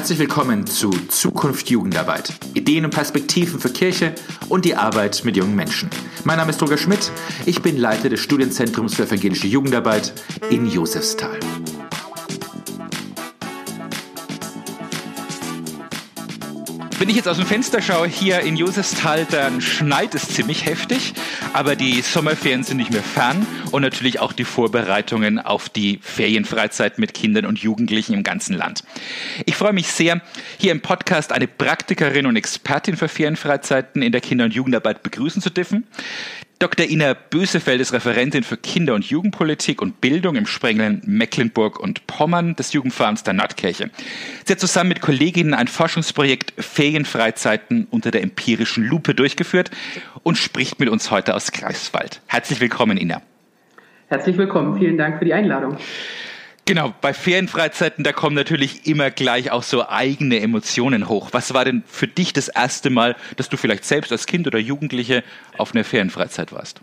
Herzlich 0.00 0.18
willkommen 0.18 0.66
zu 0.66 0.88
Zukunft 1.08 1.68
Jugendarbeit. 1.68 2.32
Ideen 2.54 2.86
und 2.86 2.90
Perspektiven 2.90 3.60
für 3.60 3.68
Kirche 3.68 4.14
und 4.48 4.64
die 4.64 4.74
Arbeit 4.74 5.26
mit 5.26 5.36
jungen 5.36 5.54
Menschen. 5.54 5.90
Mein 6.24 6.38
Name 6.38 6.52
ist 6.52 6.62
Roger 6.62 6.78
Schmidt. 6.78 7.12
Ich 7.44 7.60
bin 7.60 7.76
Leiter 7.76 8.08
des 8.08 8.20
Studienzentrums 8.20 8.94
für 8.94 9.02
evangelische 9.02 9.46
Jugendarbeit 9.46 10.14
in 10.48 10.64
Josefsthal. 10.64 11.38
Wenn 17.00 17.08
ich 17.08 17.16
jetzt 17.16 17.28
aus 17.28 17.38
dem 17.38 17.46
Fenster 17.46 17.80
schaue, 17.80 18.08
hier 18.08 18.40
in 18.40 18.58
Josefsthal, 18.58 19.24
dann 19.24 19.62
schneit 19.62 20.14
es 20.14 20.28
ziemlich 20.28 20.66
heftig, 20.66 21.14
aber 21.54 21.74
die 21.74 22.02
Sommerferien 22.02 22.62
sind 22.62 22.76
nicht 22.76 22.90
mehr 22.90 23.02
fern 23.02 23.46
und 23.70 23.80
natürlich 23.80 24.20
auch 24.20 24.34
die 24.34 24.44
Vorbereitungen 24.44 25.38
auf 25.38 25.70
die 25.70 25.98
Ferienfreizeit 26.02 26.98
mit 26.98 27.14
Kindern 27.14 27.46
und 27.46 27.58
Jugendlichen 27.58 28.12
im 28.12 28.22
ganzen 28.22 28.54
Land. 28.54 28.84
Ich 29.46 29.56
freue 29.56 29.72
mich 29.72 29.86
sehr, 29.86 30.20
hier 30.58 30.72
im 30.72 30.82
Podcast 30.82 31.32
eine 31.32 31.48
Praktikerin 31.48 32.26
und 32.26 32.36
Expertin 32.36 32.98
für 32.98 33.08
Ferienfreizeiten 33.08 34.02
in 34.02 34.12
der 34.12 34.20
Kinder- 34.20 34.44
und 34.44 34.52
Jugendarbeit 34.52 35.02
begrüßen 35.02 35.40
zu 35.40 35.48
dürfen. 35.48 35.86
Dr. 36.60 36.90
Ina 36.90 37.14
Bösefeld 37.14 37.80
ist 37.80 37.94
Referentin 37.94 38.42
für 38.42 38.58
Kinder- 38.58 38.92
und 38.92 39.06
Jugendpolitik 39.06 39.80
und 39.80 40.02
Bildung 40.02 40.36
im 40.36 40.44
Sprenglen 40.44 41.00
Mecklenburg 41.06 41.80
und 41.80 42.06
Pommern 42.06 42.54
des 42.54 42.74
Jugendvereins 42.74 43.22
der 43.22 43.32
Nordkirche. 43.32 43.88
Sie 44.44 44.52
hat 44.52 44.60
zusammen 44.60 44.90
mit 44.90 45.00
Kolleginnen 45.00 45.54
ein 45.54 45.68
Forschungsprojekt 45.68 46.52
Ferienfreizeiten 46.62 47.86
unter 47.90 48.10
der 48.10 48.22
empirischen 48.22 48.84
Lupe 48.84 49.14
durchgeführt 49.14 49.70
und 50.22 50.36
spricht 50.36 50.78
mit 50.80 50.90
uns 50.90 51.10
heute 51.10 51.34
aus 51.34 51.50
Greifswald. 51.50 52.20
Herzlich 52.26 52.60
willkommen, 52.60 52.98
Ina. 52.98 53.22
Herzlich 54.08 54.36
willkommen. 54.36 54.78
Vielen 54.78 54.98
Dank 54.98 55.18
für 55.18 55.24
die 55.24 55.32
Einladung. 55.32 55.78
Genau, 56.66 56.94
bei 57.00 57.12
Ferienfreizeiten, 57.12 58.04
da 58.04 58.12
kommen 58.12 58.36
natürlich 58.36 58.86
immer 58.86 59.10
gleich 59.10 59.50
auch 59.50 59.64
so 59.64 59.88
eigene 59.88 60.40
Emotionen 60.40 61.08
hoch. 61.08 61.30
Was 61.32 61.52
war 61.52 61.64
denn 61.64 61.82
für 61.86 62.06
dich 62.06 62.32
das 62.32 62.48
erste 62.48 62.90
Mal, 62.90 63.16
dass 63.36 63.48
du 63.48 63.56
vielleicht 63.56 63.84
selbst 63.84 64.12
als 64.12 64.26
Kind 64.26 64.46
oder 64.46 64.58
Jugendliche 64.58 65.24
auf 65.58 65.74
einer 65.74 65.84
Ferienfreizeit 65.84 66.52
warst? 66.52 66.80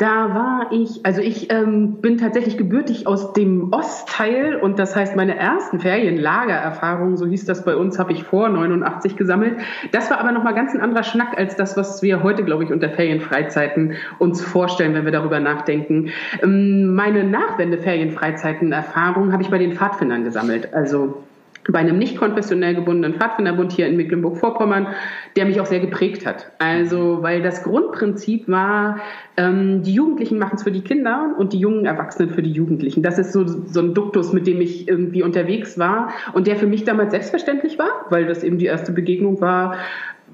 Da 0.00 0.34
war 0.34 0.72
ich, 0.72 1.04
also 1.04 1.20
ich 1.20 1.52
ähm, 1.52 2.00
bin 2.00 2.16
tatsächlich 2.16 2.56
gebürtig 2.56 3.06
aus 3.06 3.34
dem 3.34 3.70
Ostteil 3.70 4.56
und 4.56 4.78
das 4.78 4.96
heißt, 4.96 5.14
meine 5.14 5.36
ersten 5.36 5.78
Ferienlagererfahrungen, 5.78 7.18
so 7.18 7.26
hieß 7.26 7.44
das 7.44 7.66
bei 7.66 7.76
uns, 7.76 7.98
habe 7.98 8.12
ich 8.12 8.24
vor 8.24 8.48
89 8.48 9.16
gesammelt. 9.16 9.58
Das 9.92 10.10
war 10.10 10.18
aber 10.18 10.32
nochmal 10.32 10.54
ganz 10.54 10.74
ein 10.74 10.80
anderer 10.80 11.02
Schnack 11.02 11.36
als 11.36 11.54
das, 11.56 11.76
was 11.76 12.00
wir 12.00 12.22
heute, 12.22 12.44
glaube 12.44 12.64
ich, 12.64 12.72
unter 12.72 12.88
Ferienfreizeiten 12.88 13.92
uns 14.18 14.40
vorstellen, 14.40 14.94
wenn 14.94 15.04
wir 15.04 15.12
darüber 15.12 15.38
nachdenken. 15.38 16.08
Ähm, 16.42 16.94
meine 16.94 17.22
Nachwende-Ferienfreizeiten-Erfahrung 17.24 19.34
habe 19.34 19.42
ich 19.42 19.50
bei 19.50 19.58
den 19.58 19.74
Pfadfindern 19.74 20.24
gesammelt. 20.24 20.72
Also 20.72 21.24
bei 21.72 21.78
einem 21.78 21.98
nicht 21.98 22.16
konfessionell 22.16 22.74
gebundenen 22.74 23.18
Pfadfinderbund 23.18 23.72
hier 23.72 23.86
in 23.86 23.96
Mecklenburg-Vorpommern, 23.96 24.88
der 25.36 25.46
mich 25.46 25.60
auch 25.60 25.66
sehr 25.66 25.80
geprägt 25.80 26.26
hat. 26.26 26.52
Also, 26.58 27.22
weil 27.22 27.42
das 27.42 27.62
Grundprinzip 27.62 28.48
war, 28.48 29.00
ähm, 29.36 29.82
die 29.82 29.94
Jugendlichen 29.94 30.38
machen 30.38 30.56
es 30.56 30.62
für 30.62 30.72
die 30.72 30.82
Kinder 30.82 31.34
und 31.38 31.52
die 31.52 31.58
jungen 31.58 31.86
Erwachsenen 31.86 32.30
für 32.30 32.42
die 32.42 32.52
Jugendlichen. 32.52 33.02
Das 33.02 33.18
ist 33.18 33.32
so, 33.32 33.46
so 33.46 33.80
ein 33.80 33.94
Duktus, 33.94 34.32
mit 34.32 34.46
dem 34.46 34.60
ich 34.60 34.88
irgendwie 34.88 35.22
unterwegs 35.22 35.78
war 35.78 36.12
und 36.32 36.46
der 36.46 36.56
für 36.56 36.66
mich 36.66 36.84
damals 36.84 37.12
selbstverständlich 37.12 37.78
war, 37.78 38.06
weil 38.10 38.26
das 38.26 38.42
eben 38.42 38.58
die 38.58 38.66
erste 38.66 38.92
Begegnung 38.92 39.40
war 39.40 39.76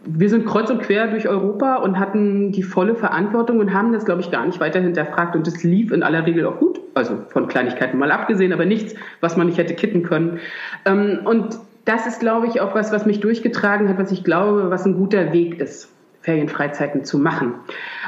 wir 0.07 0.31
sind 0.31 0.47
kreuz 0.47 0.71
und 0.71 0.81
quer 0.83 1.09
durch 1.09 1.29
Europa 1.29 1.77
und 1.77 1.99
hatten 1.99 2.53
die 2.53 2.63
volle 2.63 2.95
Verantwortung 2.95 3.59
und 3.59 3.73
haben 3.73 3.93
das, 3.93 4.05
glaube 4.05 4.21
ich, 4.21 4.31
gar 4.31 4.47
nicht 4.47 4.61
weiter 4.61 4.81
hinterfragt. 4.81 5.35
Und 5.35 5.47
es 5.47 5.63
lief 5.63 5.91
in 5.91 6.03
aller 6.03 6.25
Regel 6.25 6.47
auch 6.47 6.59
gut. 6.59 6.81
Also 6.95 7.19
von 7.29 7.49
Kleinigkeiten 7.49 7.99
mal 7.99 8.13
abgesehen, 8.13 8.53
aber 8.53 8.65
nichts, 8.65 8.95
was 9.21 9.37
man 9.37 9.47
nicht 9.47 9.59
hätte 9.59 9.75
kitten 9.75 10.03
können. 10.03 10.39
Ähm, 10.85 11.21
und 11.25 11.59
das 11.85 12.07
ist, 12.07 12.21
glaube 12.21 12.47
ich, 12.47 12.61
auch 12.61 12.75
was, 12.75 12.93
was 12.93 13.07
mich 13.07 13.21
durchgetragen 13.21 13.89
hat, 13.89 13.99
was 13.99 14.13
ich 14.13 14.25
glaube, 14.25 14.71
was 14.71 14.87
ein 14.87 14.97
guter 14.97 15.33
Weg 15.33 15.61
ist. 15.61 15.93
Ferienfreizeiten 16.27 17.05
zu 17.05 17.21
machen, 17.21 17.55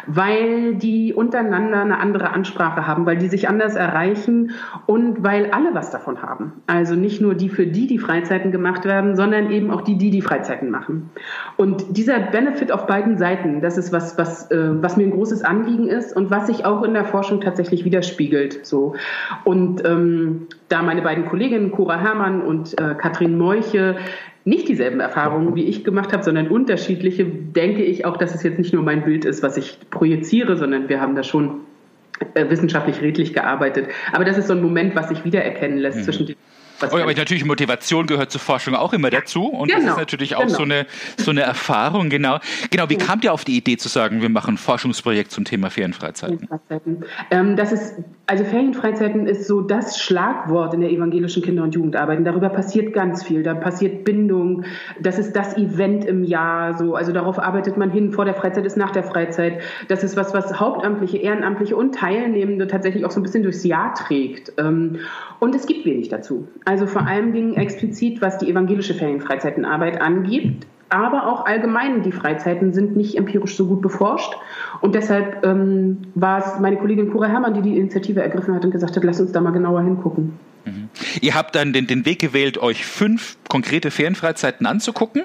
weil 0.09 0.75
die 0.75 1.15
untereinander 1.15 1.81
eine 1.83 2.01
andere 2.01 2.31
Ansprache 2.31 2.85
haben, 2.85 3.07
weil 3.07 3.17
die 3.17 3.29
sich 3.29 3.49
anders 3.49 3.77
erreichen 3.77 4.51
und 4.87 5.23
weil 5.23 5.53
alle 5.53 5.73
was 5.73 5.93
davon 5.93 6.21
haben. 6.21 6.55
Also 6.67 6.97
nicht 6.97 7.21
nur 7.21 7.37
die, 7.37 7.49
für 7.49 7.69
die 7.69 7.87
die 7.87 8.01
Freizeiten 8.01 8.51
gemacht 8.51 8.85
werden, 8.85 9.15
sondern 9.15 9.53
eben 9.53 9.71
auch 9.71 9.83
die, 9.83 9.97
die 9.97 10.11
die 10.11 10.21
Freizeiten 10.21 10.69
machen. 10.69 11.11
Und 11.57 11.97
dieser 11.97 12.19
Benefit 12.19 12.73
auf 12.73 12.89
beiden 12.89 13.19
Seiten, 13.19 13.61
das 13.61 13.79
ist 13.79 13.93
was, 13.93 14.19
was, 14.19 14.51
äh, 14.51 14.83
was 14.83 14.97
mir 14.97 15.05
ein 15.05 15.13
großes 15.13 15.45
Anliegen 15.45 15.87
ist 15.87 16.15
und 16.17 16.29
was 16.29 16.49
sich 16.49 16.65
auch 16.65 16.83
in 16.83 16.95
der 16.95 17.05
Forschung 17.05 17.41
tatsächlich 17.41 17.85
widerspiegelt. 17.85 18.67
So. 18.67 18.97
Und 19.45 19.85
ähm, 19.87 20.49
da 20.69 20.83
meine 20.83 21.03
beiden 21.03 21.25
Kolleginnen, 21.25 21.71
Cora 21.71 22.01
Herrmann 22.01 22.41
und 22.43 22.77
äh, 22.81 22.97
Katrin 22.97 23.39
Meuche, 23.39 23.97
nicht 24.49 24.69
dieselben 24.69 25.01
Erfahrungen 25.01 25.55
wie 25.55 25.65
ich 25.65 25.85
gemacht 25.85 26.13
habe, 26.13 26.23
sondern 26.23 26.49
unterschiedliche, 26.49 27.25
denke 27.27 27.83
ich 27.83 28.05
auch, 28.05 28.17
dass 28.17 28.35
es 28.35 28.43
jetzt 28.43 28.59
nicht 28.59 28.73
nur 28.73 28.83
mein 28.83 29.05
Bild 29.05 29.25
ist, 29.25 29.43
was 29.43 29.57
ich 29.57 29.79
projiziere, 29.91 30.57
sondern 30.57 30.89
wir 30.89 31.01
haben 31.01 31.15
da 31.15 31.23
schon 31.23 31.61
äh, 32.35 32.49
wissenschaftlich 32.49 33.03
redlich 33.03 33.35
gearbeitet. 33.35 33.89
Aber 34.13 34.25
das 34.25 34.39
ist 34.39 34.49
so 34.49 34.55
ein 34.55 34.63
Moment, 34.63 34.97
was 34.97 35.09
sich 35.09 35.25
wiedererkennen 35.25 35.79
lässt 35.79 35.99
mhm. 35.99 36.03
zwischen 36.03 36.27
den 36.27 36.37
was 36.81 36.93
oh, 36.93 36.97
aber 36.97 37.15
natürlich 37.15 37.45
Motivation 37.45 38.07
gehört 38.07 38.31
zur 38.31 38.41
Forschung 38.41 38.75
auch 38.75 38.93
immer 38.93 39.11
dazu 39.11 39.47
und 39.47 39.69
genau, 39.69 39.83
das 39.83 39.91
ist 39.93 39.99
natürlich 39.99 40.37
auch 40.37 40.47
genau. 40.47 40.57
so 40.57 40.63
eine 40.63 40.87
so 41.17 41.31
eine 41.31 41.43
Erfahrung 41.43 42.09
genau. 42.09 42.39
Genau, 42.71 42.89
wie 42.89 42.99
ja. 42.99 43.05
kamt 43.05 43.25
ihr 43.25 43.33
auf 43.33 43.45
die 43.45 43.57
Idee 43.57 43.77
zu 43.77 43.89
sagen, 43.89 44.23
wir 44.23 44.29
machen 44.29 44.55
ein 44.55 44.59
Forschungsprojekt 44.59 45.31
zum 45.31 45.45
Thema 45.45 45.71
Ferienfreizeiten? 45.71 46.39
Ferienfreizeiten. 46.39 47.05
Ähm, 47.31 47.57
das 47.57 47.73
ist 47.73 47.95
also 48.29 48.45
Ferienfreizeiten 48.45 49.27
ist 49.27 49.47
so 49.47 49.63
das 49.63 49.99
Schlagwort 49.99 50.75
in 50.75 50.83
der 50.83 50.91
evangelischen 50.91 51.43
Kinder- 51.43 51.63
und 51.63 51.75
Jugendarbeit. 51.75 52.19
Und 52.19 52.27
darüber 52.27 52.51
passiert 52.51 52.93
ganz 52.93 53.23
viel. 53.23 53.43
Da 53.43 53.55
passiert 53.55 54.05
Bindung. 54.05 54.65
Das 55.01 55.19
ist 55.19 55.35
das 55.35 55.57
Event 55.57 56.05
im 56.05 56.25
Jahr. 56.25 56.77
So, 56.77 56.95
also 56.95 57.13
darauf 57.13 57.39
arbeitet 57.39 57.79
man 57.79 57.91
hin. 57.91 58.13
Vor 58.13 58.27
der 58.27 58.35
Freizeit 58.35 58.67
ist 58.67 58.77
nach 58.77 58.91
der 58.91 59.03
Freizeit. 59.03 59.63
Das 59.89 60.05
ist 60.05 60.15
was, 60.15 60.35
was 60.35 60.61
Hauptamtliche, 60.61 61.17
Ehrenamtliche 61.17 61.75
und 61.75 61.95
Teilnehmende 61.95 62.67
tatsächlich 62.67 63.07
auch 63.07 63.11
so 63.11 63.21
ein 63.21 63.23
bisschen 63.23 63.45
durchs 63.45 63.65
Jahr 63.65 63.95
trägt. 63.95 64.53
Ähm, 64.59 64.99
und 65.41 65.55
es 65.55 65.67
gibt 65.67 65.87
wenig 65.87 66.11
dazu. 66.11 66.49
Also 66.69 66.87
vor 66.87 67.07
allen 67.07 67.33
Dingen 67.33 67.55
explizit, 67.55 68.21
was 68.21 68.37
die 68.37 68.51
evangelische 68.51 68.93
Ferienfreizeitenarbeit 68.93 70.03
angeht, 70.03 70.67
aber 70.91 71.27
auch 71.27 71.47
allgemein 71.47 72.03
die 72.03 72.13
Freizeiten 72.13 72.75
sind 72.75 72.95
nicht 72.95 73.17
empirisch 73.17 73.57
so 73.57 73.65
gut 73.65 73.81
beforscht. 73.81 74.35
Und 74.83 74.95
deshalb 74.95 75.47
ähm, 75.47 75.97
war 76.15 76.41
es 76.41 76.61
meine 76.61 76.77
Kollegin 76.77 77.11
Cora 77.11 77.29
Herrmann, 77.29 77.55
die 77.55 77.63
die 77.63 77.79
Initiative 77.79 78.21
ergriffen 78.21 78.55
hat 78.55 78.67
und 78.67 78.71
gesagt 78.71 78.95
hat, 78.95 79.03
lass 79.03 79.19
uns 79.19 79.33
da 79.33 79.41
mal 79.41 79.53
genauer 79.53 79.81
hingucken. 79.81 80.39
Mhm. 80.67 80.91
Ihr 81.23 81.35
habt 81.35 81.55
dann 81.55 81.73
den, 81.73 81.87
den 81.87 82.05
Weg 82.05 82.19
gewählt, 82.19 82.59
euch 82.59 82.85
fünf 82.85 83.39
konkrete 83.49 83.91
Ferienfreizeiten 83.91 84.67
anzugucken. 84.67 85.23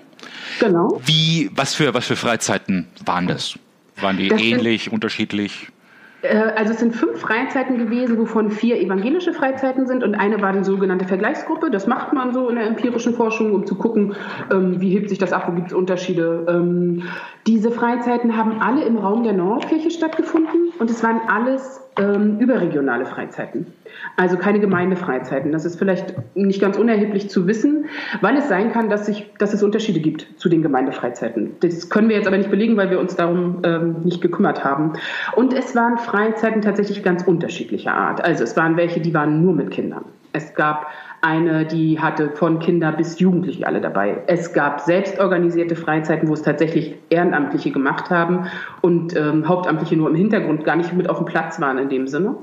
Genau. 0.61 1.01
Wie, 1.05 1.51
was 1.53 1.75
für, 1.75 1.93
was 1.93 2.05
für 2.05 2.15
Freizeiten 2.15 2.87
waren 3.05 3.27
das? 3.27 3.59
Waren 3.97 4.15
die 4.15 4.29
das 4.29 4.39
ähnlich, 4.39 4.93
unterschiedlich? 4.93 5.73
Äh, 6.23 6.53
also 6.55 6.73
es 6.73 6.79
sind 6.79 6.95
fünf 6.95 7.19
Freizeiten 7.19 7.77
gewesen, 7.77 8.17
wovon 8.17 8.49
vier 8.49 8.79
evangelische 8.79 9.33
Freizeiten 9.33 9.85
sind 9.85 10.03
und 10.03 10.15
eine 10.15 10.41
war 10.41 10.53
die 10.53 10.63
sogenannte 10.63 11.05
Vergleichsgruppe. 11.05 11.69
Das 11.69 11.85
macht 11.85 12.13
man 12.13 12.33
so 12.33 12.49
in 12.49 12.55
der 12.55 12.65
empirischen 12.65 13.13
Forschung, 13.13 13.53
um 13.53 13.65
zu 13.65 13.75
gucken, 13.75 14.15
ähm, 14.51 14.79
wie 14.81 14.89
hebt 14.89 15.09
sich 15.09 15.19
das 15.19 15.33
ab, 15.33 15.45
wo 15.47 15.51
gibt 15.51 15.67
es 15.67 15.73
Unterschiede. 15.73 16.45
Ähm, 16.47 17.03
diese 17.45 17.71
Freizeiten 17.71 18.37
haben 18.37 18.61
alle 18.61 18.83
im 18.85 18.97
Raum 18.97 19.23
der 19.23 19.33
Nordkirche 19.33 19.91
stattgefunden 19.91 20.71
und 20.79 20.89
es 20.89 21.03
waren 21.03 21.21
alles 21.27 21.81
ähm, 21.97 22.39
überregionale 22.39 23.05
Freizeiten. 23.05 23.67
Also 24.15 24.37
keine 24.37 24.59
Gemeindefreizeiten. 24.59 25.51
Das 25.51 25.65
ist 25.65 25.77
vielleicht 25.77 26.13
nicht 26.35 26.61
ganz 26.61 26.77
unerheblich 26.77 27.29
zu 27.29 27.47
wissen, 27.47 27.85
weil 28.21 28.37
es 28.37 28.47
sein 28.47 28.71
kann, 28.71 28.89
dass, 28.89 29.05
sich, 29.05 29.31
dass 29.39 29.53
es 29.53 29.63
Unterschiede 29.63 29.99
gibt 29.99 30.27
zu 30.37 30.49
den 30.49 30.61
Gemeindefreizeiten. 30.61 31.55
Das 31.61 31.89
können 31.89 32.09
wir 32.09 32.15
jetzt 32.15 32.27
aber 32.27 32.37
nicht 32.37 32.51
belegen, 32.51 32.77
weil 32.77 32.89
wir 32.89 32.99
uns 32.99 33.15
darum 33.15 33.59
ähm, 33.63 34.01
nicht 34.03 34.21
gekümmert 34.21 34.63
haben. 34.63 34.93
Und 35.35 35.53
es 35.53 35.75
waren 35.75 35.97
Freizeiten 35.97 36.61
tatsächlich 36.61 37.03
ganz 37.03 37.23
unterschiedlicher 37.23 37.93
Art. 37.93 38.23
Also 38.23 38.43
es 38.43 38.55
waren 38.55 38.77
welche, 38.77 38.99
die 38.99 39.13
waren 39.13 39.43
nur 39.43 39.53
mit 39.53 39.71
Kindern. 39.71 40.05
Es 40.31 40.55
gab 40.55 40.87
eine, 41.21 41.65
die 41.65 41.99
hatte 41.99 42.31
von 42.31 42.59
Kinder 42.59 42.91
bis 42.91 43.19
Jugendliche 43.19 43.65
alle 43.65 43.79
dabei. 43.79 44.23
Es 44.27 44.51
gab 44.51 44.81
selbstorganisierte 44.81 45.75
Freizeiten, 45.75 46.27
wo 46.27 46.33
es 46.33 46.41
tatsächlich 46.41 46.95
Ehrenamtliche 47.09 47.71
gemacht 47.71 48.09
haben 48.09 48.47
und 48.81 49.15
ähm, 49.15 49.47
Hauptamtliche 49.47 49.95
nur 49.95 50.09
im 50.09 50.15
Hintergrund 50.15 50.65
gar 50.65 50.75
nicht 50.75 50.91
mit 50.93 51.09
auf 51.09 51.17
dem 51.17 51.25
Platz 51.25 51.61
waren 51.61 51.77
in 51.77 51.87
dem 51.87 52.07
Sinne. 52.07 52.35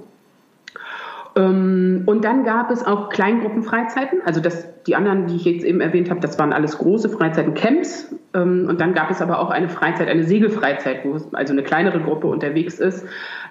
Ähm, 1.36 2.02
und 2.06 2.24
dann 2.24 2.44
gab 2.44 2.70
es 2.70 2.84
auch 2.84 3.08
Kleingruppenfreizeiten, 3.08 4.20
also 4.24 4.40
das, 4.40 4.66
die 4.84 4.96
anderen, 4.96 5.26
die 5.26 5.36
ich 5.36 5.44
jetzt 5.44 5.64
eben 5.64 5.80
erwähnt 5.80 6.10
habe, 6.10 6.20
das 6.20 6.38
waren 6.38 6.52
alles 6.52 6.78
große 6.78 7.08
Freizeiten, 7.08 7.54
Camps. 7.54 8.14
Ähm, 8.34 8.66
und 8.68 8.80
dann 8.80 8.94
gab 8.94 9.10
es 9.10 9.22
aber 9.22 9.38
auch 9.38 9.50
eine 9.50 9.68
Freizeit, 9.68 10.08
eine 10.08 10.24
Segelfreizeit, 10.24 11.04
wo 11.04 11.18
also 11.32 11.52
eine 11.52 11.62
kleinere 11.62 12.00
Gruppe 12.00 12.26
unterwegs 12.26 12.78
ist. 12.78 13.06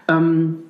Ähm, 0.08 0.64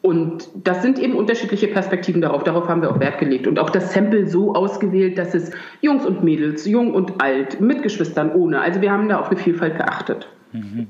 und 0.00 0.48
das 0.54 0.82
sind 0.82 0.98
eben 0.98 1.16
unterschiedliche 1.16 1.66
Perspektiven 1.66 2.20
darauf. 2.22 2.44
Darauf 2.44 2.68
haben 2.68 2.82
wir 2.82 2.90
auch 2.90 3.00
Wert 3.00 3.18
gelegt. 3.18 3.46
Und 3.46 3.58
auch 3.58 3.68
das 3.68 3.92
Sample 3.92 4.28
so 4.28 4.54
ausgewählt, 4.54 5.18
dass 5.18 5.34
es 5.34 5.50
Jungs 5.80 6.06
und 6.06 6.22
Mädels, 6.22 6.66
jung 6.66 6.94
und 6.94 7.20
alt, 7.20 7.60
mit 7.60 7.82
Geschwistern, 7.82 8.32
ohne. 8.32 8.60
Also 8.60 8.80
wir 8.80 8.92
haben 8.92 9.08
da 9.08 9.18
auf 9.18 9.28
eine 9.28 9.38
Vielfalt 9.38 9.76
geachtet. 9.76 10.28
Mhm. 10.52 10.86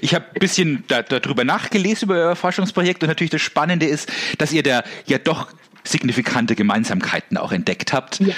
Ich 0.00 0.14
habe 0.14 0.26
ein 0.34 0.38
bisschen 0.40 0.84
da, 0.88 1.02
darüber 1.02 1.44
nachgelesen 1.44 2.06
über 2.06 2.14
euer 2.16 2.36
Forschungsprojekt 2.36 3.02
und 3.02 3.08
natürlich 3.08 3.30
das 3.30 3.42
Spannende 3.42 3.86
ist, 3.86 4.10
dass 4.38 4.52
ihr 4.52 4.62
da 4.62 4.82
ja 5.06 5.18
doch 5.18 5.48
signifikante 5.84 6.54
Gemeinsamkeiten 6.54 7.36
auch 7.36 7.52
entdeckt 7.52 7.92
habt. 7.92 8.20
Ja. 8.20 8.34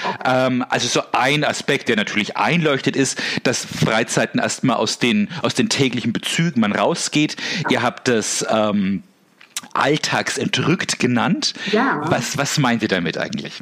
Ähm, 0.47 0.65
also 0.69 0.87
so 0.87 1.01
ein 1.11 1.43
Aspekt, 1.43 1.89
der 1.89 1.95
natürlich 1.95 2.37
einleuchtet, 2.37 2.95
ist, 2.95 3.21
dass 3.43 3.65
Freizeiten 3.65 4.39
erstmal 4.39 4.77
aus 4.77 4.99
den, 4.99 5.29
aus 5.41 5.53
den 5.53 5.69
täglichen 5.69 6.13
Bezügen 6.13 6.61
man 6.61 6.71
rausgeht. 6.71 7.35
Ihr 7.69 7.81
habt 7.81 8.07
das 8.07 8.45
ähm, 8.49 9.03
alltagsentrückt 9.73 10.99
genannt. 10.99 11.53
Ja. 11.71 12.01
Was, 12.05 12.37
was 12.37 12.57
meint 12.57 12.81
ihr 12.81 12.87
damit 12.87 13.17
eigentlich? 13.17 13.61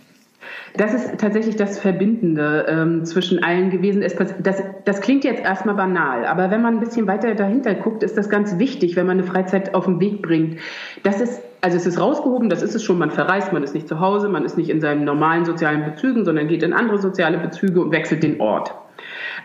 Das 0.77 0.93
ist 0.93 1.17
tatsächlich 1.19 1.55
das 1.55 1.79
Verbindende 1.79 2.65
ähm, 2.67 3.05
zwischen 3.05 3.43
allen 3.43 3.69
gewesen. 3.69 4.01
Das, 4.01 4.63
das 4.85 5.01
klingt 5.01 5.23
jetzt 5.23 5.43
erstmal 5.43 5.75
banal, 5.75 6.25
aber 6.25 6.51
wenn 6.51 6.61
man 6.61 6.75
ein 6.75 6.79
bisschen 6.79 7.07
weiter 7.07 7.33
dahinter 7.35 7.75
guckt, 7.75 8.03
ist 8.03 8.17
das 8.17 8.29
ganz 8.29 8.59
wichtig, 8.59 8.95
wenn 8.95 9.05
man 9.05 9.19
eine 9.19 9.27
Freizeit 9.27 9.73
auf 9.73 9.85
den 9.85 9.99
Weg 9.99 10.21
bringt. 10.21 10.59
Das 11.03 11.21
ist, 11.21 11.41
also 11.61 11.77
es 11.77 11.85
ist 11.85 11.99
rausgehoben, 11.99 12.49
das 12.49 12.61
ist 12.61 12.75
es 12.75 12.83
schon, 12.83 12.97
man 12.97 13.11
verreist, 13.11 13.51
man 13.51 13.63
ist 13.63 13.73
nicht 13.73 13.87
zu 13.87 13.99
Hause, 13.99 14.29
man 14.29 14.45
ist 14.45 14.57
nicht 14.57 14.69
in 14.69 14.81
seinen 14.81 15.03
normalen 15.03 15.45
sozialen 15.45 15.85
Bezügen, 15.85 16.25
sondern 16.25 16.47
geht 16.47 16.63
in 16.63 16.73
andere 16.73 16.99
soziale 16.99 17.37
Bezüge 17.37 17.81
und 17.81 17.91
wechselt 17.91 18.23
den 18.23 18.39
Ort. 18.39 18.73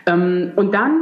Ähm, 0.05 0.51
und 0.55 0.73
dann 0.73 1.01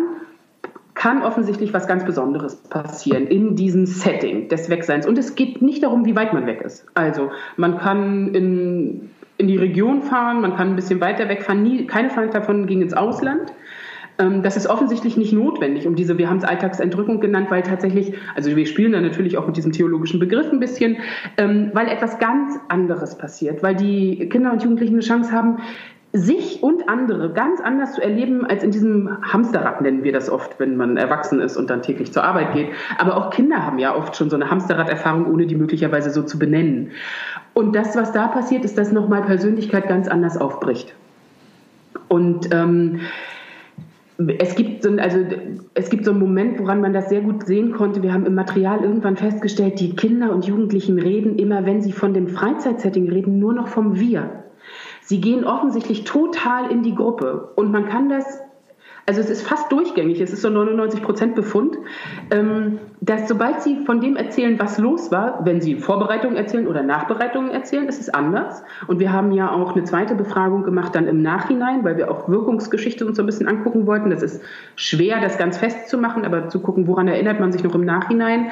kann 0.96 1.24
offensichtlich 1.24 1.74
was 1.74 1.88
ganz 1.88 2.06
Besonderes 2.06 2.56
passieren 2.56 3.28
in 3.28 3.56
diesem 3.56 3.86
Setting 3.86 4.48
des 4.48 4.70
Wegseins. 4.70 5.06
Und 5.08 5.18
es 5.18 5.36
geht 5.36 5.62
nicht 5.62 5.84
darum, 5.84 6.06
wie 6.06 6.16
weit 6.16 6.34
man 6.34 6.46
weg 6.46 6.62
ist. 6.62 6.86
Also 6.94 7.32
man 7.58 7.78
kann 7.78 8.34
in 8.34 9.10
in 9.38 9.48
die 9.48 9.58
Region 9.58 10.02
fahren, 10.02 10.42
man 10.42 10.56
kann 10.56 10.70
ein 10.70 10.76
bisschen 10.76 11.02
weiter 11.02 11.28
wegfahren. 11.30 11.64
Nie, 11.64 11.86
keine 11.88 12.10
Fahrt 12.10 12.34
davon 12.34 12.68
ging 12.68 12.82
ins 12.82 12.94
Ausland. 12.94 13.54
Ähm, 14.20 14.44
das 14.44 14.58
ist 14.58 14.68
offensichtlich 14.68 15.18
nicht 15.18 15.34
notwendig, 15.34 15.88
um 15.88 15.96
diese, 15.96 16.18
wir 16.18 16.30
haben 16.30 16.38
es 16.38 16.44
Alltagsentrückung 16.44 17.20
genannt, 17.20 17.50
weil 17.50 17.64
tatsächlich, 17.64 18.14
also 18.36 18.56
wir 18.56 18.66
spielen 18.66 18.92
da 18.92 19.02
natürlich 19.02 19.38
auch 19.38 19.48
mit 19.48 19.58
diesem 19.58 19.72
theologischen 19.72 20.20
Begriff 20.20 20.52
ein 20.52 20.60
bisschen, 20.60 20.98
ähm, 21.38 21.72
weil 21.74 21.88
etwas 21.88 22.20
ganz 22.20 22.60
anderes 22.70 23.18
passiert, 23.18 23.64
weil 23.64 23.76
die 23.76 24.30
Kinder 24.30 24.52
und 24.52 24.62
Jugendlichen 24.62 24.96
eine 24.96 25.04
Chance 25.04 25.32
haben, 25.32 25.58
sich 26.16 26.62
und 26.62 26.88
andere 26.90 27.34
ganz 27.34 27.60
anders 27.60 27.96
zu 27.96 28.02
erleben 28.02 28.46
als 28.46 28.64
in 28.64 28.70
diesem 28.70 29.18
Hamsterrad, 29.24 29.82
nennen 29.82 30.04
wir 30.04 30.14
das 30.14 30.30
oft, 30.30 30.60
wenn 30.60 30.78
man 30.78 30.96
erwachsen 30.96 31.42
ist 31.42 31.58
und 31.58 31.72
dann 31.72 31.82
täglich 31.82 32.14
zur 32.14 32.24
Arbeit 32.24 32.54
geht. 32.54 32.68
Aber 33.00 33.18
auch 33.18 33.32
Kinder 33.32 33.66
haben 33.66 33.80
ja 33.80 33.96
oft 33.96 34.16
schon 34.16 34.30
so 34.30 34.36
eine 34.36 34.52
Hamsterrad-Erfahrung, 34.52 35.26
ohne 35.26 35.48
die 35.48 35.56
möglicherweise 35.56 36.12
so 36.12 36.22
zu 36.22 36.38
benennen. 36.38 36.92
Und 37.54 37.76
das, 37.76 37.96
was 37.96 38.12
da 38.12 38.28
passiert, 38.28 38.66
ist, 38.66 38.78
dass 38.78 38.92
nochmal 38.92 39.24
Persönlichkeit 39.24 39.88
ganz 39.88 40.08
anders 40.08 40.38
aufbricht. 40.38 40.94
Und 42.08 42.54
ähm, 42.54 43.02
es 44.40 44.56
gibt, 44.56 44.84
so, 44.84 44.92
also, 44.98 45.20
es 45.74 45.90
gibt 45.90 46.06
so 46.06 46.12
einen 46.12 46.20
Moment, 46.20 46.60
woran 46.60 46.82
man 46.82 46.94
das 46.94 47.10
sehr 47.10 47.22
gut 47.22 47.46
sehen 47.46 47.74
konnte. 47.74 48.04
Wir 48.04 48.14
haben 48.14 48.26
im 48.26 48.36
Material 48.36 48.84
irgendwann 48.84 49.18
festgestellt, 49.18 49.80
die 49.80 49.96
Kinder 49.96 50.32
und 50.32 50.46
Jugendlichen 50.46 51.00
reden 51.00 51.38
immer, 51.38 51.66
wenn 51.66 51.82
sie 51.82 51.92
von 51.92 52.14
dem 52.14 52.28
Freizeitsetting 52.28 53.10
reden, 53.10 53.40
nur 53.40 53.54
noch 53.54 53.68
vom 53.68 54.00
Wir. 54.00 54.44
Sie 55.02 55.20
gehen 55.20 55.44
offensichtlich 55.46 56.04
total 56.06 56.72
in 56.72 56.84
die 56.84 56.96
Gruppe 56.96 57.52
und 57.56 57.72
man 57.72 57.88
kann 57.88 58.10
das 58.10 58.40
also 59.06 59.20
es 59.20 59.30
ist 59.30 59.46
fast 59.46 59.70
durchgängig, 59.72 60.22
es 60.22 60.32
ist 60.32 60.42
so 60.42 60.50
99 60.50 61.02
Prozent 61.02 61.36
Befund, 61.36 61.78
ähm, 62.32 62.80
dass 63.02 63.28
sobald 63.28 63.62
Sie 63.62 63.84
von 63.86 64.00
dem 64.00 64.16
erzählen, 64.16 64.58
was 64.60 64.78
los 64.78 65.12
war, 65.12 65.46
wenn 65.46 65.60
Sie 65.60 65.76
Vorbereitungen 65.76 66.38
erzählen 66.38 66.68
oder 66.68 66.84
Nachbereitungen 66.84 67.52
erzählen, 67.52 67.88
ist 67.88 68.00
es 68.00 68.10
anders. 68.10 68.64
Und 68.88 69.00
wir 69.00 69.12
haben 69.12 69.34
ja 69.34 69.52
auch 69.52 69.76
eine 69.76 69.84
zweite 69.84 70.16
Befragung 70.16 70.64
gemacht 70.64 70.96
dann 70.96 71.08
im 71.08 71.22
Nachhinein, 71.22 71.84
weil 71.84 71.98
wir 71.98 72.10
auch 72.10 72.30
Wirkungsgeschichte 72.30 73.06
uns 73.06 73.18
so 73.18 73.24
ein 73.24 73.26
bisschen 73.26 73.48
angucken 73.48 73.88
wollten. 73.88 74.10
Das 74.10 74.24
ist 74.24 74.42
schwer, 74.78 75.20
das 75.20 75.38
ganz 75.38 75.58
festzumachen, 75.58 76.24
aber 76.24 76.48
zu 76.48 76.62
gucken, 76.62 76.88
woran 76.88 77.10
erinnert 77.10 77.42
man 77.42 77.52
sich 77.52 77.64
noch 77.64 77.76
im 77.76 77.84
Nachhinein, 77.84 78.52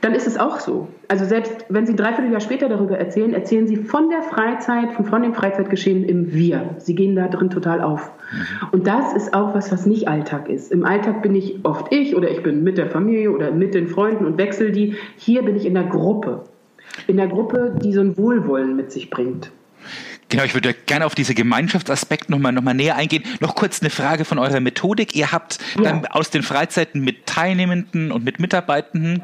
dann 0.00 0.14
ist 0.14 0.26
es 0.26 0.36
auch 0.36 0.58
so. 0.58 0.88
Also 1.12 1.26
selbst 1.26 1.66
wenn 1.68 1.84
Sie 1.84 1.92
ein 1.92 1.98
Dreivierteljahr 1.98 2.40
später 2.40 2.70
darüber 2.70 2.96
erzählen, 2.96 3.34
erzählen 3.34 3.66
Sie 3.66 3.76
von 3.76 4.08
der 4.08 4.22
Freizeit, 4.22 4.92
von, 4.92 5.04
von 5.04 5.20
dem 5.20 5.34
Freizeitgeschehen 5.34 6.04
im 6.04 6.32
Wir. 6.32 6.76
Sie 6.78 6.94
gehen 6.94 7.14
da 7.14 7.28
drin 7.28 7.50
total 7.50 7.82
auf. 7.82 8.10
Mhm. 8.32 8.68
Und 8.72 8.86
das 8.86 9.12
ist 9.12 9.34
auch 9.34 9.54
was, 9.54 9.70
was 9.70 9.84
nicht 9.84 10.08
Alltag 10.08 10.48
ist. 10.48 10.72
Im 10.72 10.86
Alltag 10.86 11.20
bin 11.20 11.34
ich 11.34 11.66
oft 11.66 11.92
ich 11.92 12.16
oder 12.16 12.30
ich 12.30 12.42
bin 12.42 12.64
mit 12.64 12.78
der 12.78 12.86
Familie 12.86 13.30
oder 13.30 13.50
mit 13.50 13.74
den 13.74 13.88
Freunden 13.88 14.24
und 14.24 14.38
wechsel 14.38 14.72
die. 14.72 14.94
Hier 15.18 15.42
bin 15.42 15.54
ich 15.54 15.66
in 15.66 15.74
der 15.74 15.84
Gruppe. 15.84 16.44
In 17.06 17.18
der 17.18 17.28
Gruppe, 17.28 17.76
die 17.84 17.92
so 17.92 18.00
ein 18.00 18.16
Wohlwollen 18.16 18.74
mit 18.74 18.90
sich 18.90 19.10
bringt. 19.10 19.50
Genau, 20.32 20.44
ich 20.44 20.54
würde 20.54 20.74
gerne 20.86 21.04
auf 21.04 21.14
diese 21.14 21.34
Gemeinschaftsaspekt 21.34 22.30
nochmal 22.30 22.52
noch 22.52 22.62
mal 22.62 22.72
näher 22.72 22.96
eingehen. 22.96 23.22
Noch 23.40 23.54
kurz 23.54 23.82
eine 23.82 23.90
Frage 23.90 24.24
von 24.24 24.38
eurer 24.38 24.60
Methodik. 24.60 25.14
Ihr 25.14 25.30
habt 25.30 25.58
ja. 25.78 26.00
aus 26.08 26.30
den 26.30 26.42
Freizeiten 26.42 27.02
mit 27.02 27.26
Teilnehmenden 27.26 28.10
und 28.10 28.24
mit 28.24 28.40
Mitarbeitenden 28.40 29.22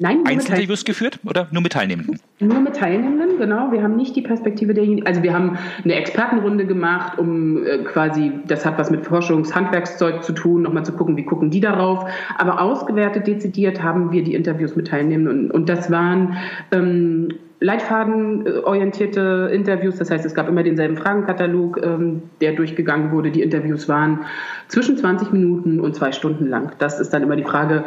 Nein, 0.00 0.24
Einzelinterviews 0.26 0.84
geführt 0.84 1.20
oder 1.24 1.46
nur 1.52 1.62
mit 1.62 1.72
Teilnehmenden? 1.72 2.18
Nur 2.40 2.60
mit 2.60 2.74
Teilnehmenden, 2.74 3.38
genau. 3.38 3.70
Wir 3.70 3.84
haben 3.84 3.94
nicht 3.94 4.16
die 4.16 4.22
Perspektive 4.22 4.74
derjenigen, 4.74 5.06
also 5.06 5.22
wir 5.22 5.32
haben 5.32 5.58
eine 5.84 5.94
Expertenrunde 5.94 6.66
gemacht, 6.66 7.18
um 7.18 7.64
äh, 7.64 7.78
quasi, 7.78 8.32
das 8.46 8.66
hat 8.66 8.78
was 8.78 8.90
mit 8.90 9.06
Forschungshandwerkszeug 9.06 10.24
zu 10.24 10.32
tun, 10.32 10.62
nochmal 10.62 10.84
zu 10.84 10.92
gucken, 10.92 11.16
wie 11.16 11.24
gucken 11.24 11.50
die 11.50 11.60
darauf. 11.60 12.04
Aber 12.36 12.60
ausgewertet, 12.60 13.28
dezidiert 13.28 13.80
haben 13.80 14.10
wir 14.10 14.24
die 14.24 14.34
Interviews 14.34 14.74
mit 14.74 14.88
Teilnehmenden 14.88 15.46
und, 15.46 15.50
und 15.52 15.68
das 15.68 15.88
waren 15.90 16.36
ähm, 16.72 17.28
Leitfadenorientierte 17.60 19.50
Interviews, 19.52 19.96
das 19.96 20.10
heißt, 20.10 20.24
es 20.24 20.34
gab 20.34 20.48
immer 20.48 20.62
denselben 20.62 20.96
Fragenkatalog, 20.96 21.80
ähm, 21.82 22.22
der 22.40 22.52
durchgegangen 22.52 23.10
wurde. 23.10 23.32
Die 23.32 23.42
Interviews 23.42 23.88
waren 23.88 24.26
zwischen 24.68 24.96
20 24.96 25.32
Minuten 25.32 25.80
und 25.80 25.96
zwei 25.96 26.12
Stunden 26.12 26.46
lang. 26.46 26.72
Das 26.78 27.00
ist 27.00 27.10
dann 27.10 27.22
immer 27.22 27.34
die 27.34 27.44
Frage, 27.44 27.84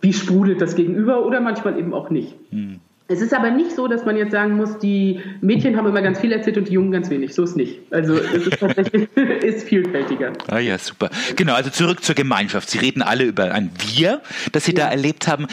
wie 0.00 0.12
sprudelt 0.12 0.60
das 0.62 0.74
Gegenüber 0.74 1.26
oder 1.26 1.40
manchmal 1.40 1.78
eben 1.78 1.92
auch 1.92 2.08
nicht. 2.08 2.36
Hm. 2.50 2.80
Es 3.08 3.20
ist 3.20 3.32
aber 3.32 3.50
nicht 3.50 3.70
so, 3.70 3.86
dass 3.86 4.04
man 4.04 4.16
jetzt 4.16 4.32
sagen 4.32 4.56
muss, 4.56 4.78
die 4.80 5.20
Mädchen 5.40 5.76
haben 5.76 5.86
immer 5.86 6.02
ganz 6.02 6.18
viel 6.18 6.32
erzählt 6.32 6.58
und 6.58 6.68
die 6.68 6.72
Jungen 6.72 6.90
ganz 6.90 7.08
wenig. 7.08 7.34
So 7.34 7.44
ist 7.44 7.56
nicht. 7.56 7.78
Also 7.92 8.14
es 8.14 8.48
ist 8.48 8.58
tatsächlich 8.58 9.08
ist 9.42 9.68
vielfältiger. 9.68 10.32
Ah 10.48 10.58
ja, 10.58 10.76
super. 10.76 11.10
Genau, 11.36 11.54
also 11.54 11.70
zurück 11.70 12.02
zur 12.02 12.16
Gemeinschaft. 12.16 12.68
Sie 12.68 12.78
reden 12.78 13.02
alle 13.02 13.22
über 13.24 13.52
ein 13.52 13.70
Wir, 13.94 14.22
das 14.50 14.64
Sie 14.64 14.72
ja. 14.72 14.86
da 14.86 14.90
erlebt 14.90 15.28
haben. 15.28 15.46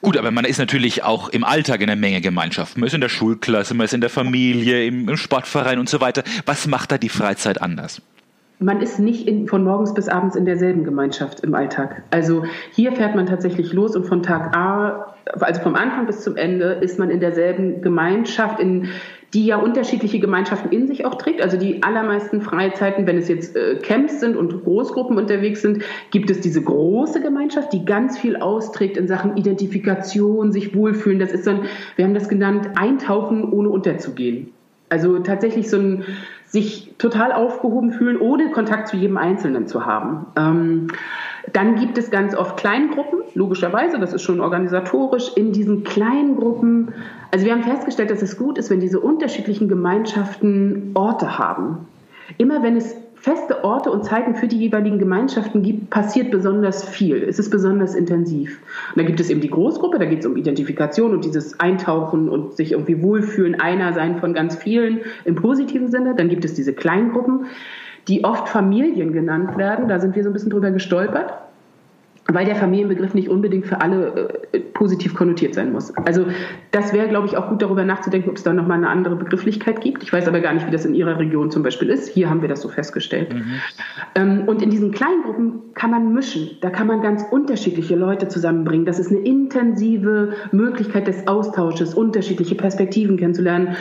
Gut, 0.00 0.16
aber 0.16 0.30
man 0.30 0.44
ist 0.44 0.58
natürlich 0.58 1.02
auch 1.02 1.28
im 1.28 1.42
Alltag 1.42 1.80
in 1.80 1.90
einer 1.90 2.00
Menge 2.00 2.20
Gemeinschaft. 2.20 2.76
Man 2.76 2.86
ist 2.86 2.94
in 2.94 3.00
der 3.00 3.08
Schulklasse, 3.08 3.74
man 3.74 3.86
ist 3.86 3.94
in 3.94 4.00
der 4.00 4.10
Familie, 4.10 4.86
im, 4.86 5.08
im 5.08 5.16
Sportverein 5.16 5.80
und 5.80 5.88
so 5.88 6.00
weiter. 6.00 6.22
Was 6.46 6.68
macht 6.68 6.92
da 6.92 6.98
die 6.98 7.08
Freizeit 7.08 7.60
anders? 7.60 8.00
Man 8.62 8.80
ist 8.80 8.98
nicht 8.98 9.26
in, 9.26 9.46
von 9.48 9.64
morgens 9.64 9.94
bis 9.94 10.08
abends 10.08 10.36
in 10.36 10.44
derselben 10.44 10.84
Gemeinschaft 10.84 11.40
im 11.40 11.54
Alltag. 11.54 12.02
Also 12.10 12.44
hier 12.72 12.92
fährt 12.92 13.14
man 13.14 13.26
tatsächlich 13.26 13.72
los 13.72 13.96
und 13.96 14.04
von 14.04 14.22
Tag 14.22 14.56
A, 14.56 15.14
also 15.40 15.60
vom 15.60 15.74
Anfang 15.74 16.06
bis 16.06 16.20
zum 16.20 16.36
Ende, 16.36 16.72
ist 16.80 16.98
man 16.98 17.10
in 17.10 17.20
derselben 17.20 17.82
Gemeinschaft, 17.82 18.60
in 18.60 18.88
die 19.34 19.46
ja 19.46 19.56
unterschiedliche 19.56 20.20
Gemeinschaften 20.20 20.70
in 20.70 20.86
sich 20.86 21.06
auch 21.06 21.14
trägt. 21.14 21.40
Also 21.40 21.56
die 21.56 21.82
allermeisten 21.82 22.42
Freizeiten, 22.42 23.06
wenn 23.06 23.16
es 23.16 23.28
jetzt 23.28 23.56
äh, 23.56 23.76
Camps 23.76 24.20
sind 24.20 24.36
und 24.36 24.62
Großgruppen 24.64 25.16
unterwegs 25.16 25.62
sind, 25.62 25.84
gibt 26.10 26.30
es 26.30 26.40
diese 26.40 26.62
große 26.62 27.22
Gemeinschaft, 27.22 27.72
die 27.72 27.84
ganz 27.84 28.18
viel 28.18 28.36
austrägt 28.36 28.98
in 28.98 29.08
Sachen 29.08 29.36
Identifikation, 29.36 30.52
sich 30.52 30.74
wohlfühlen. 30.74 31.18
Das 31.18 31.32
ist 31.32 31.46
dann, 31.46 31.62
wir 31.96 32.04
haben 32.04 32.14
das 32.14 32.28
genannt, 32.28 32.70
eintauchen 32.74 33.50
ohne 33.50 33.70
unterzugehen. 33.70 34.52
Also 34.92 35.20
tatsächlich 35.20 35.70
so 35.70 35.78
ein 35.78 36.04
sich 36.44 36.92
total 36.98 37.32
aufgehoben 37.32 37.92
fühlen, 37.92 38.20
ohne 38.20 38.50
Kontakt 38.50 38.88
zu 38.88 38.98
jedem 38.98 39.16
Einzelnen 39.16 39.66
zu 39.66 39.86
haben. 39.86 40.26
Ähm, 40.36 40.88
dann 41.54 41.76
gibt 41.76 41.96
es 41.96 42.10
ganz 42.10 42.34
oft 42.34 42.58
Kleingruppen, 42.58 43.20
logischerweise, 43.32 43.98
das 43.98 44.12
ist 44.12 44.20
schon 44.20 44.38
organisatorisch. 44.42 45.32
In 45.34 45.52
diesen 45.52 45.82
kleinen 45.82 46.36
Gruppen, 46.36 46.92
also 47.30 47.46
wir 47.46 47.54
haben 47.54 47.62
festgestellt, 47.62 48.10
dass 48.10 48.20
es 48.20 48.36
gut 48.36 48.58
ist, 48.58 48.68
wenn 48.68 48.80
diese 48.80 49.00
unterschiedlichen 49.00 49.66
Gemeinschaften 49.66 50.90
Orte 50.92 51.38
haben. 51.38 51.88
Immer 52.36 52.62
wenn 52.62 52.76
es 52.76 52.94
feste 53.22 53.62
Orte 53.62 53.92
und 53.92 54.04
Zeiten 54.04 54.34
für 54.34 54.48
die 54.48 54.58
jeweiligen 54.58 54.98
Gemeinschaften 54.98 55.62
gibt, 55.62 55.90
passiert 55.90 56.32
besonders 56.32 56.82
viel. 56.82 57.22
Es 57.22 57.38
ist 57.38 57.50
besonders 57.50 57.94
intensiv. 57.94 58.58
Und 58.90 59.00
da 59.00 59.06
gibt 59.06 59.20
es 59.20 59.30
eben 59.30 59.40
die 59.40 59.48
Großgruppe, 59.48 60.00
da 60.00 60.06
geht 60.06 60.20
es 60.20 60.26
um 60.26 60.36
Identifikation 60.36 61.12
und 61.12 61.24
dieses 61.24 61.60
Eintauchen 61.60 62.28
und 62.28 62.56
sich 62.56 62.72
irgendwie 62.72 63.00
wohlfühlen, 63.00 63.60
einer 63.60 63.92
sein 63.92 64.18
von 64.18 64.34
ganz 64.34 64.56
vielen 64.56 65.02
im 65.24 65.36
positiven 65.36 65.88
Sinne. 65.88 66.16
Dann 66.16 66.30
gibt 66.30 66.44
es 66.44 66.54
diese 66.54 66.72
Kleingruppen, 66.72 67.46
die 68.08 68.24
oft 68.24 68.48
Familien 68.48 69.12
genannt 69.12 69.56
werden. 69.56 69.86
Da 69.86 70.00
sind 70.00 70.16
wir 70.16 70.24
so 70.24 70.30
ein 70.30 70.32
bisschen 70.32 70.50
drüber 70.50 70.72
gestolpert 70.72 71.32
weil 72.28 72.44
der 72.44 72.56
Familienbegriff 72.56 73.14
nicht 73.14 73.28
unbedingt 73.28 73.66
für 73.66 73.80
alle 73.80 74.40
äh, 74.52 74.60
positiv 74.60 75.14
konnotiert 75.14 75.54
sein 75.54 75.72
muss. 75.72 75.94
Also 75.96 76.26
das 76.70 76.92
wäre, 76.92 77.08
glaube 77.08 77.26
ich, 77.26 77.36
auch 77.36 77.48
gut 77.48 77.62
darüber 77.62 77.84
nachzudenken, 77.84 78.30
ob 78.30 78.36
es 78.36 78.42
da 78.42 78.52
nochmal 78.52 78.78
eine 78.78 78.88
andere 78.88 79.16
Begrifflichkeit 79.16 79.80
gibt. 79.80 80.02
Ich 80.02 80.12
weiß 80.12 80.28
aber 80.28 80.40
gar 80.40 80.54
nicht, 80.54 80.66
wie 80.66 80.70
das 80.70 80.84
in 80.84 80.94
Ihrer 80.94 81.18
Region 81.18 81.50
zum 81.50 81.62
Beispiel 81.62 81.88
ist. 81.88 82.08
Hier 82.08 82.30
haben 82.30 82.40
wir 82.40 82.48
das 82.48 82.60
so 82.60 82.68
festgestellt. 82.68 83.34
Mhm. 83.34 83.44
Ähm, 84.14 84.42
und 84.46 84.62
in 84.62 84.70
diesen 84.70 84.92
kleinen 84.92 85.22
Gruppen 85.22 85.74
kann 85.74 85.90
man 85.90 86.12
mischen. 86.12 86.50
Da 86.60 86.70
kann 86.70 86.86
man 86.86 87.02
ganz 87.02 87.24
unterschiedliche 87.30 87.96
Leute 87.96 88.28
zusammenbringen. 88.28 88.86
Das 88.86 88.98
ist 88.98 89.10
eine 89.10 89.20
intensive 89.20 90.34
Möglichkeit 90.52 91.08
des 91.08 91.26
Austausches, 91.26 91.94
unterschiedliche 91.94 92.54
Perspektiven 92.54 93.16
kennenzulernen. 93.16 93.76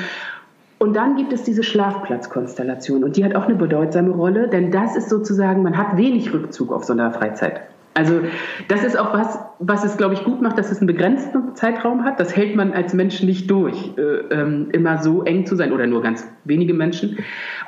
Und 0.80 0.96
dann 0.96 1.16
gibt 1.16 1.32
es 1.32 1.44
diese 1.44 1.62
Schlafplatzkonstellation 1.62 3.04
und 3.04 3.16
die 3.16 3.24
hat 3.24 3.36
auch 3.36 3.46
eine 3.46 3.54
bedeutsame 3.54 4.10
Rolle, 4.10 4.48
denn 4.48 4.72
das 4.72 4.96
ist 4.96 5.10
sozusagen, 5.10 5.62
man 5.62 5.78
hat 5.78 5.96
wenig 5.96 6.34
Rückzug 6.34 6.72
auf 6.72 6.86
so 6.86 6.94
einer 6.94 7.12
Freizeit. 7.12 7.62
Also 7.94 8.22
das 8.70 8.84
ist 8.84 8.98
auch 8.98 9.14
was, 9.14 9.40
was 9.60 9.84
es, 9.84 9.98
glaube 9.98 10.14
ich, 10.14 10.24
gut 10.24 10.42
macht, 10.42 10.58
dass 10.58 10.72
es 10.72 10.80
einen 10.80 10.88
begrenzten 10.88 11.56
Zeitraum 11.56 12.06
hat. 12.06 12.20
Das 12.20 12.36
hält 12.36 12.56
man 12.56 12.72
als 12.72 12.94
Mensch 12.94 13.22
nicht 13.22 13.52
durch, 13.52 13.92
äh, 13.98 14.02
ähm, 14.34 14.70
immer 14.72 15.00
so 15.00 15.24
eng 15.24 15.46
zu 15.46 15.56
sein 15.56 15.74
oder 15.74 15.88
nur 15.88 16.02
ganz 16.02 16.26
wenige 16.46 16.74
Menschen. 16.74 17.18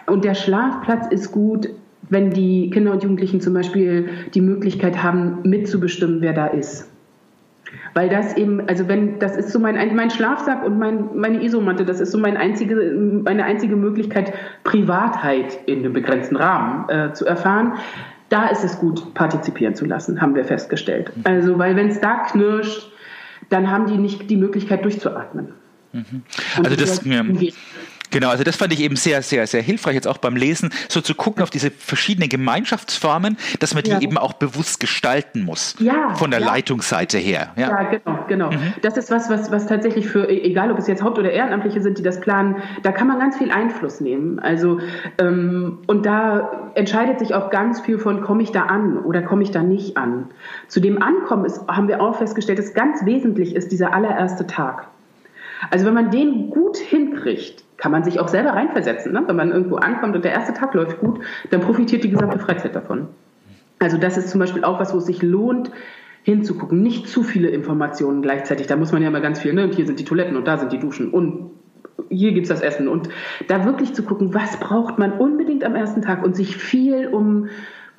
Und 0.08 0.24
der 0.24 0.34
Schlafplatz 0.34 1.08
ist 1.10 1.32
gut, 1.32 1.70
wenn 2.10 2.30
die 2.30 2.70
Kinder 2.70 2.92
und 2.92 3.04
Jugendlichen 3.04 3.42
zum 3.42 3.54
Beispiel 3.54 4.10
die 4.34 4.42
Möglichkeit 4.42 5.04
haben, 5.04 5.40
mitzubestimmen, 5.44 6.22
wer 6.22 6.34
da 6.34 6.48
ist. 6.48 6.90
Weil 7.94 8.10
das 8.10 8.38
eben, 8.38 8.68
also 8.68 8.88
wenn, 8.88 9.20
das 9.20 9.36
ist 9.36 9.52
so 9.52 9.60
mein, 9.60 9.96
mein 9.96 10.10
Schlafsack 10.10 10.66
und 10.66 10.78
mein, 10.78 11.10
meine 11.16 11.44
Isomatte, 11.44 11.86
das 11.86 12.00
ist 12.00 12.12
so 12.12 12.18
mein 12.18 12.38
einzige, 12.38 12.76
meine 13.24 13.46
einzige 13.46 13.76
Möglichkeit, 13.76 14.34
Privatheit 14.64 15.60
in 15.66 15.80
einem 15.80 15.94
begrenzten 15.94 16.36
Rahmen 16.36 16.88
äh, 16.90 17.14
zu 17.14 17.26
erfahren 17.26 17.74
da 18.34 18.48
ist 18.48 18.64
es 18.64 18.80
gut, 18.80 19.14
partizipieren 19.14 19.76
zu 19.76 19.86
lassen, 19.86 20.20
haben 20.20 20.34
wir 20.34 20.44
festgestellt. 20.44 21.12
Also, 21.24 21.60
weil 21.60 21.76
wenn 21.76 21.90
es 21.90 22.02
da 22.02 22.24
knirscht, 22.24 22.92
dann 23.50 23.70
haben 23.70 23.86
die 23.86 23.98
nicht 23.98 24.30
die 24.30 24.38
Möglichkeit 24.38 24.84
durchzuatmen. 24.84 25.50
Mhm. 25.92 26.24
Also 26.64 26.76
das, 26.76 27.06
ja, 27.06 27.24
Genau, 28.14 28.30
also 28.30 28.44
das 28.44 28.56
fand 28.56 28.72
ich 28.72 28.82
eben 28.82 28.96
sehr, 28.96 29.24
sehr, 29.24 29.48
sehr 29.48 29.64
hilfreich, 29.64 29.96
jetzt 29.96 30.08
auch 30.08 30.20
beim 30.20 30.36
Lesen, 30.36 30.70
so 30.88 31.02
zu 31.02 31.16
gucken 31.16 31.42
auf 31.42 31.50
diese 31.50 31.72
verschiedenen 31.72 32.30
Gemeinschaftsformen, 32.30 33.38
dass 33.60 33.74
man 33.74 33.84
die 33.84 33.90
ja. 33.90 34.00
eben 34.00 34.20
auch 34.20 34.34
bewusst 34.34 34.80
gestalten 34.80 35.44
muss. 35.44 35.76
Ja. 35.80 36.14
Von 36.14 36.30
der 36.30 36.40
ja. 36.40 36.46
Leitungsseite 36.46 37.18
her. 37.18 37.54
Ja, 37.56 37.70
ja 37.70 37.84
genau, 37.84 38.20
genau. 38.28 38.52
Mhm. 38.52 38.74
Das 38.84 38.98
ist 38.98 39.10
was, 39.10 39.32
was, 39.32 39.52
was 39.52 39.66
tatsächlich 39.66 40.08
für, 40.08 40.30
e-, 40.30 40.44
egal 40.44 40.72
ob 40.72 40.78
es 40.78 40.86
jetzt 40.86 41.02
Haupt- 41.02 41.18
oder 41.18 41.32
Ehrenamtliche 41.32 41.82
sind, 41.82 41.98
die 41.98 42.04
das 42.04 42.22
planen, 42.22 42.58
da 42.84 42.92
kann 42.92 43.08
man 43.08 43.18
ganz 43.18 43.36
viel 43.36 43.52
Einfluss 43.52 44.00
nehmen. 44.00 44.38
Also, 44.38 44.80
ähm, 45.18 45.80
und 45.88 46.06
da 46.06 46.72
entscheidet 46.76 47.18
sich 47.18 47.34
auch 47.34 47.50
ganz 47.50 47.82
viel 47.82 47.98
von, 47.98 48.22
komme 48.22 48.44
ich 48.44 48.52
da 48.52 48.66
an 48.66 49.00
oder 49.00 49.24
komme 49.24 49.42
ich 49.42 49.50
da 49.50 49.64
nicht 49.64 49.98
an. 49.98 50.28
Zu 50.68 50.82
dem 50.82 51.02
Ankommen 51.02 51.46
ist, 51.46 51.68
haben 51.68 51.88
wir 51.88 52.00
auch 52.00 52.20
festgestellt, 52.20 52.60
dass 52.60 52.76
ganz 52.76 53.06
wesentlich 53.06 53.56
ist 53.56 53.72
dieser 53.72 53.92
allererste 53.92 54.46
Tag. 54.46 54.88
Also 55.72 55.86
wenn 55.86 55.94
man 55.94 56.12
den 56.12 56.52
gut 56.52 56.78
hinkriegt, 56.78 57.64
kann 57.84 57.92
man 57.92 58.06
sich 58.06 58.22
auch 58.22 58.30
selber 58.30 58.52
reinversetzen. 58.52 59.12
Ne? 59.12 59.24
Wenn 59.28 59.36
man 59.36 59.52
irgendwo 59.52 59.76
ankommt 59.76 60.16
und 60.16 60.24
der 60.24 60.32
erste 60.32 60.54
Tag 60.54 60.74
läuft 60.74 61.02
gut, 61.02 61.20
dann 61.50 61.60
profitiert 61.60 62.06
die 62.06 62.10
gesamte 62.10 62.40
Freizeit 62.40 62.74
davon. 62.74 63.10
Also 63.78 63.98
das 63.98 64.16
ist 64.16 64.30
zum 64.30 64.40
Beispiel 64.40 64.64
auch 64.64 64.80
was, 64.80 64.94
wo 64.94 65.00
es 65.00 65.06
sich 65.06 65.22
lohnt, 65.22 65.70
hinzugucken. 66.24 66.82
Nicht 66.82 67.10
zu 67.10 67.24
viele 67.24 67.50
Informationen 67.50 68.22
gleichzeitig. 68.22 68.68
Da 68.68 68.78
muss 68.78 68.94
man 68.94 69.04
ja 69.04 69.12
mal 69.12 69.20
ganz 69.20 69.40
viel, 69.42 69.52
ne? 69.52 69.66
und 69.66 69.76
hier 69.76 69.86
sind 69.86 70.00
die 70.00 70.06
Toiletten 70.06 70.38
und 70.38 70.48
da 70.48 70.58
sind 70.58 70.72
die 70.72 70.80
Duschen 70.80 71.10
und 71.10 71.52
hier 72.08 72.32
gibt 72.32 72.46
es 72.46 72.50
das 72.50 72.62
Essen. 72.62 72.88
Und 72.88 73.10
da 73.50 73.66
wirklich 73.66 73.94
zu 73.94 74.04
gucken, 74.04 74.34
was 74.34 74.56
braucht 74.62 74.98
man 74.98 75.12
unbedingt 75.12 75.66
am 75.66 75.76
ersten 75.76 76.02
Tag 76.02 76.24
und 76.24 76.38
sich 76.38 76.56
viel 76.56 77.10
um 77.10 77.50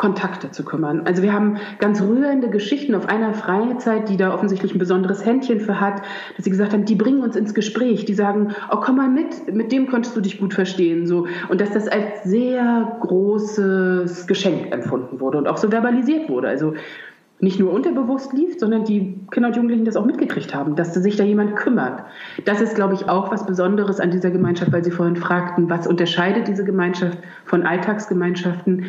Kontakte 0.05 0.51
zu 0.51 0.67
kümmern. 0.67 1.07
Also 1.07 1.23
wir 1.23 1.33
haben 1.33 1.57
ganz 1.79 2.03
rührende 2.03 2.51
Geschichten 2.51 2.95
auf 2.95 3.09
einer 3.09 3.33
Freizeit, 3.33 4.11
die 4.11 4.19
da 4.19 4.35
offensichtlich 4.35 4.75
ein 4.75 4.79
besonderes 4.79 5.25
Händchen 5.25 5.61
für 5.61 5.81
hat, 5.81 6.03
dass 6.37 6.45
sie 6.45 6.51
gesagt 6.51 6.75
haben, 6.75 6.85
die 6.85 6.95
bringen 6.95 7.23
uns 7.23 7.37
ins 7.37 7.55
Gespräch, 7.55 8.05
die 8.05 8.13
sagen, 8.13 8.55
oh 8.71 8.81
komm 8.83 8.97
mal 8.97 9.09
mit, 9.09 9.55
mit 9.55 9.73
dem 9.73 9.87
konntest 9.87 10.15
du 10.15 10.21
dich 10.21 10.39
gut 10.39 10.53
verstehen, 10.53 11.07
so 11.07 11.27
und 11.49 11.59
dass 11.59 11.71
das 11.71 11.89
als 11.89 12.23
sehr 12.23 12.99
großes 13.01 14.27
Geschenk 14.27 14.71
empfunden 14.75 15.21
wurde 15.21 15.39
und 15.39 15.49
auch 15.49 15.57
so 15.57 15.71
verbalisiert 15.71 16.29
wurde. 16.29 16.49
Also 16.49 16.75
nicht 17.41 17.59
nur 17.59 17.73
unterbewusst 17.73 18.35
lief, 18.35 18.59
sondern 18.59 18.85
die 18.85 19.19
Kinder 19.31 19.49
und 19.49 19.57
Jugendlichen 19.57 19.87
das 19.87 19.97
auch 19.97 20.05
mitgekriegt 20.05 20.55
haben, 20.55 20.77
dass 20.77 20.93
sich 20.93 21.17
da 21.17 21.25
jemand 21.25 21.57
kümmert. 21.57 22.03
Das 22.45 22.61
ist, 22.61 22.75
glaube 22.75 22.93
ich, 22.93 23.09
auch 23.09 23.31
was 23.31 23.47
Besonderes 23.47 24.01
an 24.01 24.11
dieser 24.11 24.31
Gemeinschaft, 24.31 24.71
weil 24.71 24.85
Sie 24.85 24.91
vorhin 24.91 25.17
fragten, 25.17 25.71
was 25.71 25.87
unterscheidet 25.87 26.47
diese 26.47 26.65
Gemeinschaft 26.65 27.17
von 27.47 27.63
Alltagsgemeinschaften? 27.63 28.85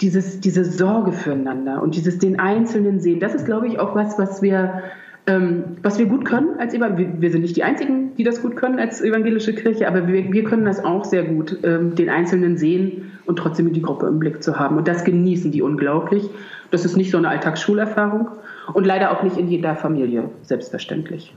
Dieses, 0.00 0.40
diese 0.40 0.64
Sorge 0.64 1.12
füreinander 1.12 1.82
und 1.82 1.94
dieses 1.94 2.18
den 2.18 2.38
Einzelnen 2.38 3.00
sehen, 3.00 3.20
das 3.20 3.34
ist, 3.34 3.46
glaube 3.46 3.66
ich, 3.66 3.78
auch 3.78 3.94
was, 3.94 4.18
was 4.18 4.42
wir, 4.42 4.82
ähm, 5.26 5.64
was 5.82 5.98
wir 5.98 6.06
gut 6.06 6.24
können 6.24 6.58
als 6.58 6.72
wir, 6.72 6.80
wir 6.96 7.30
sind 7.30 7.42
nicht 7.42 7.56
die 7.56 7.64
Einzigen, 7.64 8.14
die 8.16 8.24
das 8.24 8.40
gut 8.40 8.56
können 8.56 8.78
als 8.78 9.00
evangelische 9.00 9.54
Kirche, 9.54 9.88
aber 9.88 10.06
wir, 10.06 10.32
wir 10.32 10.44
können 10.44 10.64
das 10.64 10.84
auch 10.84 11.04
sehr 11.04 11.24
gut, 11.24 11.58
ähm, 11.64 11.94
den 11.94 12.08
Einzelnen 12.08 12.56
sehen 12.56 13.12
und 13.26 13.36
trotzdem 13.36 13.72
die 13.72 13.82
Gruppe 13.82 14.06
im 14.06 14.18
Blick 14.18 14.42
zu 14.42 14.58
haben. 14.58 14.76
Und 14.76 14.88
das 14.88 15.04
genießen 15.04 15.52
die 15.52 15.62
unglaublich. 15.62 16.28
Das 16.70 16.84
ist 16.84 16.96
nicht 16.96 17.10
so 17.10 17.18
eine 17.18 17.28
Alltagsschulerfahrung 17.28 18.28
und 18.72 18.86
leider 18.86 19.10
auch 19.10 19.22
nicht 19.22 19.36
in 19.36 19.48
jeder 19.48 19.74
Familie 19.74 20.30
selbstverständlich. 20.42 21.34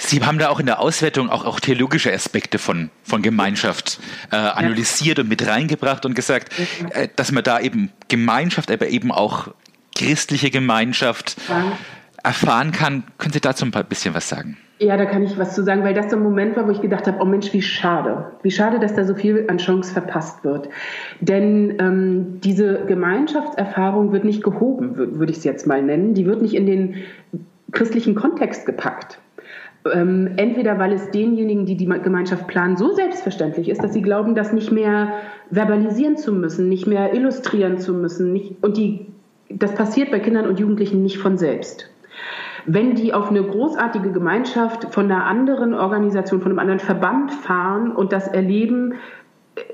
Sie 0.00 0.24
haben 0.24 0.38
da 0.38 0.48
auch 0.48 0.60
in 0.60 0.66
der 0.66 0.80
Auswertung 0.80 1.28
auch, 1.28 1.44
auch 1.44 1.60
theologische 1.60 2.12
Aspekte 2.12 2.58
von, 2.58 2.90
von 3.04 3.20
Gemeinschaft 3.20 4.00
äh, 4.32 4.36
analysiert 4.36 5.18
und 5.18 5.28
mit 5.28 5.46
reingebracht 5.46 6.06
und 6.06 6.14
gesagt, 6.14 6.52
äh, 6.90 7.08
dass 7.16 7.32
man 7.32 7.44
da 7.44 7.60
eben 7.60 7.92
Gemeinschaft, 8.08 8.70
aber 8.70 8.88
eben 8.88 9.12
auch 9.12 9.48
christliche 9.94 10.50
Gemeinschaft 10.50 11.36
erfahren 12.22 12.72
kann. 12.72 13.04
Können 13.18 13.32
Sie 13.32 13.40
dazu 13.40 13.66
ein 13.66 13.72
bisschen 13.88 14.14
was 14.14 14.28
sagen? 14.28 14.56
Ja, 14.78 14.96
da 14.96 15.04
kann 15.04 15.22
ich 15.22 15.36
was 15.36 15.54
zu 15.54 15.62
sagen, 15.62 15.84
weil 15.84 15.92
das 15.92 16.10
so 16.10 16.16
ein 16.16 16.22
Moment 16.22 16.56
war, 16.56 16.66
wo 16.66 16.70
ich 16.70 16.80
gedacht 16.80 17.06
habe, 17.06 17.18
oh 17.20 17.26
Mensch, 17.26 17.52
wie 17.52 17.60
schade. 17.60 18.32
Wie 18.42 18.50
schade, 18.50 18.78
dass 18.78 18.94
da 18.94 19.04
so 19.04 19.14
viel 19.14 19.44
an 19.48 19.58
Chance 19.58 19.92
verpasst 19.92 20.42
wird. 20.42 20.70
Denn 21.20 21.76
ähm, 21.78 22.40
diese 22.40 22.86
Gemeinschaftserfahrung 22.86 24.12
wird 24.12 24.24
nicht 24.24 24.42
gehoben, 24.42 24.96
würde 24.96 25.32
ich 25.32 25.38
es 25.38 25.44
jetzt 25.44 25.66
mal 25.66 25.82
nennen. 25.82 26.14
Die 26.14 26.24
wird 26.24 26.40
nicht 26.40 26.54
in 26.54 26.64
den 26.64 26.96
christlichen 27.72 28.14
Kontext 28.14 28.64
gepackt. 28.64 29.18
Ähm, 29.92 30.32
entweder 30.36 30.78
weil 30.78 30.92
es 30.92 31.10
denjenigen, 31.10 31.64
die 31.64 31.76
die 31.76 31.86
Gemeinschaft 31.86 32.46
planen, 32.46 32.76
so 32.76 32.92
selbstverständlich 32.92 33.70
ist, 33.70 33.82
dass 33.82 33.94
sie 33.94 34.02
glauben, 34.02 34.34
das 34.34 34.52
nicht 34.52 34.70
mehr 34.70 35.12
verbalisieren 35.50 36.18
zu 36.18 36.32
müssen, 36.32 36.68
nicht 36.68 36.86
mehr 36.86 37.14
illustrieren 37.14 37.78
zu 37.78 37.94
müssen. 37.94 38.32
Nicht, 38.32 38.62
und 38.62 38.76
die, 38.76 39.06
das 39.48 39.74
passiert 39.74 40.10
bei 40.10 40.20
Kindern 40.20 40.46
und 40.46 40.60
Jugendlichen 40.60 41.02
nicht 41.02 41.16
von 41.16 41.38
selbst. 41.38 41.90
Wenn 42.66 42.94
die 42.94 43.14
auf 43.14 43.30
eine 43.30 43.42
großartige 43.42 44.12
Gemeinschaft 44.12 44.92
von 44.92 45.10
einer 45.10 45.24
anderen 45.24 45.72
Organisation, 45.72 46.42
von 46.42 46.52
einem 46.52 46.58
anderen 46.58 46.80
Verband 46.80 47.32
fahren 47.32 47.90
und 47.90 48.12
das 48.12 48.28
erleben, 48.28 48.94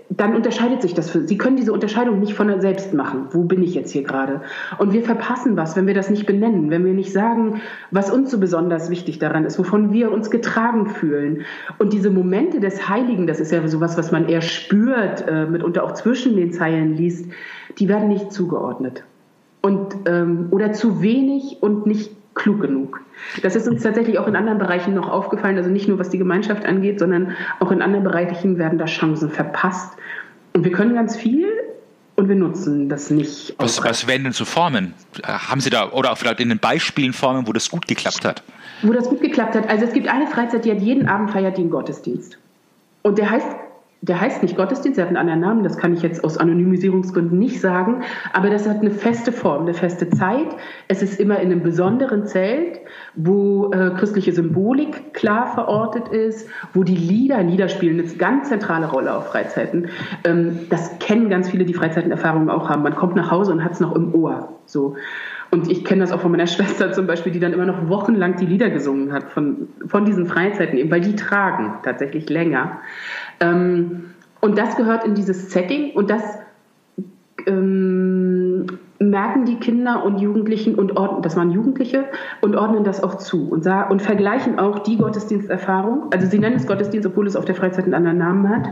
dann 0.09 0.35
unterscheidet 0.35 0.83
sich 0.83 0.95
das 0.95 1.11
für 1.11 1.27
Sie 1.27 1.37
können 1.37 1.57
diese 1.57 1.73
Unterscheidung 1.73 2.21
nicht 2.21 2.35
von 2.35 2.61
selbst 2.61 2.95
machen. 2.95 3.27
Wo 3.33 3.45
bin 3.45 3.63
ich 3.63 3.75
jetzt 3.75 3.91
hier 3.91 4.03
gerade? 4.03 4.41
Und 4.79 4.93
wir 4.93 5.03
verpassen 5.03 5.57
was, 5.57 5.77
wenn 5.77 5.87
wir 5.87 5.95
das 5.95 6.11
nicht 6.11 6.27
benennen, 6.27 6.71
wenn 6.71 6.85
wir 6.85 6.95
nicht 6.95 7.13
sagen, 7.13 7.61
was 7.91 8.11
uns 8.11 8.31
so 8.31 8.39
besonders 8.39 8.89
wichtig 8.89 9.19
daran 9.19 9.45
ist, 9.45 9.59
wovon 9.59 9.93
wir 9.93 10.13
uns 10.13 10.31
getragen 10.31 10.89
fühlen. 10.89 11.43
Und 11.79 11.93
diese 11.93 12.11
Momente 12.11 12.61
des 12.61 12.89
Heiligen, 12.89 13.27
das 13.27 13.41
ist 13.41 13.53
ja 13.53 13.67
sowas, 13.69 13.99
was 13.99 14.13
man 14.13 14.29
eher 14.29 14.43
spürt, 14.43 15.27
äh, 15.29 15.47
mitunter 15.47 15.85
auch 15.85 15.93
zwischen 15.93 16.37
den 16.37 16.53
Zeilen 16.53 16.97
liest, 16.97 17.27
die 17.79 17.89
werden 17.89 18.09
nicht 18.09 18.33
zugeordnet. 18.33 19.05
Und, 19.61 19.97
ähm, 20.07 20.49
oder 20.51 20.73
zu 20.73 21.03
wenig 21.03 21.59
und 21.61 21.87
nicht 21.87 22.13
klug 22.37 22.61
genug. 22.61 23.01
Das 23.43 23.57
ist 23.57 23.67
uns 23.67 23.83
tatsächlich 23.83 24.21
auch 24.21 24.29
in 24.29 24.37
anderen 24.37 24.59
Bereichen 24.59 24.95
noch 24.95 25.09
aufgefallen, 25.09 25.57
also 25.57 25.69
nicht 25.69 25.89
nur 25.89 25.99
was 25.99 26.11
die 26.11 26.19
Gemeinschaft 26.19 26.65
angeht, 26.65 27.01
sondern 27.01 27.33
auch 27.59 27.73
in 27.73 27.83
anderen 27.83 28.05
Bereichen 28.05 28.59
werden 28.59 28.79
da 28.79 28.85
Chancen 28.85 29.31
verpasst. 29.31 29.97
Und 30.53 30.65
wir 30.65 30.71
können 30.71 30.95
ganz 30.95 31.17
viel 31.17 31.49
und 32.15 32.29
wir 32.29 32.37
nutzen 32.37 32.89
das 32.89 33.11
nicht. 33.11 33.55
Was, 33.59 33.83
was 33.83 34.07
wären 34.07 34.25
denn 34.25 34.33
so 34.33 34.45
Formen? 34.45 34.95
Haben 35.25 35.61
Sie 35.61 35.71
da, 35.71 35.91
oder 35.91 36.13
auch 36.13 36.19
vielleicht 36.19 36.41
in 36.41 36.49
den 36.49 36.59
Beispielen 36.59 37.13
Formen, 37.13 37.47
wo 37.47 37.53
das 37.53 37.69
gut 37.69 37.89
geklappt 37.89 38.25
hat? 38.25 38.43
Wo 38.83 38.93
das 38.93 39.09
gut 39.09 39.21
geklappt 39.21 39.55
hat. 39.55 39.69
Also 39.69 39.85
es 39.85 39.93
gibt 39.93 40.09
eine 40.09 40.27
Freizeit, 40.27 40.65
die 40.65 40.71
hat 40.71 40.81
jeden 40.81 41.09
Abend 41.09 41.31
feiert 41.31 41.59
einen 41.59 41.71
Gottesdienst. 41.71 42.39
Und 43.03 43.19
der 43.19 43.31
heißt 43.31 43.47
der 44.03 44.21
heißt 44.21 44.43
nicht 44.43 44.57
Gottesdienst, 44.57 44.99
der 44.99 45.07
hat 45.07 45.09
einen 45.09 45.17
anderen 45.17 45.41
Namen, 45.41 45.65
das 45.65 45.79
kann 45.79 45.95
ich 45.95 46.03
jetzt 46.03 46.23
aus 46.23 46.37
Anonymisierungsgründen 46.37 47.39
nicht 47.39 47.61
sagen, 47.61 48.03
aber 48.33 48.51
das 48.51 48.69
hat 48.69 48.81
eine 48.81 48.91
feste 48.91 49.33
Form, 49.33 49.63
eine 49.63 49.75
feste 49.75 50.11
Zeit. 50.11 50.49
Es 50.89 51.03
ist 51.03 51.19
immer 51.19 51.41
in 51.41 51.51
einem 51.51 51.63
besonderen 51.63 52.27
Zelt, 52.27 52.81
wo 53.15 53.71
äh, 53.73 53.91
christliche 53.99 54.33
Symbolik 54.33 55.15
klar 55.15 55.47
verortet 55.55 56.09
ist, 56.09 56.49
wo 56.75 56.85
die 56.85 56.97
Lieder, 56.97 57.43
Lieder 57.43 57.69
spielen 57.69 57.99
eine 57.99 58.09
ganz 58.17 58.49
zentrale 58.49 58.87
Rolle 58.87 59.15
auf 59.15 59.29
Freizeiten. 59.29 59.89
Ähm, 60.25 60.61
das 60.69 60.99
kennen 60.99 61.31
ganz 61.31 61.51
viele, 61.51 61.65
die 61.65 61.75
Freizeitenerfahrungen 61.75 62.51
auch 62.51 62.69
haben. 62.69 62.83
Man 62.83 62.95
kommt 62.95 63.17
nach 63.17 63.31
Hause 63.31 63.53
und 63.53 63.65
hat 63.65 63.73
es 63.73 63.81
noch 63.81 63.95
im 63.95 64.15
Ohr. 64.15 64.57
So. 64.67 64.97
Und 65.51 65.71
ich 65.71 65.85
kenne 65.85 66.01
das 66.01 66.13
auch 66.13 66.21
von 66.21 66.31
meiner 66.31 66.47
Schwester 66.47 66.93
zum 66.93 67.07
Beispiel, 67.07 67.33
die 67.33 67.41
dann 67.41 67.53
immer 67.53 67.67
noch 67.67 67.89
wochenlang 67.89 68.37
die 68.37 68.47
Lieder 68.47 68.71
gesungen 68.71 69.13
hat 69.13 69.31
von, 69.31 69.69
von 69.87 70.05
diesen 70.05 70.27
Freizeiten, 70.27 70.79
eben, 70.79 70.91
weil 70.91 71.01
die 71.01 71.17
tragen 71.17 71.75
tatsächlich 71.83 72.29
länger. 72.29 72.79
Ähm, 73.41 74.11
und 74.41 74.59
das 74.59 74.77
gehört 74.77 75.05
in 75.05 75.15
dieses 75.15 75.51
Setting 75.51 75.93
und 75.95 76.11
das 76.11 76.23
ähm, 77.47 78.67
merken 78.99 79.45
die 79.45 79.57
Kinder 79.57 80.05
und 80.05 80.19
Jugendlichen 80.19 80.75
und 80.75 80.97
ordnen, 80.97 81.23
das 81.23 81.37
waren 81.37 81.51
Jugendliche 81.51 82.05
und 82.41 82.57
ordnen 82.57 82.85
das 82.85 83.03
auch 83.03 83.17
zu 83.17 83.49
und, 83.49 83.63
sah, 83.63 83.83
und 83.83 84.03
vergleichen 84.03 84.59
auch 84.59 84.81
die 84.81 84.97
Gottesdiensterfahrung. 84.97 86.07
Also 86.13 86.27
sie 86.27 86.39
nennen 86.39 86.57
es 86.57 86.67
Gottesdienst, 86.67 87.07
obwohl 87.07 87.27
es 87.27 87.37
auf 87.37 87.45
der 87.45 87.55
Freizeit 87.55 87.85
einen 87.85 87.95
anderen 87.95 88.19
Namen 88.19 88.49
hat. 88.49 88.69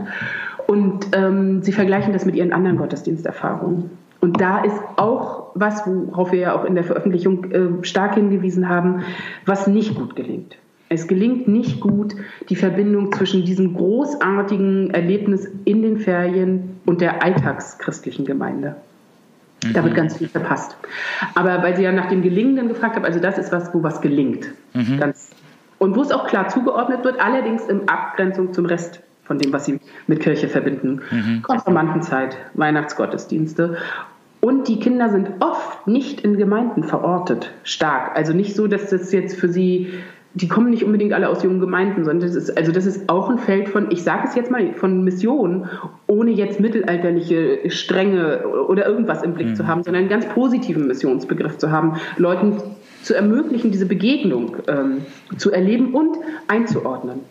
Und 0.67 1.07
ähm, 1.15 1.61
sie 1.61 1.71
vergleichen 1.71 2.13
das 2.13 2.25
mit 2.25 2.35
ihren 2.35 2.53
anderen 2.53 2.77
Gottesdiensterfahrungen. 2.77 3.91
Und 4.19 4.41
da 4.41 4.63
ist 4.63 4.79
auch 4.97 5.51
was, 5.53 5.83
worauf 5.85 6.31
wir 6.31 6.39
ja 6.39 6.55
auch 6.55 6.65
in 6.65 6.73
der 6.73 6.83
Veröffentlichung 6.83 7.51
äh, 7.51 7.83
stark 7.83 8.15
hingewiesen 8.15 8.67
haben, 8.67 9.03
was 9.45 9.67
nicht 9.67 9.95
gut 9.95 10.15
gelingt. 10.15 10.57
Es 10.89 11.07
gelingt 11.07 11.47
nicht 11.47 11.79
gut, 11.79 12.13
die 12.49 12.55
Verbindung 12.55 13.11
zwischen 13.11 13.43
diesem 13.43 13.73
großartigen 13.73 14.91
Erlebnis 14.91 15.47
in 15.65 15.81
den 15.81 15.97
Ferien 15.97 16.79
und 16.85 17.01
der 17.01 17.23
alltagschristlichen 17.23 18.25
Gemeinde. 18.25 18.75
Da 19.73 19.83
wird 19.83 19.95
ganz 19.95 20.17
viel 20.17 20.27
verpasst. 20.27 20.77
Aber 21.33 21.63
weil 21.63 21.75
Sie 21.75 21.83
ja 21.83 21.91
nach 21.91 22.09
dem 22.09 22.21
Gelingenden 22.21 22.67
gefragt 22.67 22.95
haben, 22.95 23.05
also 23.05 23.19
das 23.19 23.37
ist 23.37 23.51
was, 23.51 23.73
wo 23.73 23.81
was 23.81 24.01
gelingt. 24.01 24.47
Mhm. 24.73 24.99
Ganz, 24.99 25.31
und 25.79 25.95
wo 25.95 26.01
es 26.01 26.11
auch 26.11 26.27
klar 26.27 26.49
zugeordnet 26.49 27.03
wird, 27.03 27.19
allerdings 27.19 27.65
in 27.65 27.87
Abgrenzung 27.87 28.53
zum 28.53 28.65
Rest 28.65 29.01
von 29.23 29.39
dem, 29.39 29.51
was 29.53 29.65
Sie 29.65 29.79
mit 30.05 30.19
Kirche 30.19 30.47
verbinden. 30.47 31.01
Mhm. 31.09 31.41
Konfirmandenzeit, 31.41 32.37
Weihnachtsgottesdienste. 32.53 33.77
Und 34.39 34.67
die 34.67 34.79
Kinder 34.79 35.09
sind 35.09 35.29
oft 35.39 35.87
nicht 35.87 36.21
in 36.21 36.37
Gemeinden 36.37 36.83
verortet, 36.83 37.51
stark. 37.63 38.15
Also 38.15 38.33
nicht 38.33 38.55
so, 38.55 38.67
dass 38.67 38.91
das 38.91 39.11
jetzt 39.11 39.39
für 39.39 39.49
sie 39.49 39.93
die 40.35 40.49
kommen 40.49 40.69
nicht 40.69 40.83
unbedingt 40.83 41.13
alle 41.13 41.29
aus 41.29 41.43
jungen 41.43 41.61
Gemeinden, 41.61 42.03
sondern 42.03 42.27
das 42.27 42.35
ist, 42.35 42.57
also 42.57 42.71
das 42.73 42.85
ist 42.85 43.09
auch 43.09 43.29
ein 43.29 43.37
Feld 43.37 43.69
von, 43.69 43.89
ich 43.89 44.03
sage 44.03 44.27
es 44.27 44.35
jetzt 44.35 44.51
mal, 44.51 44.73
von 44.73 45.03
Mission, 45.03 45.69
ohne 46.07 46.31
jetzt 46.31 46.59
mittelalterliche 46.59 47.69
Stränge 47.69 48.45
oder 48.67 48.85
irgendwas 48.85 49.23
im 49.23 49.33
Blick 49.33 49.47
mhm. 49.47 49.55
zu 49.55 49.65
haben, 49.65 49.83
sondern 49.83 50.01
einen 50.01 50.09
ganz 50.09 50.27
positiven 50.27 50.87
Missionsbegriff 50.87 51.57
zu 51.57 51.71
haben, 51.71 51.95
Leuten 52.17 52.61
zu 53.01 53.15
ermöglichen, 53.15 53.71
diese 53.71 53.85
Begegnung 53.85 54.57
ähm, 54.67 55.05
zu 55.37 55.51
erleben 55.51 55.93
und 55.93 56.17
einzuordnen. 56.49 57.21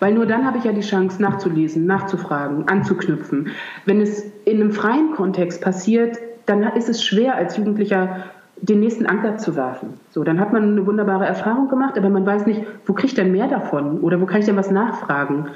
Weil 0.00 0.14
nur 0.14 0.26
dann 0.26 0.44
habe 0.44 0.58
ich 0.58 0.64
ja 0.64 0.72
die 0.72 0.80
Chance, 0.80 1.22
nachzulesen, 1.22 1.86
nachzufragen, 1.86 2.66
anzuknüpfen. 2.66 3.50
Wenn 3.84 4.00
es 4.00 4.24
in 4.44 4.60
einem 4.60 4.72
freien 4.72 5.12
Kontext 5.12 5.60
passiert, 5.60 6.18
dann 6.46 6.64
ist 6.64 6.88
es 6.88 7.04
schwer 7.04 7.36
als 7.36 7.56
Jugendlicher 7.56 8.24
den 8.62 8.78
nächsten 8.78 9.06
Anker 9.06 9.38
zu 9.38 9.56
werfen. 9.56 9.94
So, 10.10 10.22
dann 10.22 10.38
hat 10.38 10.52
man 10.52 10.62
eine 10.62 10.86
wunderbare 10.86 11.26
Erfahrung 11.26 11.68
gemacht, 11.68 11.98
aber 11.98 12.08
man 12.08 12.24
weiß 12.24 12.46
nicht, 12.46 12.62
wo 12.86 12.92
kriege 12.92 13.08
ich 13.08 13.14
denn 13.14 13.32
mehr 13.32 13.48
davon 13.48 14.00
oder 14.00 14.20
wo 14.20 14.26
kann 14.26 14.38
ich 14.38 14.46
denn 14.46 14.56
was 14.56 14.70
nachfragen? 14.70 15.48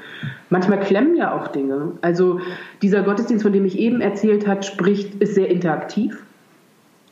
Manchmal 0.49 0.81
klemmen 0.81 1.15
ja 1.15 1.33
auch 1.33 1.47
Dinge. 1.47 1.93
Also 2.01 2.41
dieser 2.81 3.03
Gottesdienst, 3.03 3.43
von 3.43 3.53
dem 3.53 3.65
ich 3.65 3.79
eben 3.79 4.01
erzählt 4.01 4.45
habe, 4.45 4.61
spricht, 4.63 5.21
ist 5.21 5.35
sehr 5.35 5.49
interaktiv. 5.49 6.21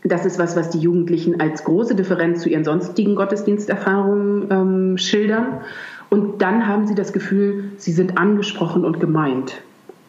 Das 0.03 0.25
ist 0.25 0.37
was, 0.37 0.57
was 0.57 0.69
die 0.69 0.79
Jugendlichen 0.79 1.39
als 1.39 1.63
große 1.63 1.95
Differenz 1.95 2.41
zu 2.41 2.49
ihren 2.49 2.65
sonstigen 2.65 3.15
Gottesdiensterfahrungen 3.15 4.47
ähm, 4.51 4.97
schildern. 4.97 5.61
Und 6.09 6.41
dann 6.41 6.67
haben 6.67 6.87
sie 6.87 6.95
das 6.95 7.13
Gefühl, 7.13 7.71
sie 7.77 7.93
sind 7.93 8.17
angesprochen 8.17 8.83
und 8.83 8.99
gemeint. 8.99 9.61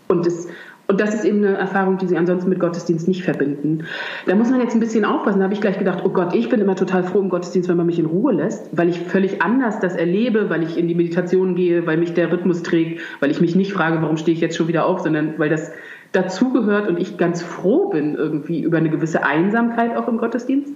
Und 0.09 0.27
es 0.27 0.49
und 0.89 1.01
das 1.01 1.15
ist 1.15 1.25
eben 1.25 1.45
eine 1.45 1.57
Erfahrung, 1.57 1.99
die 1.99 2.07
sie 2.07 2.17
ansonsten 2.17 2.49
mit 2.49 2.61
Gottesdienst 2.61 3.09
nicht 3.09 3.25
verbinden. 3.25 3.85
Da 4.27 4.37
muss 4.37 4.51
man 4.51 4.61
jetzt 4.61 4.75
ein 4.75 4.81
bisschen 4.81 5.05
aufpassen. 5.05 5.41
Da 5.41 5.45
habe 5.45 5.55
ich 5.55 5.61
gleich 5.61 5.79
gedacht, 5.79 6.03
oh 6.05 6.11
Gott, 6.11 6.33
ich 6.33 6.49
bin 6.49 6.61
immer 6.61 6.77
total 6.77 7.03
froh 7.03 7.21
im 7.21 7.29
Gottesdienst, 7.29 7.69
wenn 7.69 7.77
man 7.77 7.87
mich 7.87 7.99
in 7.99 8.07
Ruhe 8.07 8.33
lässt, 8.33 8.69
weil 8.77 8.89
ich 8.89 9.01
völlig 9.01 9.43
anders 9.43 9.81
das 9.81 9.97
erlebe, 9.97 10.49
weil 10.49 10.63
ich 10.63 10.79
in 10.79 10.87
die 10.87 10.95
Meditation 10.95 11.57
gehe, 11.57 11.87
weil 11.87 11.97
mich 11.97 12.15
der 12.15 12.31
Rhythmus 12.31 12.63
trägt, 12.63 13.01
weil 13.21 13.33
ich 13.33 13.41
mich 13.41 13.57
nicht 13.57 13.73
frage, 13.73 14.01
warum 14.01 14.17
stehe 14.17 14.35
ich 14.35 14.41
jetzt 14.41 14.57
schon 14.57 14.69
wieder 14.69 14.87
auf, 14.87 15.01
sondern 15.01 15.39
weil 15.39 15.49
das 15.49 15.73
dazugehört 16.13 16.89
und 16.89 17.01
ich 17.01 17.19
ganz 17.19 17.43
froh 17.43 17.89
bin 17.91 18.15
irgendwie 18.15 18.63
über 18.63 18.79
eine 18.79 18.89
gewisse 18.89 19.25
Einsamkeit 19.25 19.97
auch 19.97 20.07
im 20.07 20.19
Gottesdienst 20.19 20.73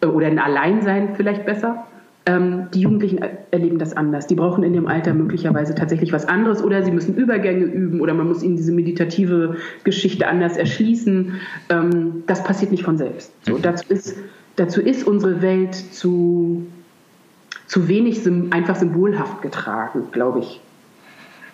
äh, 0.00 0.06
oder 0.06 0.26
ein 0.26 0.38
Alleinsein 0.38 1.14
vielleicht 1.16 1.44
besser. 1.44 1.86
Ähm, 2.26 2.68
die 2.72 2.80
Jugendlichen 2.80 3.18
erleben 3.50 3.78
das 3.78 3.94
anders. 3.94 4.26
Die 4.26 4.34
brauchen 4.34 4.64
in 4.64 4.72
dem 4.72 4.86
Alter 4.86 5.12
möglicherweise 5.12 5.74
tatsächlich 5.74 6.10
was 6.12 6.26
anderes 6.26 6.62
oder 6.62 6.82
sie 6.82 6.90
müssen 6.90 7.14
Übergänge 7.16 7.64
üben 7.64 8.00
oder 8.00 8.14
man 8.14 8.28
muss 8.28 8.42
ihnen 8.42 8.56
diese 8.56 8.72
meditative 8.72 9.56
Geschichte 9.84 10.26
anders 10.26 10.56
erschließen. 10.56 11.34
Ähm, 11.68 12.22
das 12.26 12.42
passiert 12.42 12.70
nicht 12.70 12.82
von 12.82 12.96
selbst. 12.96 13.30
So, 13.42 13.58
mhm. 13.58 13.62
dazu, 13.62 13.84
ist, 13.92 14.16
dazu 14.56 14.80
ist 14.80 15.06
unsere 15.06 15.42
Welt 15.42 15.74
zu, 15.74 16.66
zu 17.66 17.88
wenig 17.88 18.20
einfach 18.52 18.76
symbolhaft 18.76 19.42
getragen, 19.42 20.04
glaube 20.10 20.38
ich. 20.38 20.60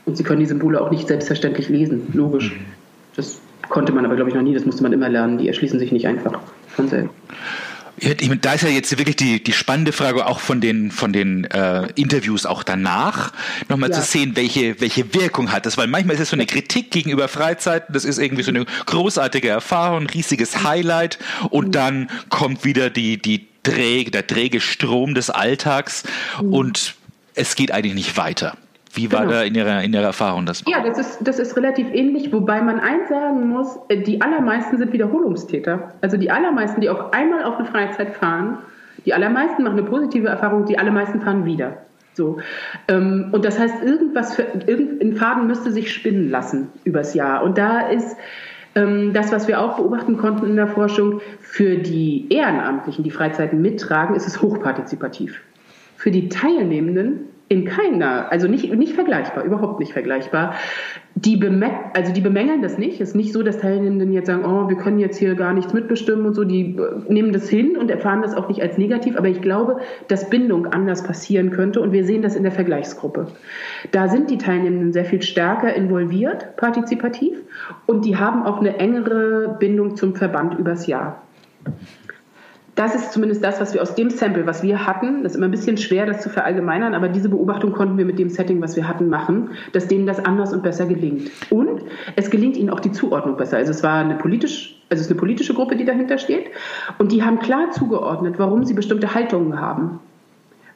Und 0.06 0.16
sie 0.16 0.22
können 0.22 0.40
die 0.40 0.46
Symbole 0.46 0.80
auch 0.80 0.92
nicht 0.92 1.08
selbstverständlich 1.08 1.68
lesen, 1.68 2.08
logisch. 2.12 2.52
Mhm. 2.52 2.64
Das 3.16 3.40
konnte 3.68 3.92
man 3.92 4.04
aber, 4.04 4.14
glaube 4.14 4.30
ich, 4.30 4.36
noch 4.36 4.42
nie. 4.42 4.54
Das 4.54 4.64
musste 4.64 4.84
man 4.84 4.92
immer 4.92 5.08
lernen. 5.08 5.38
Die 5.38 5.48
erschließen 5.48 5.80
sich 5.80 5.90
nicht 5.90 6.06
einfach 6.06 6.38
von 6.68 6.86
selbst. 6.86 7.14
Da 8.40 8.54
ist 8.54 8.62
ja 8.62 8.68
jetzt 8.68 8.96
wirklich 8.96 9.16
die, 9.16 9.42
die 9.42 9.52
spannende 9.52 9.92
Frage 9.92 10.26
auch 10.26 10.40
von 10.40 10.60
den, 10.60 10.90
von 10.90 11.12
den 11.12 11.44
äh, 11.44 11.88
Interviews 11.96 12.46
auch 12.46 12.62
danach, 12.62 13.32
nochmal 13.68 13.90
ja. 13.90 13.96
zu 13.96 14.02
sehen, 14.02 14.36
welche, 14.36 14.80
welche 14.80 15.12
Wirkung 15.14 15.52
hat 15.52 15.66
das. 15.66 15.76
Weil 15.76 15.86
manchmal 15.86 16.14
ist 16.14 16.22
es 16.22 16.30
so 16.30 16.36
eine 16.36 16.46
Kritik 16.46 16.90
gegenüber 16.90 17.28
Freizeiten, 17.28 17.92
das 17.92 18.04
ist 18.04 18.18
irgendwie 18.18 18.42
so 18.42 18.50
eine 18.50 18.64
großartige 18.86 19.48
Erfahrung, 19.48 20.06
riesiges 20.06 20.64
Highlight 20.64 21.18
und 21.50 21.68
mhm. 21.68 21.72
dann 21.72 22.10
kommt 22.28 22.64
wieder 22.64 22.90
die, 22.90 23.20
die 23.20 23.46
träge, 23.62 24.10
der 24.10 24.26
träge 24.26 24.60
Strom 24.60 25.14
des 25.14 25.30
Alltags 25.30 26.04
mhm. 26.40 26.52
und 26.52 26.94
es 27.34 27.54
geht 27.54 27.72
eigentlich 27.72 27.94
nicht 27.94 28.16
weiter. 28.16 28.56
Wie 28.92 29.12
war 29.12 29.20
genau. 29.20 29.32
da 29.32 29.42
in 29.42 29.54
Ihrer, 29.54 29.82
in 29.82 29.92
Ihrer 29.92 30.04
Erfahrung 30.04 30.46
das? 30.46 30.64
Ja, 30.66 30.82
das 30.82 30.98
ist, 30.98 31.18
das 31.20 31.38
ist 31.38 31.56
relativ 31.56 31.86
ähnlich, 31.92 32.32
wobei 32.32 32.60
man 32.60 32.80
eins 32.80 33.08
sagen 33.08 33.48
muss, 33.48 33.78
äh, 33.88 33.98
die 33.98 34.20
allermeisten 34.20 34.78
sind 34.78 34.92
Wiederholungstäter. 34.92 35.94
Also 36.00 36.16
die 36.16 36.30
allermeisten, 36.30 36.80
die 36.80 36.90
auf 36.90 37.12
einmal 37.12 37.44
auf 37.44 37.56
eine 37.58 37.68
Freizeit 37.68 38.14
fahren, 38.14 38.58
die 39.06 39.14
allermeisten 39.14 39.62
machen 39.62 39.78
eine 39.78 39.84
positive 39.84 40.28
Erfahrung, 40.28 40.66
die 40.66 40.78
allermeisten 40.78 41.20
fahren 41.20 41.44
wieder. 41.44 41.78
So. 42.14 42.38
Ähm, 42.88 43.28
und 43.32 43.44
das 43.44 43.58
heißt, 43.58 43.82
irgendwas 43.82 44.34
für, 44.34 44.42
irgendein 44.66 45.14
Faden 45.14 45.46
müsste 45.46 45.70
sich 45.70 45.92
spinnen 45.92 46.28
lassen 46.28 46.68
übers 46.84 47.14
Jahr. 47.14 47.44
Und 47.44 47.56
da 47.58 47.88
ist 47.88 48.16
ähm, 48.74 49.12
das, 49.12 49.32
was 49.32 49.48
wir 49.48 49.60
auch 49.60 49.76
beobachten 49.76 50.16
konnten 50.16 50.46
in 50.46 50.56
der 50.56 50.68
Forschung, 50.68 51.20
für 51.40 51.76
die 51.76 52.26
Ehrenamtlichen, 52.30 53.04
die 53.04 53.10
Freizeiten 53.10 53.62
mittragen, 53.62 54.16
ist 54.16 54.26
es 54.26 54.42
hochpartizipativ. 54.42 55.40
Für 55.96 56.10
die 56.10 56.28
Teilnehmenden 56.28 57.26
in 57.50 57.64
keiner, 57.64 58.30
also 58.30 58.46
nicht, 58.46 58.72
nicht 58.72 58.92
vergleichbar, 58.92 59.42
überhaupt 59.42 59.80
nicht 59.80 59.92
vergleichbar. 59.92 60.54
Die, 61.16 61.36
bemä 61.36 61.68
also 61.94 62.12
die 62.12 62.20
bemängeln 62.20 62.62
das 62.62 62.78
nicht. 62.78 63.00
Es 63.00 63.08
ist 63.08 63.14
nicht 63.16 63.32
so, 63.32 63.42
dass 63.42 63.58
Teilnehmenden 63.58 64.12
jetzt 64.12 64.28
sagen, 64.28 64.44
oh, 64.44 64.68
wir 64.68 64.76
können 64.76 65.00
jetzt 65.00 65.18
hier 65.18 65.34
gar 65.34 65.52
nichts 65.52 65.72
mitbestimmen 65.72 66.26
und 66.26 66.34
so. 66.34 66.44
Die 66.44 66.76
äh, 66.76 67.12
nehmen 67.12 67.32
das 67.32 67.48
hin 67.48 67.76
und 67.76 67.90
erfahren 67.90 68.22
das 68.22 68.36
auch 68.36 68.48
nicht 68.48 68.62
als 68.62 68.78
negativ. 68.78 69.18
Aber 69.18 69.26
ich 69.26 69.42
glaube, 69.42 69.78
dass 70.06 70.30
Bindung 70.30 70.66
anders 70.66 71.02
passieren 71.02 71.50
könnte 71.50 71.80
und 71.80 71.90
wir 71.90 72.04
sehen 72.04 72.22
das 72.22 72.36
in 72.36 72.44
der 72.44 72.52
Vergleichsgruppe. 72.52 73.26
Da 73.90 74.06
sind 74.06 74.30
die 74.30 74.38
Teilnehmenden 74.38 74.92
sehr 74.92 75.04
viel 75.04 75.20
stärker 75.20 75.74
involviert, 75.74 76.56
partizipativ 76.56 77.36
und 77.86 78.04
die 78.04 78.16
haben 78.16 78.44
auch 78.44 78.60
eine 78.60 78.78
engere 78.78 79.56
Bindung 79.58 79.96
zum 79.96 80.14
Verband 80.14 80.56
übers 80.56 80.86
Jahr 80.86 81.20
das 82.80 82.94
ist 82.94 83.12
zumindest 83.12 83.44
das, 83.44 83.60
was 83.60 83.74
wir 83.74 83.82
aus 83.82 83.94
dem 83.94 84.08
Sample, 84.08 84.46
was 84.46 84.62
wir 84.62 84.86
hatten, 84.86 85.22
das 85.22 85.32
ist 85.32 85.36
immer 85.36 85.48
ein 85.48 85.50
bisschen 85.50 85.76
schwer, 85.76 86.06
das 86.06 86.22
zu 86.22 86.30
verallgemeinern, 86.30 86.94
aber 86.94 87.08
diese 87.08 87.28
Beobachtung 87.28 87.72
konnten 87.72 87.98
wir 87.98 88.06
mit 88.06 88.18
dem 88.18 88.30
Setting, 88.30 88.62
was 88.62 88.74
wir 88.74 88.88
hatten, 88.88 89.10
machen, 89.10 89.50
dass 89.72 89.86
denen 89.86 90.06
das 90.06 90.24
anders 90.24 90.54
und 90.54 90.62
besser 90.62 90.86
gelingt. 90.86 91.30
Und 91.50 91.82
es 92.16 92.30
gelingt 92.30 92.56
ihnen 92.56 92.70
auch 92.70 92.80
die 92.80 92.90
Zuordnung 92.90 93.36
besser. 93.36 93.58
Also 93.58 93.70
es 93.70 93.82
war 93.82 94.02
eine 94.02 94.14
politisch, 94.14 94.80
also 94.88 95.00
es 95.00 95.08
ist 95.08 95.10
eine 95.10 95.20
politische 95.20 95.52
Gruppe, 95.52 95.76
die 95.76 95.84
dahinter 95.84 96.16
steht, 96.16 96.46
und 96.96 97.12
die 97.12 97.22
haben 97.22 97.38
klar 97.40 97.70
zugeordnet, 97.70 98.38
warum 98.38 98.64
sie 98.64 98.72
bestimmte 98.72 99.14
Haltungen 99.14 99.60
haben. 99.60 100.00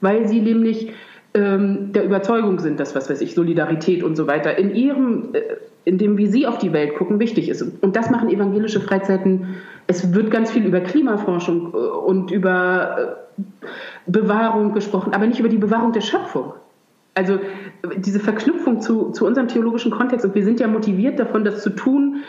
Weil 0.03 0.29
sie 0.29 0.43
nämlich 0.43 0.93
ähm, 1.33 1.95
der 1.95 2.05
Überzeugung 2.05 2.59
sind, 2.59 2.81
dass, 2.81 2.95
was 2.95 3.09
weiß 3.09 3.23
ich, 3.23 3.35
Solidarität 3.35 4.03
und 4.03 4.15
so 4.15 4.27
weiter 4.27 4.59
in 4.59 4.75
ihrem, 4.75 5.31
äh, 5.33 5.41
in 5.87 5.97
dem, 5.97 6.19
wie 6.19 6.27
sie 6.27 6.47
auf 6.47 6.59
die 6.59 6.75
Welt 6.75 6.97
gucken, 6.97 7.19
wichtig 7.19 7.49
ist. 7.49 7.63
Und 7.83 7.97
das 7.97 8.11
machen 8.11 8.29
evangelische 8.29 8.81
Freizeiten 8.81 9.57
es 9.87 10.15
wird 10.15 10.31
ganz 10.31 10.51
viel 10.51 10.65
über 10.65 10.81
Klimaforschung 10.81 11.73
äh, 11.73 11.77
und 11.77 12.31
über 12.31 13.17
äh, 13.37 13.43
Bewahrung 14.07 14.73
gesprochen, 14.73 15.13
aber 15.13 15.27
nicht 15.27 15.41
über 15.41 15.49
die 15.49 15.59
Bewahrung 15.59 15.93
der 15.93 16.01
Schöpfung. 16.01 16.55
Also 17.15 17.39
diese 17.97 18.19
Verknüpfung 18.19 18.81
zu, 18.81 19.11
zu 19.11 19.25
unserem 19.25 19.47
theologischen 19.49 19.93
Kontext, 19.93 20.27
und 20.27 20.35
wir 20.35 20.45
sind 20.45 20.59
ja 20.59 20.67
motiviert 20.67 21.19
davon, 21.21 21.45
das 21.45 21.63
zu 21.63 21.71
tun, 21.71 22.23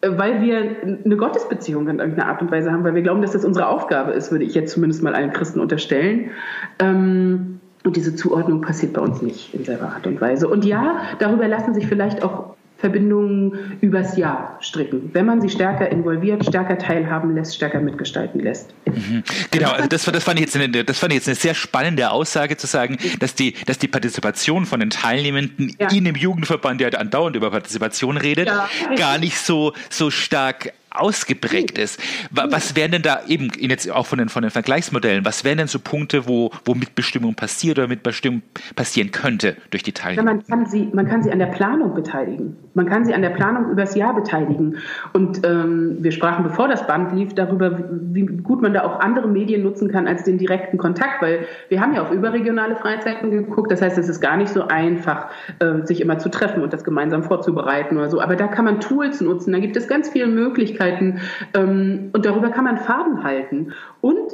äh, 0.00 0.10
weil 0.16 0.40
wir 0.42 0.76
eine 1.04 1.16
Gottesbeziehung 1.16 1.88
in 1.88 1.98
irgendeiner 1.98 2.28
Art 2.28 2.42
und 2.42 2.50
Weise 2.50 2.72
haben, 2.72 2.84
weil 2.84 2.94
wir 2.94 3.02
glauben, 3.02 3.22
dass 3.22 3.32
das 3.32 3.44
unsere 3.44 3.68
Aufgabe 3.68 4.12
ist, 4.12 4.30
würde 4.30 4.44
ich 4.44 4.54
jetzt 4.54 4.72
zumindest 4.72 5.02
mal 5.02 5.14
allen 5.14 5.32
Christen 5.32 5.60
unterstellen. 5.60 6.30
Ähm, 6.78 7.60
und 7.84 7.96
diese 7.96 8.14
Zuordnung 8.14 8.60
passiert 8.60 8.92
bei 8.92 9.00
uns 9.00 9.22
nicht 9.22 9.54
in 9.54 9.64
selber 9.64 9.88
Art 9.88 10.06
und 10.06 10.20
Weise. 10.20 10.48
Und 10.48 10.64
ja, 10.64 10.98
darüber 11.18 11.48
lassen 11.48 11.74
sich 11.74 11.88
vielleicht 11.88 12.22
auch 12.22 12.51
Verbindungen 12.82 13.78
übers 13.80 14.16
Jahr 14.16 14.58
stricken, 14.60 15.10
wenn 15.12 15.24
man 15.24 15.40
sie 15.40 15.48
stärker 15.48 15.88
involviert, 15.88 16.44
stärker 16.44 16.76
teilhaben 16.76 17.32
lässt, 17.32 17.54
stärker 17.54 17.80
mitgestalten 17.80 18.40
lässt. 18.40 18.74
Mhm. 18.86 19.22
Genau, 19.52 19.70
also 19.70 19.88
das, 19.88 20.04
das, 20.04 20.24
fand 20.24 20.40
ich 20.40 20.46
jetzt 20.46 20.56
eine, 20.56 20.84
das 20.84 20.98
fand 20.98 21.12
ich 21.12 21.18
jetzt 21.18 21.28
eine 21.28 21.36
sehr 21.36 21.54
spannende 21.54 22.10
Aussage 22.10 22.56
zu 22.56 22.66
sagen, 22.66 22.98
dass 23.20 23.36
die, 23.36 23.54
dass 23.66 23.78
die 23.78 23.86
Partizipation 23.86 24.66
von 24.66 24.80
den 24.80 24.90
Teilnehmenden 24.90 25.76
ja. 25.78 25.92
in 25.92 26.04
dem 26.04 26.16
Jugendverband, 26.16 26.80
der 26.80 26.98
andauernd 26.98 27.36
über 27.36 27.52
Partizipation 27.52 28.16
redet, 28.16 28.48
ja. 28.48 28.68
gar 28.96 29.18
nicht 29.18 29.38
so, 29.38 29.72
so 29.88 30.10
stark 30.10 30.72
ausgeprägt 30.94 31.78
ist. 31.78 32.00
Was 32.30 32.76
wären 32.76 32.92
denn 32.92 33.02
da 33.02 33.20
eben 33.26 33.50
jetzt 33.58 33.90
auch 33.90 34.06
von 34.06 34.18
den, 34.18 34.28
von 34.28 34.42
den 34.42 34.50
Vergleichsmodellen, 34.50 35.24
was 35.24 35.44
wären 35.44 35.58
denn 35.58 35.66
so 35.66 35.78
Punkte, 35.78 36.26
wo, 36.26 36.50
wo 36.64 36.74
Mitbestimmung 36.74 37.34
passiert 37.34 37.78
oder 37.78 37.88
Mitbestimmung 37.88 38.42
passieren 38.76 39.10
könnte 39.10 39.56
durch 39.70 39.82
die 39.82 39.92
Teilnehmer? 39.92 40.30
Ja, 40.30 40.36
man, 40.36 40.46
kann 40.46 40.66
sie, 40.66 40.90
man 40.92 41.08
kann 41.08 41.22
sie 41.22 41.32
an 41.32 41.38
der 41.38 41.46
Planung 41.46 41.94
beteiligen. 41.94 42.56
Man 42.74 42.88
kann 42.88 43.04
sie 43.04 43.14
an 43.14 43.22
der 43.22 43.30
Planung 43.30 43.70
übers 43.70 43.94
Jahr 43.94 44.14
beteiligen. 44.14 44.76
Und 45.12 45.46
ähm, 45.46 45.98
wir 46.00 46.12
sprachen, 46.12 46.44
bevor 46.44 46.68
das 46.68 46.86
Band 46.86 47.12
lief, 47.14 47.34
darüber, 47.34 47.78
wie 47.90 48.26
gut 48.26 48.62
man 48.62 48.74
da 48.74 48.84
auch 48.84 49.00
andere 49.00 49.28
Medien 49.28 49.62
nutzen 49.62 49.90
kann 49.90 50.06
als 50.06 50.24
den 50.24 50.38
direkten 50.38 50.78
Kontakt, 50.78 51.22
weil 51.22 51.46
wir 51.68 51.80
haben 51.80 51.94
ja 51.94 52.02
auf 52.02 52.10
überregionale 52.10 52.76
Freizeiten 52.76 53.30
geguckt. 53.30 53.70
Das 53.70 53.82
heißt, 53.82 53.98
es 53.98 54.08
ist 54.08 54.20
gar 54.20 54.36
nicht 54.36 54.50
so 54.50 54.68
einfach, 54.68 55.28
äh, 55.58 55.86
sich 55.86 56.00
immer 56.00 56.18
zu 56.18 56.30
treffen 56.30 56.62
und 56.62 56.72
das 56.72 56.84
gemeinsam 56.84 57.22
vorzubereiten 57.22 57.96
oder 57.96 58.10
so. 58.10 58.20
Aber 58.20 58.36
da 58.36 58.46
kann 58.46 58.64
man 58.64 58.80
Tools 58.80 59.20
nutzen. 59.20 59.52
Da 59.52 59.58
gibt 59.58 59.76
es 59.76 59.88
ganz 59.88 60.08
viele 60.08 60.26
Möglichkeiten, 60.26 60.81
Möglichkeiten. 60.82 61.20
Ähm, 61.54 62.10
und 62.12 62.24
darüber 62.24 62.50
kann 62.50 62.64
man 62.64 62.78
Faden 62.78 63.24
halten. 63.24 63.72
Und 64.00 64.32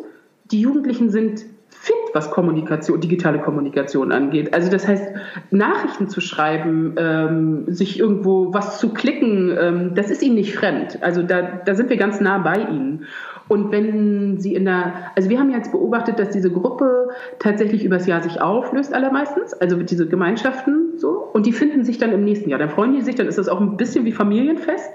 die 0.50 0.60
Jugendlichen 0.60 1.10
sind 1.10 1.44
fit, 1.70 1.94
was 2.12 2.30
Kommunikation, 2.30 3.00
digitale 3.00 3.38
Kommunikation 3.38 4.10
angeht. 4.10 4.54
Also 4.54 4.70
das 4.70 4.88
heißt, 4.88 5.12
Nachrichten 5.50 6.08
zu 6.08 6.20
schreiben, 6.20 6.94
ähm, 6.96 7.64
sich 7.68 8.00
irgendwo 8.00 8.52
was 8.52 8.78
zu 8.78 8.92
klicken, 8.92 9.56
ähm, 9.58 9.94
das 9.94 10.10
ist 10.10 10.22
ihnen 10.22 10.34
nicht 10.34 10.54
fremd. 10.54 11.02
Also 11.02 11.22
da, 11.22 11.42
da 11.64 11.74
sind 11.74 11.90
wir 11.90 11.96
ganz 11.96 12.20
nah 12.20 12.38
bei 12.38 12.56
ihnen. 12.56 13.04
Und 13.46 13.70
wenn 13.72 14.38
sie 14.38 14.54
in 14.54 14.64
der, 14.64 14.92
also 15.14 15.30
wir 15.30 15.38
haben 15.38 15.50
jetzt 15.50 15.72
beobachtet, 15.72 16.18
dass 16.18 16.30
diese 16.30 16.50
Gruppe 16.50 17.08
tatsächlich 17.38 17.84
übers 17.84 18.06
Jahr 18.06 18.22
sich 18.22 18.40
auflöst 18.42 18.92
allermeistens, 18.92 19.54
also 19.54 19.76
diese 19.76 20.06
Gemeinschaften 20.06 20.98
so, 20.98 21.30
und 21.32 21.46
die 21.46 21.52
finden 21.52 21.84
sich 21.84 21.96
dann 21.96 22.12
im 22.12 22.24
nächsten 22.24 22.50
Jahr. 22.50 22.58
Dann 22.58 22.70
freuen 22.70 22.94
die 22.94 23.00
sich, 23.00 23.14
dann 23.14 23.26
ist 23.26 23.38
das 23.38 23.48
auch 23.48 23.60
ein 23.60 23.76
bisschen 23.76 24.04
wie 24.04 24.12
Familienfest. 24.12 24.90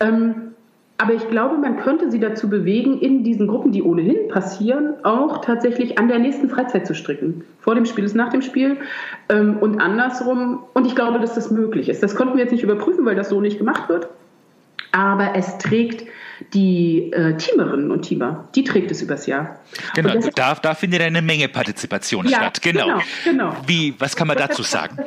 Ähm, 0.00 0.52
aber 1.00 1.14
ich 1.14 1.28
glaube, 1.30 1.56
man 1.56 1.76
könnte 1.76 2.10
sie 2.10 2.18
dazu 2.18 2.50
bewegen, 2.50 3.00
in 3.00 3.22
diesen 3.22 3.46
Gruppen, 3.46 3.70
die 3.70 3.84
ohnehin 3.84 4.26
passieren, 4.28 4.94
auch 5.04 5.40
tatsächlich 5.40 5.96
an 5.96 6.08
der 6.08 6.18
nächsten 6.18 6.50
Freizeit 6.50 6.88
zu 6.88 6.94
stricken. 6.94 7.44
Vor 7.60 7.76
dem 7.76 7.86
Spiel 7.86 8.02
ist 8.02 8.16
nach 8.16 8.30
dem 8.30 8.42
Spiel 8.42 8.78
ähm, 9.28 9.58
und 9.58 9.80
andersrum. 9.80 10.64
Und 10.74 10.86
ich 10.88 10.96
glaube, 10.96 11.20
dass 11.20 11.34
das 11.34 11.52
möglich 11.52 11.88
ist. 11.88 12.02
Das 12.02 12.16
konnten 12.16 12.36
wir 12.36 12.42
jetzt 12.42 12.50
nicht 12.50 12.64
überprüfen, 12.64 13.04
weil 13.06 13.14
das 13.14 13.28
so 13.28 13.40
nicht 13.40 13.58
gemacht 13.58 13.88
wird. 13.88 14.08
Aber 14.90 15.36
es 15.36 15.58
trägt 15.58 16.08
die 16.52 17.12
äh, 17.12 17.36
Teamerinnen 17.36 17.92
und 17.92 18.02
Teamer, 18.02 18.48
die 18.54 18.64
trägt 18.64 18.90
es 18.90 19.00
übers 19.02 19.26
Jahr. 19.26 19.60
Genau, 19.94 20.14
da, 20.34 20.54
da 20.54 20.74
findet 20.74 21.02
eine 21.02 21.22
Menge 21.22 21.48
Partizipation 21.48 22.26
ja, 22.26 22.38
statt. 22.38 22.62
Genau. 22.62 22.86
genau, 22.86 23.00
genau. 23.24 23.56
Wie, 23.66 23.94
was 23.98 24.16
kann 24.16 24.26
man 24.26 24.36
dazu 24.36 24.62
sagen? 24.62 24.98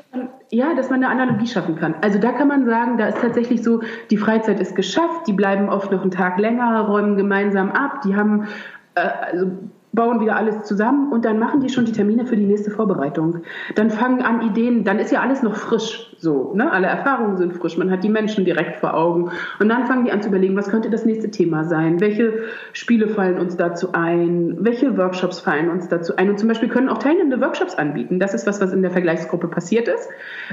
Ja, 0.53 0.73
dass 0.73 0.89
man 0.89 1.01
eine 1.01 1.09
Analogie 1.09 1.47
schaffen 1.47 1.77
kann. 1.77 1.95
Also 2.01 2.19
da 2.19 2.33
kann 2.33 2.49
man 2.49 2.65
sagen, 2.65 2.97
da 2.97 3.07
ist 3.07 3.21
tatsächlich 3.21 3.63
so, 3.63 3.81
die 4.09 4.17
Freizeit 4.17 4.59
ist 4.59 4.75
geschafft, 4.75 5.25
die 5.25 5.33
bleiben 5.33 5.69
oft 5.69 5.91
noch 5.91 6.01
einen 6.01 6.11
Tag 6.11 6.37
länger, 6.37 6.81
räumen 6.81 7.15
gemeinsam 7.15 7.71
ab, 7.71 8.01
die 8.01 8.17
haben 8.17 8.47
äh, 8.95 9.07
also 9.31 9.51
bauen 9.93 10.21
wieder 10.21 10.38
alles 10.38 10.63
zusammen 10.63 11.12
und 11.12 11.25
dann 11.25 11.38
machen 11.38 11.60
die 11.60 11.69
schon 11.69 11.86
die 11.86 11.91
Termine 11.91 12.25
für 12.25 12.38
die 12.38 12.45
nächste 12.45 12.71
Vorbereitung. 12.71 13.41
Dann 13.75 13.89
fangen 13.89 14.21
an 14.21 14.41
Ideen, 14.41 14.84
dann 14.84 14.99
ist 14.99 15.12
ja 15.12 15.21
alles 15.21 15.43
noch 15.43 15.56
frisch, 15.56 16.15
so, 16.17 16.54
ne? 16.54 16.71
Alle 16.71 16.88
Erfahrungen 16.88 17.38
sind 17.38 17.54
frisch, 17.54 17.77
man 17.77 17.91
hat 17.91 18.04
die 18.04 18.10
Menschen 18.10 18.45
direkt 18.45 18.77
vor 18.77 18.93
Augen 18.93 19.32
und 19.60 19.69
dann 19.69 19.88
fangen 19.88 20.06
die 20.06 20.12
an 20.12 20.21
zu 20.21 20.30
überlegen, 20.30 20.56
was 20.56 20.69
könnte 20.69 20.89
das 20.89 21.06
nächste 21.06 21.30
Thema 21.30 21.65
sein? 21.65 21.99
Welche 21.99 22.43
Spiele 22.73 23.08
fallen 23.10 23.38
uns 23.38 23.58
dazu 23.58 23.89
ein? 23.91 24.58
Welche 24.60 24.97
Workshops 24.97 25.39
fallen 25.39 25.69
uns 25.69 25.89
dazu 25.89 26.15
ein? 26.15 26.30
Und 26.30 26.39
zum 26.39 26.47
Beispiel 26.47 26.69
können 26.69 26.88
auch 26.88 26.99
teilnehmende 26.99 27.41
Workshops 27.41 27.75
anbieten. 27.75 28.19
Das 28.19 28.34
ist 28.34 28.47
was, 28.47 28.62
was 28.62 28.71
in 28.71 28.82
der 28.82 28.91
Vergleichsgruppe 28.91 29.47
passiert 29.47 29.88
ist. 29.88 30.10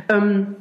Ähm, 0.09 0.57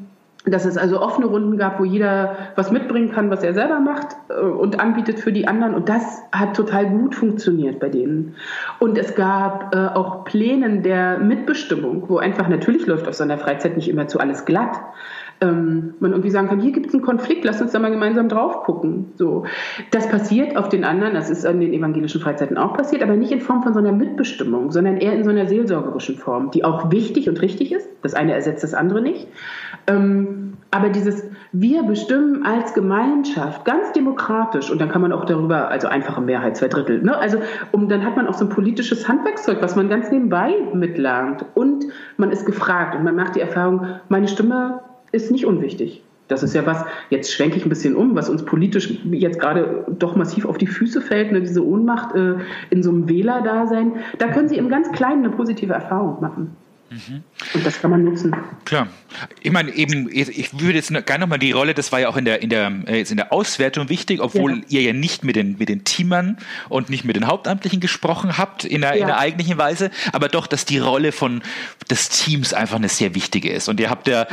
dass 0.50 0.66
es 0.66 0.78
also 0.78 1.02
offene 1.02 1.28
Runden 1.28 1.58
gab, 1.58 1.80
wo 1.80 1.86
jeder 1.86 2.36
was 2.56 2.72
mitbringen 2.72 3.12
kann, 3.12 3.30
was 3.30 3.44
er 3.44 3.54
selber 3.54 3.80
macht 3.80 4.16
äh, 4.30 4.34
und 4.34 4.80
anbietet 4.80 5.20
für 5.20 5.32
die 5.32 5.48
anderen. 5.48 5.74
Und 5.74 5.90
das 5.90 6.22
hat 6.32 6.56
total 6.56 6.90
gut 6.90 7.16
funktioniert 7.16 7.80
bei 7.80 7.90
denen. 7.90 8.36
Und 8.80 8.98
es 8.98 9.16
gab 9.16 9.76
äh, 9.76 9.88
auch 9.88 10.24
Pläne 10.26 10.82
der 10.82 11.20
Mitbestimmung, 11.20 12.04
wo 12.08 12.18
einfach 12.18 12.48
natürlich 12.48 12.86
läuft 12.86 13.08
auf 13.08 13.14
seiner 13.14 13.38
Freizeit 13.38 13.76
nicht 13.76 13.90
immer 13.90 14.08
zu 14.08 14.20
alles 14.20 14.46
glatt 14.46 14.80
ähm, 15.40 15.94
man 16.00 16.12
irgendwie 16.12 16.32
sagen 16.32 16.48
kann, 16.48 16.60
hier 16.60 16.72
gibt 16.72 16.88
es 16.88 16.94
einen 16.94 17.04
Konflikt, 17.04 17.46
lass 17.46 17.62
uns 17.62 17.72
da 17.72 17.80
mal 17.80 17.92
gemeinsam 17.92 18.30
drauf 18.30 18.64
gucken. 18.64 19.12
So, 19.16 19.46
das 19.92 20.10
passiert 20.10 20.58
auf 20.58 20.70
den 20.70 20.84
anderen, 20.84 21.14
das 21.14 21.30
ist 21.30 21.46
an 21.46 21.60
den 21.60 21.74
evangelischen 21.74 22.22
Freizeiten 22.22 22.58
auch 22.58 22.74
passiert, 22.76 23.04
aber 23.04 23.16
nicht 23.16 23.32
in 23.32 23.42
Form 23.42 23.62
von 23.62 23.74
so 23.74 23.80
einer 23.80 23.92
Mitbestimmung, 23.92 24.72
sondern 24.72 24.98
eher 24.98 25.14
in 25.14 25.24
so 25.24 25.30
einer 25.30 25.46
seelsorgerischen 25.46 26.18
Form, 26.18 26.52
die 26.52 26.64
auch 26.64 26.92
wichtig 26.92 27.30
und 27.30 27.42
richtig 27.42 27.72
ist. 27.72 27.88
Das 28.02 28.14
eine 28.14 28.34
ersetzt 28.34 28.64
das 28.64 28.74
andere 28.74 29.02
nicht. 29.02 29.28
Ähm, 29.88 30.54
aber 30.72 30.90
dieses 30.90 31.24
wir 31.54 31.84
bestimmen 31.84 32.46
als 32.46 32.74
Gemeinschaft 32.74 33.64
ganz 33.66 33.94
demokratisch 33.94 34.70
und 34.70 34.80
dann 34.80 34.90
kann 34.90 35.02
man 35.02 35.12
auch 35.12 35.26
darüber, 35.26 35.70
also 35.70 35.88
einfache 35.88 36.22
Mehrheit, 36.22 36.58
zwei 36.58 36.68
Drittel, 36.68 37.02
ne? 37.02 37.18
also 37.18 37.40
um, 37.72 37.88
dann 37.88 38.06
hat 38.06 38.16
man 38.18 38.28
auch 38.28 38.34
so 38.34 38.46
ein 38.46 38.50
politisches 38.50 39.08
Handwerkszeug, 39.08 39.62
was 39.62 39.76
man 39.76 39.88
ganz 39.90 40.12
nebenbei 40.12 40.54
mitlernt 40.74 41.46
und 41.56 41.86
man 42.18 42.32
ist 42.32 42.46
gefragt 42.46 42.96
und 42.96 43.04
man 43.04 43.16
macht 43.16 43.36
die 43.36 43.42
Erfahrung, 43.42 43.88
meine 44.10 44.28
Stimme 44.28 44.82
ist 45.12 45.32
nicht 45.32 45.46
unwichtig. 45.46 46.04
Das 46.28 46.44
ist 46.44 46.54
ja 46.54 46.66
was, 46.66 46.84
jetzt 47.10 47.32
schwenke 47.32 47.56
ich 47.56 47.66
ein 47.66 47.70
bisschen 47.70 47.96
um, 47.96 48.16
was 48.16 48.30
uns 48.30 48.44
politisch 48.44 48.94
jetzt 49.12 49.40
gerade 49.40 49.86
doch 49.88 50.18
massiv 50.18 50.46
auf 50.46 50.58
die 50.58 50.68
Füße 50.68 51.00
fällt, 51.00 51.32
ne, 51.32 51.40
diese 51.40 51.66
Ohnmacht 51.66 52.14
äh, 52.16 52.36
in 52.70 52.84
so 52.84 52.90
einem 52.90 53.08
Wählerdasein. 53.08 53.94
Da 54.18 54.28
können 54.28 54.50
Sie 54.50 54.58
im 54.58 54.68
ganz 54.68 54.92
Kleinen 54.92 55.24
eine 55.24 55.34
positive 55.34 55.74
Erfahrung 55.74 56.18
machen. 56.20 56.58
Mhm. 56.90 57.24
Und 57.54 57.66
das 57.66 57.82
kann 57.82 57.92
man 57.92 58.04
nutzen. 58.04 58.36
Klar. 58.64 58.88
Ich 59.42 59.52
meine, 59.52 59.72
eben, 59.72 60.10
ich 60.12 60.60
würde 60.60 60.76
jetzt 60.76 60.90
gerne 60.90 61.20
nochmal 61.20 61.40
die 61.40 61.52
Rolle, 61.52 61.74
das 61.74 61.92
war 61.92 62.00
ja 62.00 62.08
auch 62.08 62.18
in 62.18 62.26
der, 62.26 62.42
in 62.42 62.50
der, 62.50 62.72
äh, 62.88 62.98
jetzt 62.98 63.12
in 63.12 63.18
der 63.18 63.34
Auswertung 63.34 63.90
wichtig, 63.90 64.22
obwohl 64.22 64.60
ja. 64.68 64.80
ihr 64.80 64.82
ja 64.84 64.94
nicht 64.94 65.24
mit 65.24 65.36
den, 65.36 65.58
mit 65.58 65.70
den 65.70 65.84
Teamern 65.84 66.38
und 66.70 66.90
nicht 66.90 67.04
mit 67.04 67.16
den 67.16 67.28
Hauptamtlichen 67.28 67.80
gesprochen 67.80 68.38
habt 68.38 68.64
in 68.64 68.82
der, 68.82 68.96
ja. 68.96 69.02
in 69.02 69.08
der 69.08 69.18
eigentlichen 69.18 69.58
Weise, 69.58 69.92
aber 70.14 70.30
doch, 70.30 70.48
dass 70.48 70.66
die 70.66 70.78
Rolle 70.78 71.12
von 71.12 71.42
des 71.90 72.10
Teams 72.10 72.54
einfach 72.54 72.78
eine 72.78 72.90
sehr 72.90 73.16
wichtige 73.16 73.52
ist. 73.52 73.68
Und 73.68 73.80
ihr 73.80 73.90
habt 73.90 74.08
ja, 74.08 74.28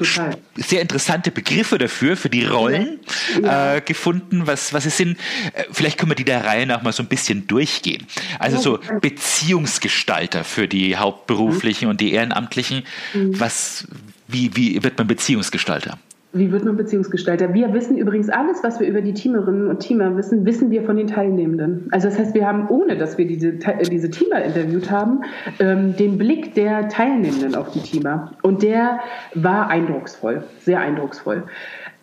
ja 0.00 0.30
sehr 0.56 0.82
interessante 0.82 1.30
Begriffe 1.30 1.78
dafür, 1.78 2.16
für 2.16 2.30
die 2.30 2.44
Rollen 2.44 3.00
äh, 3.42 3.80
gefunden, 3.80 4.46
was, 4.46 4.72
was 4.72 4.84
es 4.84 4.96
sind. 4.96 5.18
Äh, 5.52 5.64
vielleicht 5.70 5.98
können 5.98 6.10
wir 6.10 6.16
die 6.16 6.24
der 6.24 6.44
Reihe 6.44 6.66
nach 6.66 6.82
mal 6.82 6.92
so 6.92 7.02
ein 7.02 7.08
bisschen 7.08 7.46
durchgehen. 7.46 8.06
Also 8.38 8.58
so 8.58 8.78
Beziehungsgestalter 9.00 10.44
für 10.44 10.68
die 10.68 10.96
hauptberuflichen 10.96 11.77
Hauptamtlichen 11.78 11.88
und 11.88 12.00
die 12.00 12.12
Ehrenamtlichen. 12.12 12.82
Mhm. 13.14 13.40
Was, 13.40 13.86
wie, 14.26 14.50
wie 14.54 14.82
wird 14.82 14.98
man 14.98 15.06
Beziehungsgestalter? 15.06 15.98
Wie 16.34 16.52
wird 16.52 16.64
man 16.64 16.76
Beziehungsgestalter? 16.76 17.54
Wir 17.54 17.72
wissen 17.72 17.96
übrigens 17.96 18.28
alles, 18.28 18.62
was 18.62 18.80
wir 18.80 18.86
über 18.86 19.00
die 19.00 19.14
Teamerinnen 19.14 19.68
und 19.68 19.80
Teamer 19.80 20.14
wissen, 20.14 20.44
wissen 20.44 20.70
wir 20.70 20.82
von 20.82 20.96
den 20.96 21.06
Teilnehmenden. 21.06 21.88
Also 21.90 22.08
das 22.08 22.18
heißt, 22.18 22.34
wir 22.34 22.46
haben, 22.46 22.68
ohne 22.68 22.98
dass 22.98 23.16
wir 23.16 23.26
diese, 23.26 23.52
diese 23.90 24.10
Teamer 24.10 24.42
interviewt 24.42 24.90
haben, 24.90 25.22
ähm, 25.58 25.96
den 25.96 26.18
Blick 26.18 26.54
der 26.54 26.90
Teilnehmenden 26.90 27.54
auf 27.54 27.70
die 27.70 27.80
Teamer. 27.80 28.32
Und 28.42 28.62
der 28.62 29.00
war 29.34 29.70
eindrucksvoll, 29.70 30.44
sehr 30.60 30.80
eindrucksvoll. 30.80 31.44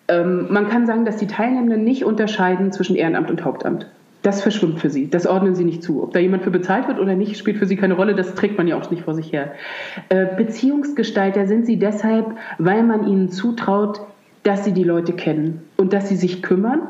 Ähm, 0.08 0.48
man 0.50 0.70
kann 0.70 0.88
sagen, 0.88 1.06
dass 1.06 1.18
die 1.18 1.28
Teilnehmenden 1.28 1.84
nicht 1.84 2.04
unterscheiden 2.04 2.72
zwischen 2.72 2.96
Ehrenamt 2.96 3.30
und 3.30 3.46
Hauptamt 3.46 3.86
das 4.26 4.42
verschwimmt 4.42 4.80
für 4.80 4.90
sie. 4.90 5.10
Das 5.10 5.28
ordnen 5.28 5.54
sie 5.54 5.64
nicht 5.64 5.84
zu. 5.84 6.02
Ob 6.02 6.12
da 6.14 6.20
jemand 6.20 6.44
für 6.44 6.50
bezahlt 6.50 6.88
wird 6.88 7.00
oder 7.00 7.16
nicht, 7.16 7.38
spielt 7.38 7.58
für 7.58 7.68
sie 7.68 7.76
keine 7.76 7.94
Rolle. 7.94 8.16
Das 8.16 8.34
trägt 8.34 8.58
man 8.58 8.68
ja 8.68 8.76
auch 8.76 8.90
nicht 8.90 9.04
vor 9.04 9.14
sich 9.14 9.32
her. 9.32 9.54
Äh, 10.10 10.26
Beziehungsgestalter 10.36 11.46
sind 11.46 11.66
sie 11.66 11.78
deshalb, 11.78 12.26
weil 12.58 12.84
man 12.84 13.08
ihnen 13.08 13.30
zutraut, 13.30 14.02
dass 14.42 14.66
sie 14.66 14.74
die 14.74 14.84
Leute 14.84 15.14
kennen 15.14 15.62
und 15.78 15.94
dass 15.94 16.10
sie 16.10 16.16
sich 16.16 16.42
kümmern 16.42 16.82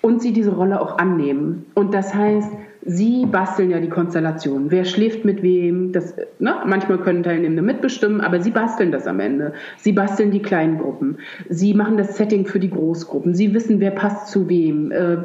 und 0.00 0.20
sie 0.20 0.32
diese 0.32 0.52
Rolle 0.54 0.80
auch 0.80 0.98
annehmen. 0.98 1.66
Und 1.74 1.94
das 1.94 2.14
heißt, 2.14 2.50
Sie 2.86 3.24
basteln 3.24 3.70
ja 3.70 3.80
die 3.80 3.88
Konstellation. 3.88 4.70
Wer 4.70 4.84
schläft 4.84 5.24
mit 5.24 5.42
wem? 5.42 5.92
Das, 5.92 6.14
ne? 6.38 6.54
Manchmal 6.66 6.98
können 6.98 7.22
Teilnehmende 7.22 7.62
mitbestimmen, 7.62 8.20
aber 8.20 8.40
Sie 8.40 8.50
basteln 8.50 8.92
das 8.92 9.06
am 9.06 9.20
Ende. 9.20 9.54
Sie 9.78 9.92
basteln 9.92 10.30
die 10.30 10.42
kleinen 10.42 10.78
Gruppen. 10.78 11.16
Sie 11.48 11.72
machen 11.72 11.96
das 11.96 12.16
Setting 12.18 12.44
für 12.44 12.60
die 12.60 12.68
Großgruppen. 12.68 13.34
Sie 13.34 13.54
wissen, 13.54 13.80
wer 13.80 13.90
passt 13.90 14.28
zu 14.28 14.50
wem. 14.50 14.92
Äh, 14.92 15.16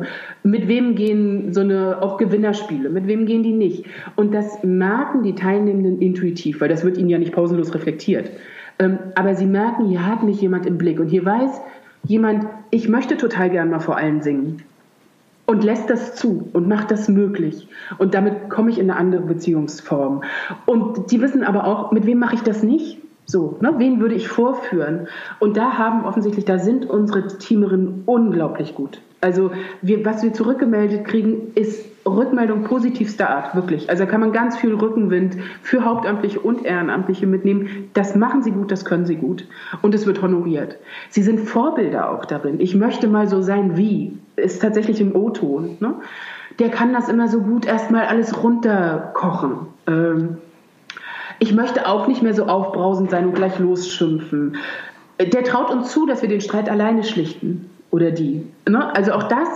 mit 0.43 0.69
wem 0.69 0.95
gehen 0.95 1.53
so 1.53 1.59
eine 1.59 2.01
auch 2.01 2.17
Gewinnerspiele? 2.17 2.89
Mit 2.89 3.07
wem 3.07 3.25
gehen 3.25 3.43
die 3.43 3.53
nicht? 3.53 3.85
Und 4.15 4.33
das 4.33 4.63
merken 4.63 5.23
die 5.23 5.35
Teilnehmenden 5.35 5.99
intuitiv, 5.99 6.61
weil 6.61 6.69
das 6.69 6.85
wird 6.85 6.97
ihnen 6.97 7.09
ja 7.09 7.17
nicht 7.17 7.33
pausenlos 7.33 7.73
reflektiert. 7.73 8.31
Ähm, 8.79 8.99
aber 9.15 9.35
sie 9.35 9.45
merken, 9.45 9.87
hier 9.89 10.05
hat 10.05 10.23
mich 10.23 10.39
jemand 10.39 10.65
im 10.65 10.77
Blick 10.77 10.99
und 10.99 11.07
hier 11.07 11.25
weiß 11.25 11.59
jemand, 12.05 12.45
ich 12.71 12.87
möchte 12.87 13.17
total 13.17 13.49
gern 13.49 13.69
mal 13.69 13.79
vor 13.79 13.97
allen 13.97 14.21
singen 14.21 14.63
und 15.49 15.63
lässt 15.63 15.89
das 15.89 16.13
zu 16.13 16.47
und 16.53 16.67
macht 16.67 16.91
das 16.91 17.07
möglich. 17.07 17.67
Und 17.97 18.13
damit 18.13 18.51
komme 18.51 18.69
ich 18.69 18.77
in 18.77 18.91
eine 18.91 18.99
andere 18.99 19.23
Beziehungsform. 19.23 20.23
Und 20.67 21.11
die 21.11 21.21
wissen 21.21 21.43
aber 21.43 21.65
auch, 21.65 21.91
mit 21.91 22.05
wem 22.05 22.19
mache 22.19 22.35
ich 22.35 22.41
das 22.41 22.61
nicht? 22.61 22.99
So, 23.29 23.57
ne, 23.61 23.75
wen 23.77 24.01
würde 24.01 24.15
ich 24.15 24.27
vorführen? 24.27 25.07
Und 25.37 25.55
da 25.55 25.77
haben 25.77 26.03
offensichtlich, 26.03 26.45
da 26.45 26.57
sind 26.57 26.89
unsere 26.89 27.27
Teamerinnen 27.27 28.01
unglaublich 28.07 28.73
gut. 28.73 29.01
Also 29.21 29.51
wir, 29.83 30.03
was 30.03 30.23
wir 30.23 30.33
zurückgemeldet 30.33 31.05
kriegen, 31.05 31.51
ist 31.53 31.85
Rückmeldung 32.07 32.63
positivster 32.63 33.29
Art, 33.29 33.53
wirklich. 33.53 33.87
Also 33.87 34.05
da 34.05 34.09
kann 34.09 34.21
man 34.21 34.31
ganz 34.31 34.57
viel 34.57 34.73
Rückenwind 34.73 35.37
für 35.61 35.85
Hauptamtliche 35.85 36.39
und 36.39 36.65
Ehrenamtliche 36.65 37.27
mitnehmen. 37.27 37.91
Das 37.93 38.15
machen 38.15 38.41
sie 38.41 38.51
gut, 38.51 38.71
das 38.71 38.83
können 38.83 39.05
sie 39.05 39.17
gut. 39.17 39.45
Und 39.83 39.93
es 39.93 40.07
wird 40.07 40.23
honoriert. 40.23 40.77
Sie 41.11 41.21
sind 41.21 41.41
Vorbilder 41.41 42.09
auch 42.09 42.25
darin. 42.25 42.59
Ich 42.59 42.73
möchte 42.73 43.07
mal 43.07 43.27
so 43.27 43.43
sein 43.43 43.77
wie, 43.77 44.17
ist 44.37 44.59
tatsächlich 44.59 45.01
im 45.01 45.15
O-Ton. 45.15 45.77
Ne? 45.81 45.95
Der 46.57 46.69
kann 46.69 46.93
das 46.93 47.09
immer 47.09 47.27
so 47.27 47.41
gut 47.41 47.67
erstmal 47.67 48.05
alles 48.05 48.41
runterkochen. 48.41 49.67
Ähm, 49.85 50.37
ich 51.39 51.53
möchte 51.53 51.87
auch 51.87 52.07
nicht 52.07 52.21
mehr 52.21 52.33
so 52.33 52.45
aufbrausend 52.45 53.11
sein 53.11 53.25
und 53.25 53.33
gleich 53.33 53.59
losschimpfen. 53.59 54.57
Der 55.19 55.43
traut 55.43 55.69
uns 55.69 55.91
zu, 55.91 56.05
dass 56.05 56.21
wir 56.21 56.29
den 56.29 56.41
Streit 56.41 56.69
alleine 56.69 57.03
schlichten. 57.03 57.69
Oder 57.91 58.11
die. 58.11 58.45
Ne? 58.67 58.95
Also 58.95 59.13
auch 59.13 59.23
das 59.23 59.49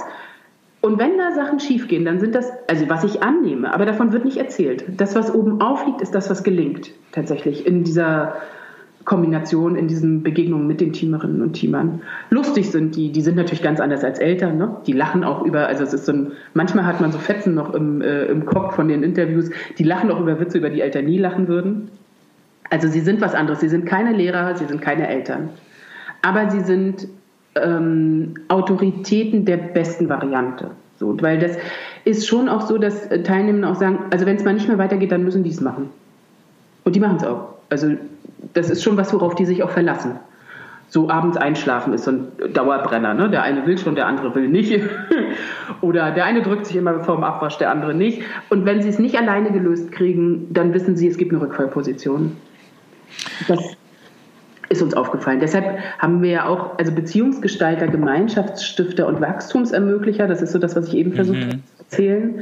und 0.83 0.99
wenn 0.99 1.17
da 1.17 1.31
Sachen 1.31 1.61
schiefgehen, 1.61 2.03
dann 2.03 2.19
sind 2.19 2.35
das, 2.35 2.51
also 2.67 2.89
was 2.89 3.05
ich 3.05 3.23
annehme, 3.23 3.73
aber 3.73 3.85
davon 3.85 4.11
wird 4.11 4.25
nicht 4.25 4.35
erzählt. 4.35 4.83
Das, 4.97 5.15
was 5.15 5.33
oben 5.33 5.61
aufliegt, 5.61 6.01
ist 6.01 6.13
das, 6.13 6.29
was 6.29 6.43
gelingt, 6.43 6.91
tatsächlich, 7.13 7.65
in 7.65 7.85
dieser 7.85 8.35
Kombination 9.05 9.75
in 9.75 9.87
diesen 9.87 10.23
Begegnungen 10.23 10.65
mit 10.65 10.79
den 10.79 10.93
Teamerinnen 10.93 11.41
und 11.41 11.53
Teamern. 11.53 12.01
Lustig 12.29 12.71
sind 12.71 12.95
die, 12.95 13.11
die 13.11 13.21
sind 13.21 13.35
natürlich 13.35 13.61
ganz 13.61 13.79
anders 13.79 14.03
als 14.03 14.19
Eltern, 14.19 14.57
ne? 14.57 14.77
Die 14.87 14.93
lachen 14.93 15.23
auch 15.23 15.43
über, 15.43 15.67
also 15.67 15.83
es 15.83 15.93
ist 15.93 16.05
so 16.05 16.13
ein, 16.13 16.31
manchmal 16.53 16.85
hat 16.85 17.01
man 17.01 17.11
so 17.11 17.17
Fetzen 17.17 17.53
noch 17.53 17.73
im, 17.73 18.01
äh, 18.01 18.25
im 18.25 18.45
Kopf 18.45 18.75
von 18.75 18.87
den 18.87 19.03
Interviews, 19.03 19.49
die 19.77 19.83
lachen 19.83 20.09
auch 20.11 20.19
über 20.19 20.39
Witze, 20.39 20.57
über 20.57 20.69
die 20.69 20.81
Eltern 20.81 21.05
nie 21.05 21.17
lachen 21.17 21.47
würden. 21.47 21.89
Also 22.69 22.87
sie 22.87 23.01
sind 23.01 23.21
was 23.21 23.35
anderes, 23.35 23.59
sie 23.59 23.69
sind 23.69 23.85
keine 23.85 24.13
Lehrer, 24.13 24.55
sie 24.55 24.65
sind 24.65 24.81
keine 24.81 25.07
Eltern. 25.07 25.49
Aber 26.21 26.49
sie 26.49 26.61
sind 26.61 27.07
ähm, 27.55 28.35
Autoritäten 28.47 29.45
der 29.45 29.57
besten 29.57 30.09
Variante. 30.09 30.71
So, 30.97 31.21
weil 31.21 31.39
das 31.39 31.57
ist 32.05 32.27
schon 32.27 32.47
auch 32.47 32.61
so, 32.61 32.77
dass 32.77 33.09
Teilnehmer 33.23 33.71
auch 33.71 33.75
sagen, 33.75 33.99
also 34.11 34.25
wenn 34.25 34.37
es 34.37 34.45
mal 34.45 34.53
nicht 34.53 34.67
mehr 34.67 34.77
weitergeht, 34.77 35.11
dann 35.11 35.23
müssen 35.23 35.43
die 35.43 35.49
es 35.49 35.61
machen. 35.61 35.89
Und 36.83 36.95
die 36.95 36.99
machen 36.99 37.17
es 37.17 37.23
auch. 37.23 37.55
Also 37.69 37.95
das 38.53 38.69
ist 38.69 38.83
schon 38.83 38.97
was, 38.97 39.13
worauf 39.13 39.35
die 39.35 39.45
sich 39.45 39.63
auch 39.63 39.69
verlassen. 39.69 40.19
So 40.89 41.09
abends 41.09 41.37
einschlafen 41.37 41.93
ist 41.93 42.03
so 42.03 42.11
ein 42.11 42.27
Dauerbrenner. 42.53 43.15
Ne? 43.15 43.29
Der 43.29 43.41
eine 43.41 43.65
will 43.65 43.77
schon, 43.77 43.95
der 43.95 44.05
andere 44.05 44.35
will 44.35 44.47
nicht. 44.47 44.79
Oder 45.81 46.11
der 46.11 46.25
eine 46.25 46.43
drückt 46.43 46.67
sich 46.67 46.75
immer 46.75 46.99
vor 46.99 47.15
dem 47.15 47.23
Abwasch, 47.23 47.57
der 47.57 47.71
andere 47.71 47.95
nicht. 47.95 48.21
Und 48.49 48.65
wenn 48.65 48.81
sie 48.81 48.89
es 48.89 48.99
nicht 48.99 49.17
alleine 49.17 49.51
gelöst 49.51 49.91
kriegen, 49.91 50.53
dann 50.53 50.73
wissen 50.73 50.95
sie, 50.95 51.07
es 51.07 51.17
gibt 51.17 51.31
eine 51.31 51.41
Rückfallposition. 51.41 52.37
Das 53.47 53.59
ist 54.69 54.83
uns 54.83 54.93
aufgefallen. 54.93 55.39
Deshalb 55.39 55.79
haben 55.97 56.21
wir 56.21 56.29
ja 56.29 56.47
auch, 56.47 56.77
also 56.77 56.91
Beziehungsgestalter, 56.91 57.87
Gemeinschaftsstifter 57.87 59.07
und 59.07 59.19
Wachstumsermöglicher, 59.19 60.27
das 60.27 60.41
ist 60.41 60.51
so 60.51 60.59
das, 60.59 60.75
was 60.75 60.89
ich 60.89 60.95
eben 60.95 61.13
versucht 61.13 61.39
mhm. 61.39 61.43
habe 61.43 61.59
zu 61.93 62.03
erzählen. 62.03 62.41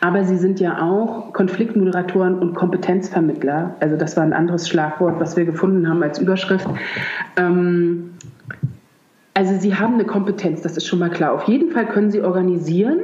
Aber 0.00 0.24
sie 0.24 0.36
sind 0.36 0.60
ja 0.60 0.82
auch 0.82 1.32
Konfliktmoderatoren 1.32 2.38
und 2.38 2.54
Kompetenzvermittler. 2.54 3.74
Also 3.80 3.96
das 3.96 4.16
war 4.16 4.24
ein 4.24 4.32
anderes 4.32 4.68
Schlagwort, 4.68 5.20
was 5.20 5.36
wir 5.36 5.44
gefunden 5.44 5.88
haben 5.88 6.02
als 6.02 6.18
Überschrift. 6.18 6.68
Ähm, 7.36 8.10
also 9.34 9.58
sie 9.58 9.74
haben 9.74 9.94
eine 9.94 10.04
Kompetenz, 10.04 10.62
das 10.62 10.76
ist 10.76 10.86
schon 10.86 10.98
mal 10.98 11.10
klar. 11.10 11.32
Auf 11.32 11.44
jeden 11.44 11.70
Fall 11.70 11.86
können 11.86 12.10
sie 12.10 12.20
organisieren 12.20 13.00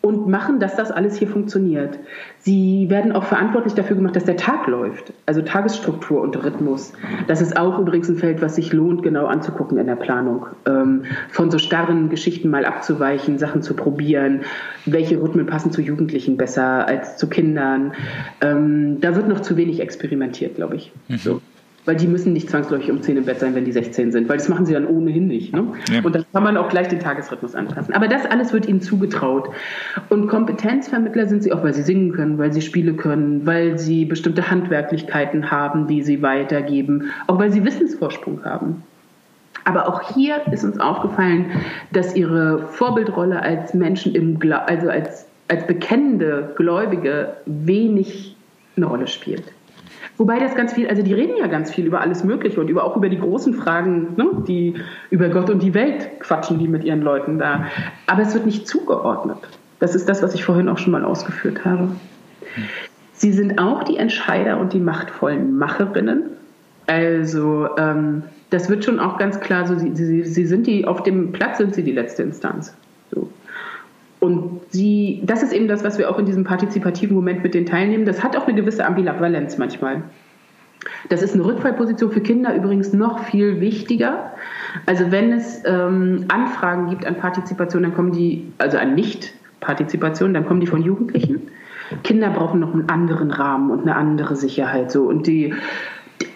und 0.00 0.28
machen, 0.28 0.60
dass 0.60 0.76
das 0.76 0.90
alles 0.90 1.16
hier 1.16 1.28
funktioniert. 1.28 1.98
Sie 2.38 2.86
werden 2.88 3.12
auch 3.12 3.24
verantwortlich 3.24 3.74
dafür 3.74 3.96
gemacht, 3.96 4.16
dass 4.16 4.24
der 4.24 4.36
Tag 4.36 4.66
läuft, 4.66 5.12
also 5.26 5.42
Tagesstruktur 5.42 6.20
und 6.20 6.42
Rhythmus. 6.42 6.92
Das 7.26 7.40
ist 7.40 7.56
auch 7.56 7.78
übrigens 7.78 8.08
ein 8.08 8.16
Feld, 8.16 8.40
was 8.40 8.56
sich 8.56 8.72
lohnt, 8.72 9.02
genau 9.02 9.26
anzugucken 9.26 9.78
in 9.78 9.86
der 9.86 9.96
Planung. 9.96 10.46
Ähm, 10.66 11.04
von 11.30 11.50
so 11.50 11.58
starren 11.58 12.08
Geschichten 12.10 12.48
mal 12.48 12.64
abzuweichen, 12.64 13.38
Sachen 13.38 13.62
zu 13.62 13.74
probieren, 13.74 14.42
welche 14.86 15.20
Rhythmen 15.20 15.46
passen 15.46 15.72
zu 15.72 15.82
Jugendlichen 15.82 16.36
besser 16.36 16.86
als 16.86 17.16
zu 17.16 17.28
Kindern. 17.28 17.92
Ähm, 18.40 19.00
da 19.00 19.16
wird 19.16 19.28
noch 19.28 19.40
zu 19.40 19.56
wenig 19.56 19.80
experimentiert, 19.80 20.56
glaube 20.56 20.76
ich. 20.76 20.92
Mhm. 21.08 21.16
So 21.16 21.40
weil 21.88 21.96
die 21.96 22.06
müssen 22.06 22.34
nicht 22.34 22.50
zwangsläufig 22.50 22.90
um 22.90 23.00
10 23.00 23.16
im 23.16 23.24
Bett 23.24 23.40
sein, 23.40 23.54
wenn 23.54 23.64
die 23.64 23.72
16 23.72 24.12
sind, 24.12 24.28
weil 24.28 24.36
das 24.36 24.50
machen 24.50 24.66
sie 24.66 24.74
dann 24.74 24.86
ohnehin 24.86 25.26
nicht. 25.26 25.54
Ne? 25.54 25.68
Ja. 25.90 26.02
Und 26.02 26.14
dann 26.14 26.26
kann 26.34 26.42
man 26.42 26.58
auch 26.58 26.68
gleich 26.68 26.88
den 26.88 27.00
Tagesrhythmus 27.00 27.54
anpassen. 27.54 27.94
Aber 27.94 28.08
das 28.08 28.26
alles 28.26 28.52
wird 28.52 28.68
ihnen 28.68 28.82
zugetraut. 28.82 29.48
Und 30.10 30.28
Kompetenzvermittler 30.28 31.26
sind 31.28 31.42
sie 31.42 31.50
auch, 31.50 31.64
weil 31.64 31.72
sie 31.72 31.80
singen 31.80 32.12
können, 32.12 32.36
weil 32.36 32.52
sie 32.52 32.60
Spiele 32.60 32.92
können, 32.92 33.46
weil 33.46 33.78
sie 33.78 34.04
bestimmte 34.04 34.50
Handwerklichkeiten 34.50 35.50
haben, 35.50 35.86
die 35.86 36.02
sie 36.02 36.20
weitergeben, 36.20 37.10
auch 37.26 37.38
weil 37.38 37.50
sie 37.50 37.64
Wissensvorsprung 37.64 38.44
haben. 38.44 38.82
Aber 39.64 39.88
auch 39.88 40.14
hier 40.14 40.42
ist 40.52 40.64
uns 40.64 40.78
aufgefallen, 40.78 41.46
dass 41.90 42.14
ihre 42.14 42.66
Vorbildrolle 42.68 43.40
als 43.40 43.72
Menschen 43.72 44.14
im, 44.14 44.38
Gla 44.38 44.58
also 44.64 44.90
als, 44.90 45.26
als 45.48 45.66
bekennende 45.66 46.52
Gläubige 46.54 47.38
wenig 47.46 48.36
eine 48.76 48.84
Rolle 48.84 49.06
spielt. 49.06 49.44
Wobei 50.18 50.40
das 50.40 50.56
ganz 50.56 50.72
viel, 50.72 50.88
also 50.88 51.02
die 51.02 51.14
reden 51.14 51.36
ja 51.38 51.46
ganz 51.46 51.70
viel 51.70 51.86
über 51.86 52.00
alles 52.00 52.24
Mögliche 52.24 52.60
und 52.60 52.68
über, 52.68 52.82
auch 52.82 52.96
über 52.96 53.08
die 53.08 53.18
großen 53.18 53.54
Fragen, 53.54 54.14
ne, 54.16 54.26
die 54.48 54.74
über 55.10 55.28
Gott 55.28 55.48
und 55.48 55.62
die 55.62 55.74
Welt 55.74 56.18
quatschen 56.18 56.58
die 56.58 56.66
mit 56.66 56.82
ihren 56.82 57.02
Leuten 57.02 57.38
da. 57.38 57.66
Aber 58.08 58.22
es 58.22 58.34
wird 58.34 58.44
nicht 58.44 58.66
zugeordnet. 58.66 59.38
Das 59.78 59.94
ist 59.94 60.08
das, 60.08 60.20
was 60.20 60.34
ich 60.34 60.44
vorhin 60.44 60.68
auch 60.68 60.78
schon 60.78 60.92
mal 60.92 61.04
ausgeführt 61.04 61.64
habe. 61.64 61.90
Sie 63.12 63.32
sind 63.32 63.60
auch 63.60 63.84
die 63.84 63.96
Entscheider 63.96 64.58
und 64.58 64.72
die 64.72 64.80
machtvollen 64.80 65.56
Macherinnen. 65.56 66.24
Also 66.88 67.68
ähm, 67.78 68.24
das 68.50 68.68
wird 68.68 68.84
schon 68.84 68.98
auch 68.98 69.18
ganz 69.18 69.38
klar, 69.38 69.68
so, 69.68 69.78
sie, 69.78 69.94
sie, 69.94 70.24
sie 70.24 70.46
sind 70.46 70.66
die, 70.66 70.84
auf 70.84 71.04
dem 71.04 71.30
Platz 71.30 71.58
sind 71.58 71.76
sie 71.76 71.84
die 71.84 71.92
letzte 71.92 72.24
Instanz. 72.24 72.74
Und 74.20 74.60
sie, 74.70 75.22
das 75.24 75.42
ist 75.42 75.52
eben 75.52 75.68
das, 75.68 75.84
was 75.84 75.98
wir 75.98 76.10
auch 76.10 76.18
in 76.18 76.26
diesem 76.26 76.44
partizipativen 76.44 77.14
Moment 77.14 77.42
mit 77.42 77.54
den 77.54 77.66
teilnehmen. 77.66 78.04
Das 78.04 78.22
hat 78.22 78.36
auch 78.36 78.46
eine 78.46 78.56
gewisse 78.56 78.84
Ambivalenz 78.84 79.58
manchmal. 79.58 80.02
Das 81.08 81.22
ist 81.22 81.34
eine 81.34 81.44
Rückfallposition 81.44 82.10
für 82.10 82.20
Kinder 82.20 82.54
übrigens 82.54 82.92
noch 82.92 83.24
viel 83.24 83.60
wichtiger. 83.60 84.32
Also 84.86 85.10
wenn 85.10 85.32
es 85.32 85.62
ähm, 85.64 86.24
Anfragen 86.28 86.90
gibt 86.90 87.06
an 87.06 87.16
Partizipation, 87.16 87.82
dann 87.82 87.94
kommen 87.94 88.12
die, 88.12 88.52
also 88.58 88.78
an 88.78 88.94
Nicht-Partizipation, 88.94 90.34
dann 90.34 90.46
kommen 90.46 90.60
die 90.60 90.66
von 90.66 90.82
Jugendlichen. 90.82 91.48
Kinder 92.04 92.30
brauchen 92.30 92.60
noch 92.60 92.72
einen 92.72 92.88
anderen 92.88 93.30
Rahmen 93.30 93.70
und 93.70 93.82
eine 93.82 93.96
andere 93.96 94.36
Sicherheit. 94.36 94.90
So. 94.90 95.04
Und 95.04 95.26
die 95.26 95.54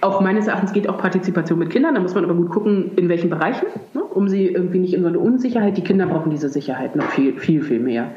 auch 0.00 0.20
meines 0.20 0.46
Erachtens 0.46 0.72
geht 0.72 0.88
auch 0.88 0.98
Partizipation 0.98 1.58
mit 1.58 1.70
Kindern. 1.70 1.94
Da 1.94 2.00
muss 2.00 2.14
man 2.14 2.24
aber 2.24 2.34
gut 2.34 2.50
gucken, 2.50 2.92
in 2.96 3.08
welchen 3.08 3.30
Bereichen, 3.30 3.66
ne, 3.94 4.01
um 4.14 4.28
sie 4.28 4.46
irgendwie 4.46 4.78
nicht 4.78 4.94
in 4.94 5.02
so 5.02 5.08
eine 5.08 5.18
Unsicherheit. 5.18 5.76
Die 5.76 5.84
Kinder 5.84 6.06
brauchen 6.06 6.30
diese 6.30 6.48
Sicherheit 6.48 6.96
noch 6.96 7.10
viel, 7.10 7.38
viel, 7.38 7.62
viel 7.62 7.80
mehr. 7.80 8.10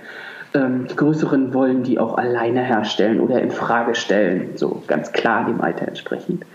Ähm, 0.53 0.88
die 0.89 0.95
Größeren 0.95 1.53
wollen 1.53 1.84
die 1.84 1.99
auch 1.99 2.17
alleine 2.17 2.62
herstellen 2.62 3.19
oder 3.19 3.41
in 3.41 3.51
Frage 3.51 3.95
stellen, 3.95 4.51
so 4.55 4.84
ganz 4.88 5.12
klar 5.12 5.45
dem 5.45 5.62
Alter 5.62 5.88
entsprechend. 5.88 6.45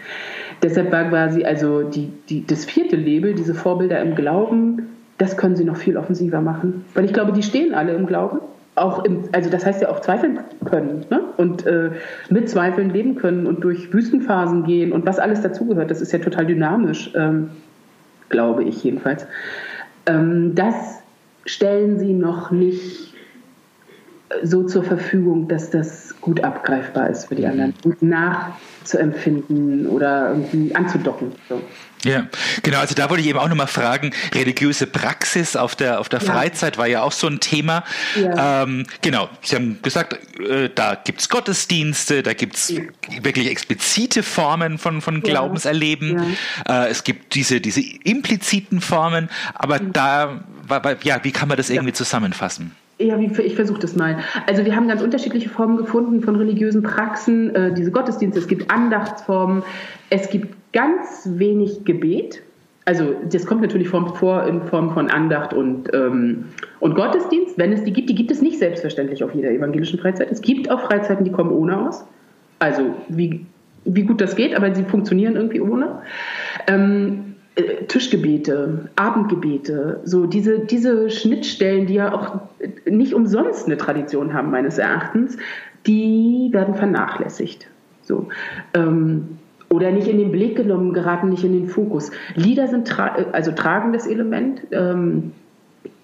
Deshalb 0.63 0.93
war 0.93 1.05
quasi 1.09 1.45
also 1.45 1.83
die, 1.83 2.13
die, 2.29 2.47
das 2.47 2.65
vierte 2.65 2.97
Label, 2.97 3.35
diese 3.35 3.55
Vorbilder 3.55 4.01
im 4.01 4.15
Glauben, 4.15 4.89
das 5.19 5.37
können 5.37 5.57
sie 5.57 5.65
noch 5.65 5.77
viel 5.77 5.97
offensiver 5.97 6.41
machen. 6.41 6.85
Weil 6.95 7.05
ich 7.05 7.13
glaube, 7.13 7.33
die 7.33 7.43
stehen 7.43 7.75
alle 7.75 7.93
im 7.95 8.07
Glauben 8.07 8.41
auch 8.81 9.05
im, 9.05 9.25
also 9.33 9.51
das 9.51 9.67
heißt 9.67 9.83
ja 9.83 9.91
auch 9.91 10.01
zweifeln 10.01 10.41
können 10.65 11.05
ne? 11.11 11.21
und 11.37 11.67
äh, 11.67 11.91
mit 12.31 12.49
Zweifeln 12.49 12.91
leben 12.91 13.17
können 13.17 13.47
und 13.47 13.63
durch 13.63 13.93
Wüstenphasen 13.93 14.65
gehen 14.65 14.93
und 14.93 15.07
was 15.07 15.19
alles 15.19 15.43
dazugehört. 15.43 15.91
Das 15.91 16.01
ist 16.01 16.13
ja 16.13 16.19
total 16.19 16.47
dynamisch, 16.47 17.13
ähm, 17.15 17.51
glaube 18.31 18.65
ich 18.65 18.83
jedenfalls. 18.83 19.27
Ähm, 20.07 20.55
das 20.55 20.75
stellen 21.45 21.99
sie 21.99 22.15
noch 22.15 22.51
nicht 22.51 23.10
so 24.43 24.63
zur 24.65 24.85
Verfügung, 24.85 25.49
dass 25.49 25.71
das 25.71 26.15
gut 26.21 26.43
abgreifbar 26.45 27.11
ist 27.11 27.27
für 27.27 27.35
die 27.35 27.47
anderen 27.47 27.75
und 27.85 28.03
nachzuempfinden 28.03 29.87
oder 29.87 30.31
irgendwie 30.31 30.75
anzudocken. 30.75 31.33
So. 31.49 31.61
Ja, 32.05 32.29
genau. 32.63 32.79
Also 32.79 32.95
da 32.95 33.11
wollte 33.11 33.23
ich 33.23 33.29
eben 33.29 33.39
auch 33.39 33.49
nochmal 33.49 33.67
fragen, 33.67 34.13
religiöse 34.35 34.87
Praxis 34.87 35.57
auf 35.57 35.77
der, 35.77 36.01
auf 36.01 36.09
der 36.09 36.21
ja. 36.21 36.33
Freizeit 36.33 36.79
war 36.79 36.87
ja 36.87 37.03
auch 37.03 37.13
so 37.13 37.27
ein 37.27 37.41
Thema. 37.41 37.85
Ja. 38.17 38.63
Ähm, 38.63 38.87
genau, 39.03 39.29
Sie 39.43 39.57
haben 39.57 39.81
gesagt, 39.83 40.19
äh, 40.41 40.71
da 40.75 40.95
gibt's 40.95 41.29
Gottesdienste, 41.29 42.23
da 42.23 42.33
gibt's 42.33 42.71
ja. 42.71 42.83
wirklich 43.23 43.51
explizite 43.51 44.23
Formen 44.23 44.79
von, 44.79 45.03
von 45.03 45.21
Glaubenserleben. 45.21 46.37
Äh, 46.67 46.89
es 46.89 47.05
gibt 47.05 47.35
diese, 47.35 47.61
diese 47.61 47.81
impliziten 47.81 48.81
Formen, 48.81 49.29
aber 49.55 49.79
da, 49.79 50.41
ja, 51.03 51.23
wie 51.23 51.33
kann 51.33 51.49
man 51.49 51.59
das 51.59 51.69
irgendwie 51.69 51.93
zusammenfassen? 51.93 52.77
Ja, 53.01 53.19
ich 53.19 53.55
versuche 53.55 53.81
das 53.81 53.97
mal. 53.97 54.19
Also 54.47 54.67
wir 54.67 54.77
haben 54.77 54.87
ganz 54.87 55.01
unterschiedliche 55.01 55.49
Formen 55.49 55.79
gefunden 55.79 56.21
von 56.21 56.37
religiösen 56.37 56.83
Praxen, 56.83 57.55
äh, 57.55 57.73
diese 57.73 57.91
Gottesdienste, 57.91 58.39
es 58.39 58.47
gibt 58.47 58.71
Andachtsformen, 58.71 59.63
es 60.11 60.29
gibt 60.29 60.55
ganz 60.75 61.27
wenig 61.27 61.87
Gebet. 61.87 62.43
Also 62.85 63.15
das 63.31 63.47
kommt 63.47 63.63
natürlich 63.63 63.89
vor 63.89 64.47
in 64.47 64.63
Form 64.65 64.93
von 64.93 65.09
Andacht 65.09 65.55
und, 65.55 65.89
ähm, 65.95 66.47
und 66.81 66.95
Gottesdienst, 66.95 67.57
wenn 67.57 67.73
es 67.73 67.85
die 67.85 67.93
gibt. 67.93 68.11
Die 68.11 68.15
gibt 68.15 68.31
es 68.31 68.43
nicht 68.43 68.59
selbstverständlich 68.59 69.25
auf 69.25 69.35
jeder 69.35 69.51
evangelischen 69.51 69.99
Freizeit. 69.99 70.31
Es 70.31 70.43
gibt 70.43 70.71
auch 70.71 70.81
Freizeiten, 70.81 71.25
die 71.25 71.33
kommen 71.33 71.53
ohne 71.53 71.89
aus. 71.89 72.05
Also 72.59 72.95
wie, 73.09 73.47
wie 73.87 74.03
gut 74.03 74.21
das 74.21 74.37
geht, 74.37 74.55
aber 74.55 74.75
sie 74.75 74.83
funktionieren 74.83 75.37
irgendwie 75.37 75.63
ohne. 75.63 76.03
Ähm, 76.67 77.30
äh, 77.55 77.85
Tischgebete, 77.87 78.91
Abendgebete, 78.97 80.01
so 80.05 80.27
diese, 80.27 80.61
diese 80.61 81.11
Schnittstellen, 81.11 81.87
die 81.87 81.95
ja 81.95 82.13
auch 82.13 82.41
nicht 82.89 83.15
umsonst 83.15 83.67
eine 83.67 83.77
Tradition 83.77 84.33
haben, 84.35 84.51
meines 84.51 84.79
Erachtens, 84.79 85.37
die 85.87 86.49
werden 86.53 86.75
vernachlässigt. 86.75 87.67
So. 88.03 88.29
Ähm, 88.75 89.39
oder 89.69 89.93
nicht 89.93 90.09
in 90.09 90.19
den 90.19 90.33
Blick 90.33 90.57
genommen, 90.57 90.93
geraten 90.93 91.29
nicht 91.29 91.45
in 91.45 91.53
den 91.53 91.69
Fokus. 91.69 92.11
Lieder 92.35 92.67
sind 92.67 92.89
tra 92.89 93.15
also 93.33 93.53
tragendes 93.53 94.07
Element. 94.07 94.63
Ähm, 94.73 95.33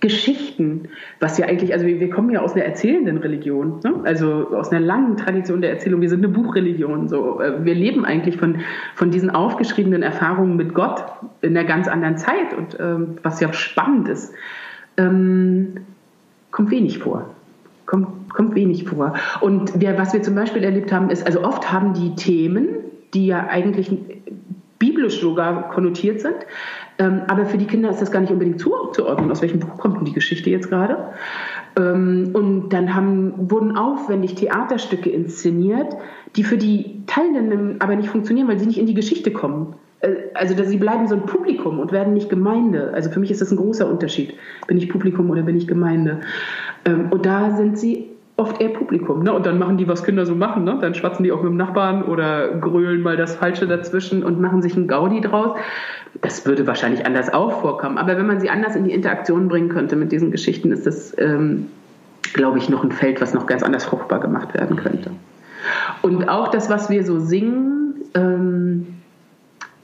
Geschichten, 0.01 0.89
was 1.21 1.39
ja 1.39 1.47
eigentlich, 1.47 1.73
also 1.73 1.87
wir, 1.87 1.99
wir, 2.01 2.11
kommen 2.11 2.31
ja 2.31 2.41
aus 2.41 2.55
einer 2.55 2.65
erzählenden 2.65 3.17
Religion, 3.17 3.81
ne? 3.83 3.95
also 4.05 4.55
aus 4.55 4.71
einer 4.71 4.85
langen 4.85 5.17
Tradition 5.17 5.63
der 5.63 5.71
Erzählung. 5.71 6.03
Wir 6.03 6.11
sind 6.11 6.25
eine 6.25 6.29
Buchreligion. 6.29 7.09
So. 7.09 7.41
Äh, 7.41 7.65
wir 7.65 7.75
leben 7.75 8.05
eigentlich 8.05 8.37
von, 8.37 8.61
von 8.95 9.11
diesen 9.11 9.31
aufgeschriebenen 9.31 10.03
Erfahrungen 10.03 10.57
mit 10.57 10.75
Gott 10.75 11.03
in 11.41 11.57
einer 11.57 11.67
ganz 11.67 11.89
anderen 11.89 12.19
Zeit 12.19 12.53
und 12.57 12.77
ähm, 12.79 13.19
was 13.23 13.41
ja 13.41 13.53
spannend 13.55 14.09
ist, 14.09 14.35
ähm, 14.99 15.79
kommt 16.51 16.71
wenig 16.71 16.99
vor. 16.99 17.31
Kommt, 17.87 18.31
kommt 18.35 18.55
wenig 18.55 18.85
vor. 18.85 19.15
Und 19.41 19.81
wir, 19.81 19.97
was 19.97 20.13
wir 20.13 20.23
zum 20.23 20.35
Beispiel 20.35 20.63
erlebt 20.63 20.93
haben, 20.93 21.09
ist, 21.09 21.25
also 21.25 21.43
oft 21.43 21.73
haben 21.73 21.95
die 21.95 22.15
Themen, 22.17 22.69
die 23.15 23.29
ja 23.29 23.47
eigentlich 23.47 23.91
biblisch 24.79 25.21
sogar 25.21 25.71
konnotiert 25.71 26.21
sind. 26.21 26.37
Ähm, 26.99 27.23
aber 27.27 27.45
für 27.47 27.59
die 27.59 27.67
Kinder 27.67 27.91
ist 27.91 28.01
das 28.01 28.11
gar 28.11 28.21
nicht 28.21 28.33
unbedingt 28.33 28.61
zuzuordnen, 28.61 29.31
aus 29.31 29.43
welchem 29.43 29.61
Buch 29.61 29.77
kommt 29.79 29.99
denn 29.99 30.05
die 30.05 30.13
Geschichte 30.13 30.51
jetzt 30.51 30.71
gerade. 30.71 30.97
Ähm, 31.77 32.31
und 32.33 32.71
dann 32.71 32.95
haben, 32.95 33.51
wurden 33.51 33.77
aufwendig 33.77 34.35
Theaterstücke 34.35 35.11
inszeniert, 35.11 35.95
die 36.37 36.45
für 36.45 36.57
die 36.57 37.03
Teilnehmenden 37.07 37.81
aber 37.81 37.97
nicht 37.97 38.09
funktionieren, 38.09 38.49
weil 38.49 38.59
sie 38.59 38.67
nicht 38.67 38.79
in 38.79 38.87
die 38.87 38.95
Geschichte 38.95 39.31
kommen. 39.31 39.75
Äh, 40.01 40.15
also 40.35 40.55
dass 40.55 40.69
sie 40.69 40.79
bleiben 40.79 41.07
so 41.07 41.15
ein 41.15 41.27
Publikum 41.27 41.81
und 41.81 41.93
werden 41.93 42.15
nicht 42.15 42.31
Gemeinde. 42.31 42.93
Also 42.95 43.11
für 43.11 43.21
mich 43.21 43.31
ist 43.31 43.41
das 43.41 43.51
ein 43.51 43.57
großer 43.57 43.89
Unterschied. 43.89 44.35
Bin 44.67 44.79
ich 44.79 44.89
Publikum 44.89 45.29
oder 45.31 45.43
bin 45.43 45.57
ich 45.57 45.67
Gemeinde? 45.67 46.21
Ähm, 46.85 47.09
und 47.11 47.27
da 47.27 47.57
sind 47.57 47.79
sie 47.79 48.11
oft 48.37 48.61
eher 48.61 48.69
Publikum. 48.69 49.23
Ne? 49.23 49.33
Und 49.33 49.47
dann 49.47 49.59
machen 49.59 49.79
die, 49.79 49.89
was 49.89 50.05
Kinder 50.05 50.27
so 50.27 50.35
machen. 50.35 50.65
Ne? 50.65 50.79
Dann 50.81 50.95
schwatzen 50.95 51.25
die 51.25 51.33
auch 51.33 51.43
mit 51.43 51.51
dem 51.51 51.57
Nachbarn 51.57 52.03
oder 52.03 52.49
grölen 52.49 53.01
mal 53.01 53.17
das 53.17 53.35
Falsche 53.35 53.67
dazwischen 53.67 54.23
und 54.23 54.41
machen 54.41 54.61
sich 54.63 54.77
einen 54.77 54.89
Gaudi 54.89 55.21
draus. 55.23 55.57
Das 56.21 56.45
würde 56.45 56.67
wahrscheinlich 56.67 57.07
anders 57.07 57.33
auch 57.33 57.61
vorkommen. 57.61 57.99
Aber 57.99 58.17
wenn 58.17 58.27
man 58.27 58.41
sie 58.41 58.51
anders 58.51 58.77
in 58.77 58.85
die 58.85 58.93
Interaktion 58.93 59.49
bringen 59.49 59.71
könnte 59.71 59.97
mit 59.97 60.13
diesen 60.13 60.31
Geschichten, 60.31 60.71
ist 60.71 60.87
das, 60.87 61.17
ähm, 61.19 61.69
glaube 62.35 62.59
ich, 62.59 62.69
noch 62.69 62.85
ein 62.85 62.93
Feld, 62.93 63.21
was 63.21 63.33
noch 63.33 63.47
ganz 63.47 63.63
anders 63.63 63.85
fruchtbar 63.85 64.21
gemacht 64.21 64.53
werden 64.55 64.77
könnte. 64.77 65.11
Und 66.03 66.29
auch 66.29 66.49
das, 66.49 66.69
was 66.69 66.91
wir 66.91 67.05
so 67.05 67.19
singen, 67.19 67.95
ähm, 68.15 68.87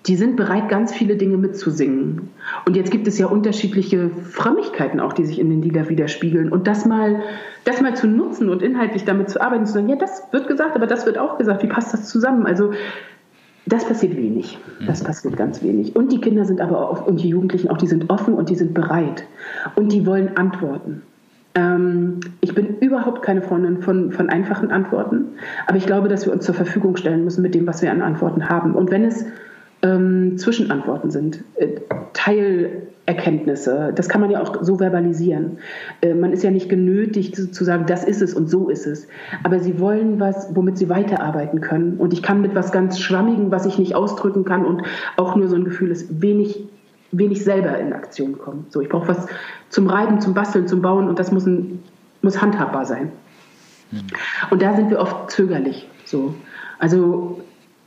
die 0.07 0.17
sind 0.17 0.37
bereit, 0.37 0.69
ganz 0.69 0.93
viele 0.93 1.17
Dinge 1.17 1.37
mitzusingen. 1.37 2.31
Und 2.67 2.77
jetzt 2.77 2.91
gibt 2.91 3.07
es 3.07 3.19
ja 3.19 3.27
unterschiedliche 3.27 4.11
Frömmigkeiten 4.11 4.99
auch, 4.99 5.12
die 5.12 5.25
sich 5.25 5.38
in 5.38 5.49
den 5.49 5.62
Liedern 5.62 5.88
widerspiegeln. 5.88 6.51
Und 6.51 6.67
das 6.67 6.87
mal, 6.87 7.23
das 7.65 7.81
mal 7.81 7.95
zu 7.95 8.09
nutzen 8.09 8.49
und 8.49 8.62
inhaltlich 8.62 9.05
damit 9.05 9.31
zu 9.31 9.41
arbeiten, 9.41 9.65
zu 9.65 9.75
sagen, 9.75 9.88
ja, 9.88 9.97
das 9.97 10.25
wird 10.33 10.49
gesagt, 10.49 10.75
aber 10.75 10.87
das 10.87 11.07
wird 11.07 11.19
auch 11.19 11.38
gesagt. 11.38 11.62
Wie 11.62 11.69
passt 11.69 11.93
das 11.93 12.09
zusammen? 12.09 12.47
Also 12.47 12.73
das 13.65 13.85
passiert 13.85 14.17
wenig. 14.17 14.59
Das 14.87 15.05
passiert 15.05 15.37
ganz 15.37 15.62
wenig. 15.62 15.95
Und 15.95 16.11
die 16.11 16.21
Kinder 16.21 16.45
sind 16.45 16.61
aber 16.61 16.91
auch, 16.91 17.07
und 17.07 17.23
die 17.23 17.29
Jugendlichen 17.29 17.69
auch, 17.69 17.79
die 17.79 17.87
sind 17.87 18.11
offen 18.11 18.35
und 18.35 18.51
die 18.51 18.57
sind 18.57 18.75
bereit. 18.75 19.25
Und 19.77 19.93
die 19.93 20.05
wollen 20.05 20.37
Antworten. 20.37 21.03
Ähm, 21.55 22.19
ich 22.41 22.55
bin 22.57 22.79
überhaupt 22.79 23.23
keine 23.23 23.43
Freundin 23.43 23.83
von, 23.83 24.11
von 24.11 24.31
einfachen 24.31 24.73
Antworten. 24.73 25.27
Aber 25.69 25.77
ich 25.77 25.87
glaube, 25.87 26.09
dass 26.09 26.27
wir 26.27 26.33
uns 26.33 26.45
zur 26.45 26.57
Verfügung 26.57 26.97
stellen 26.97 27.23
müssen 27.23 27.43
mit 27.43 27.55
dem, 27.55 27.67
was 27.69 27.83
wir 27.83 27.93
an 27.93 28.03
Antworten 28.03 28.49
haben. 28.49 28.75
Und 28.75 28.91
wenn 28.91 29.05
es 29.05 29.27
ähm, 29.83 30.38
Zwischenantworten 30.38 31.11
sind, 31.11 31.42
äh, 31.57 31.81
Teilerkenntnisse. 32.12 33.92
Das 33.95 34.09
kann 34.09 34.21
man 34.21 34.31
ja 34.31 34.40
auch 34.40 34.62
so 34.62 34.79
verbalisieren. 34.79 35.59
Äh, 36.01 36.14
man 36.14 36.33
ist 36.33 36.45
ja 36.45 36.51
nicht 36.51 36.68
genötigt 36.68 37.35
zu, 37.35 37.51
zu, 37.51 37.64
sagen, 37.64 37.87
das 37.87 38.05
ist 38.05 38.23
es 38.23 38.35
und 38.35 38.49
so 38.49 38.68
ist 38.68 38.87
es. 38.87 39.09
Aber 39.42 39.59
sie 39.59 39.81
wollen 39.81 40.21
was, 40.21 40.55
womit 40.55 40.79
sie 40.79 40.88
weiterarbeiten 40.88 41.61
können. 41.61 41.97
Und 41.99 42.12
ich 42.12 42.23
kann 42.23 42.40
mit 42.40 42.55
was 42.55 42.71
ganz 42.71 43.01
Schwammigem, 43.01 43.51
was 43.51 43.66
ich 43.66 43.79
nicht 43.79 43.95
ausdrücken 43.95 44.45
kann 44.45 44.64
und 44.64 44.83
auch 45.16 45.35
nur 45.35 45.49
so 45.49 45.57
ein 45.57 45.64
Gefühl 45.64 45.90
ist, 45.90 46.23
wenig, 46.23 46.64
wenig 47.11 47.42
selber 47.42 47.77
in 47.79 47.92
Aktion 47.92 48.38
kommen. 48.38 48.66
So, 48.68 48.81
ich 48.81 48.88
brauche 48.88 49.09
was 49.09 49.27
zum 49.68 49.88
Reiben, 49.88 50.21
zum 50.21 50.35
Basteln, 50.35 50.68
zum 50.68 50.81
Bauen 50.81 51.09
und 51.09 51.18
das 51.18 51.33
muss, 51.33 51.45
ein, 51.45 51.83
muss 52.23 52.40
handhabbar 52.40 52.87
sein. 52.87 53.11
Hm. 53.90 54.01
Und 54.51 54.62
da 54.62 54.77
sind 54.77 54.90
wir 54.90 55.01
oft 55.01 55.31
zögerlich. 55.33 55.88
So. 56.05 56.35
Also 56.79 57.40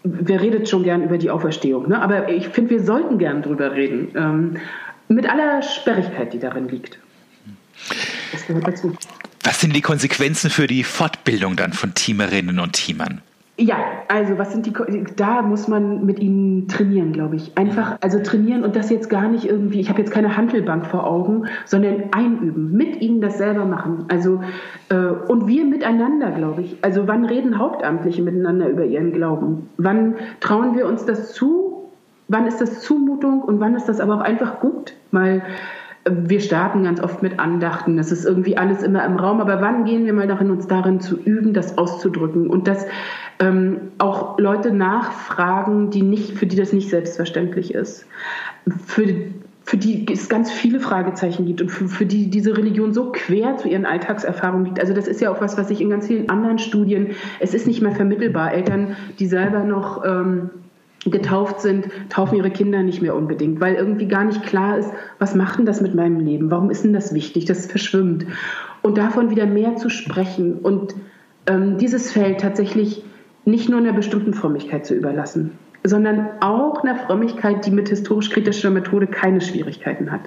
wer 0.06 0.42
redet 0.42 0.70
schon 0.70 0.84
gern 0.84 1.04
über 1.04 1.18
die 1.18 1.30
Auferstehung? 1.30 1.90
Ne? 1.90 2.02
Aber 2.02 2.30
ich 2.30 2.50
finde, 2.50 2.72
wir 2.72 2.84
sollten 2.84 3.18
gern 3.18 3.42
drüber 3.42 3.74
reden. 3.74 4.10
Ähm, 4.16 4.58
mit 5.08 5.30
aller 5.30 5.62
Sperrigkeit, 5.62 6.34
die 6.34 6.40
darin 6.40 6.68
liegt. 6.68 6.98
Das 8.32 8.46
gehört 8.48 8.68
dazu. 8.68 8.96
Was 9.44 9.62
sind 9.62 9.76
die 9.76 9.82
Konsequenzen 9.82 10.50
für 10.50 10.66
die 10.66 10.84
Fortbildung 10.84 11.56
dann 11.56 11.74
von 11.74 11.94
Teamerinnen 11.94 12.60
und 12.60 12.74
Teamern? 12.74 13.22
Ja, 13.58 13.78
also 14.10 14.38
was 14.38 14.52
sind 14.52 14.66
die, 14.66 14.74
da 15.16 15.42
muss 15.42 15.70
man 15.70 16.06
mit 16.06 16.20
ihnen 16.20 16.68
trainieren, 16.68 17.14
glaube 17.14 17.38
ich. 17.38 17.58
Einfach, 17.58 17.98
also 18.02 18.20
trainieren 18.20 18.66
und 18.66 18.76
das 18.76 18.90
jetzt 18.90 19.10
gar 19.10 19.30
nicht 19.30 19.46
irgendwie, 19.46 19.80
ich 19.80 19.88
habe 19.88 20.00
jetzt 20.02 20.12
keine 20.12 20.36
Handelbank 20.36 20.86
vor 20.86 21.08
Augen, 21.08 21.46
sondern 21.64 22.04
einüben, 22.12 22.74
mit 22.74 23.02
ihnen 23.02 23.22
das 23.22 23.38
selber 23.38 23.64
machen. 23.64 24.06
Also, 24.10 24.42
äh, 24.90 24.96
und 24.98 25.48
wir 25.48 25.64
miteinander, 25.64 26.32
glaube 26.32 26.64
ich. 26.64 26.78
Also 26.82 27.08
wann 27.08 27.24
reden 27.24 27.58
Hauptamtliche 27.58 28.22
miteinander 28.22 28.68
über 28.68 28.84
ihren 28.84 29.14
Glauben? 29.14 29.70
Wann 29.78 30.16
trauen 30.42 30.76
wir 30.76 30.86
uns 30.86 31.06
das 31.06 31.32
zu? 31.32 31.92
Wann 32.28 32.48
ist 32.48 32.60
das 32.60 32.82
Zumutung 32.82 33.42
und 33.42 33.62
wann 33.62 33.76
ist 33.76 33.88
das 33.88 34.02
aber 34.02 34.16
auch 34.16 34.22
einfach 34.22 34.60
gut? 34.60 34.94
Mal, 35.12 35.44
wir 36.08 36.40
starten 36.40 36.84
ganz 36.84 37.02
oft 37.02 37.24
mit 37.24 37.40
Andachten, 37.40 37.98
das 37.98 38.12
ist 38.12 38.26
irgendwie 38.26 38.58
alles 38.58 38.84
immer 38.84 39.04
im 39.06 39.16
Raum, 39.18 39.42
aber 39.42 39.62
wann 39.62 39.86
gehen 39.86 40.06
wir 40.06 40.14
mal 40.14 40.28
darin, 40.28 40.52
uns 40.52 40.68
darin 40.68 41.00
zu 41.00 41.18
üben, 41.18 41.54
das 41.54 41.78
auszudrücken 41.80 42.48
und 42.48 42.68
das 42.68 42.86
ähm, 43.40 43.80
auch 43.98 44.38
Leute 44.38 44.72
nachfragen, 44.72 45.90
die 45.90 46.04
nicht, 46.04 46.38
für 46.38 46.46
die 46.46 46.56
das 46.56 46.74
nicht 46.74 46.90
selbstverständlich 46.90 47.74
ist. 47.74 48.06
Für, 48.86 49.08
für 49.64 49.78
die 49.78 50.06
es 50.12 50.30
ganz 50.30 50.52
viele 50.52 50.80
Fragezeichen 50.80 51.48
gibt 51.48 51.62
und 51.62 51.70
für, 51.70 51.88
für 51.88 52.06
die 52.06 52.30
diese 52.30 52.56
Religion 52.56 52.94
so 52.94 53.12
quer 53.12 53.58
zu 53.58 53.68
ihren 53.68 53.88
Alltagserfahrungen 53.88 54.66
liegt. 54.66 54.80
Also 54.80 54.94
das 54.94 55.08
ist 55.08 55.22
ja 55.22 55.32
auch 55.32 55.42
was, 55.42 55.58
was 55.58 55.72
ich 55.72 55.82
in 55.82 55.90
ganz 55.90 56.06
vielen 56.06 56.30
anderen 56.30 56.60
Studien, 56.60 57.16
es 57.40 57.56
ist 57.56 57.66
nicht 57.66 57.82
mehr 57.82 57.94
vermittelbar. 57.94 58.54
Eltern, 58.54 58.96
die 59.18 59.26
selber 59.26 59.64
noch 59.64 60.06
ähm, 60.06 60.52
getauft 61.06 61.62
sind, 61.62 61.88
taufen 62.10 62.38
ihre 62.38 62.50
Kinder 62.50 62.82
nicht 62.82 63.02
mehr 63.02 63.16
unbedingt, 63.16 63.62
weil 63.62 63.76
irgendwie 63.76 64.08
gar 64.08 64.24
nicht 64.24 64.44
klar 64.44 64.78
ist, 64.78 64.92
was 65.20 65.36
macht 65.36 65.60
denn 65.60 65.66
das 65.66 65.82
mit 65.82 65.94
meinem 65.94 66.20
Leben? 66.20 66.50
Warum 66.50 66.72
ist 66.72 66.84
denn 66.84 66.94
das 66.94 67.14
wichtig? 67.14 67.46
Das 67.46 67.68
verschwimmt. 67.68 68.26
Und 68.82 68.98
davon 68.98 69.30
wieder 69.30 69.46
mehr 69.46 69.76
zu 69.76 69.90
sprechen 69.90 70.54
und 70.60 70.96
ähm, 71.48 71.78
dieses 71.78 72.12
Feld 72.12 72.42
tatsächlich 72.42 73.04
nicht 73.46 73.70
nur 73.70 73.80
einer 73.80 73.94
bestimmten 73.94 74.34
Frömmigkeit 74.34 74.86
zu 74.86 74.96
überlassen, 74.96 75.52
sondern 75.84 76.28
auch 76.42 76.84
einer 76.84 76.96
Frömmigkeit, 76.96 77.66
die 77.66 77.72
mit 77.72 77.90
historisch-kritischer 77.90 78.72
Methode 78.72 79.06
keine 79.06 79.42
Schwierigkeiten 79.42 80.12
hat. 80.12 80.22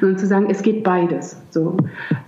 Sondern 0.00 0.18
zu 0.18 0.26
sagen, 0.26 0.48
es 0.50 0.62
geht 0.62 0.82
beides. 0.82 1.40
So. 1.50 1.76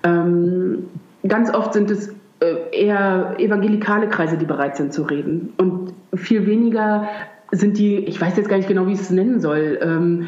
Ähm, 0.04 0.84
ganz 1.26 1.52
oft 1.52 1.72
sind 1.72 1.90
es 1.90 2.14
äh, 2.38 2.54
eher 2.70 3.34
evangelikale 3.38 4.08
Kreise, 4.08 4.36
die 4.36 4.44
bereit 4.44 4.76
sind 4.76 4.92
zu 4.92 5.02
reden. 5.02 5.52
Und 5.58 5.92
viel 6.14 6.46
weniger 6.46 7.08
sind 7.50 7.78
die, 7.78 7.96
ich 7.96 8.20
weiß 8.20 8.36
jetzt 8.36 8.48
gar 8.48 8.56
nicht 8.56 8.68
genau, 8.68 8.86
wie 8.86 8.92
ich 8.92 9.00
es 9.00 9.10
nennen 9.10 9.40
soll, 9.40 9.78
ähm, 9.82 10.26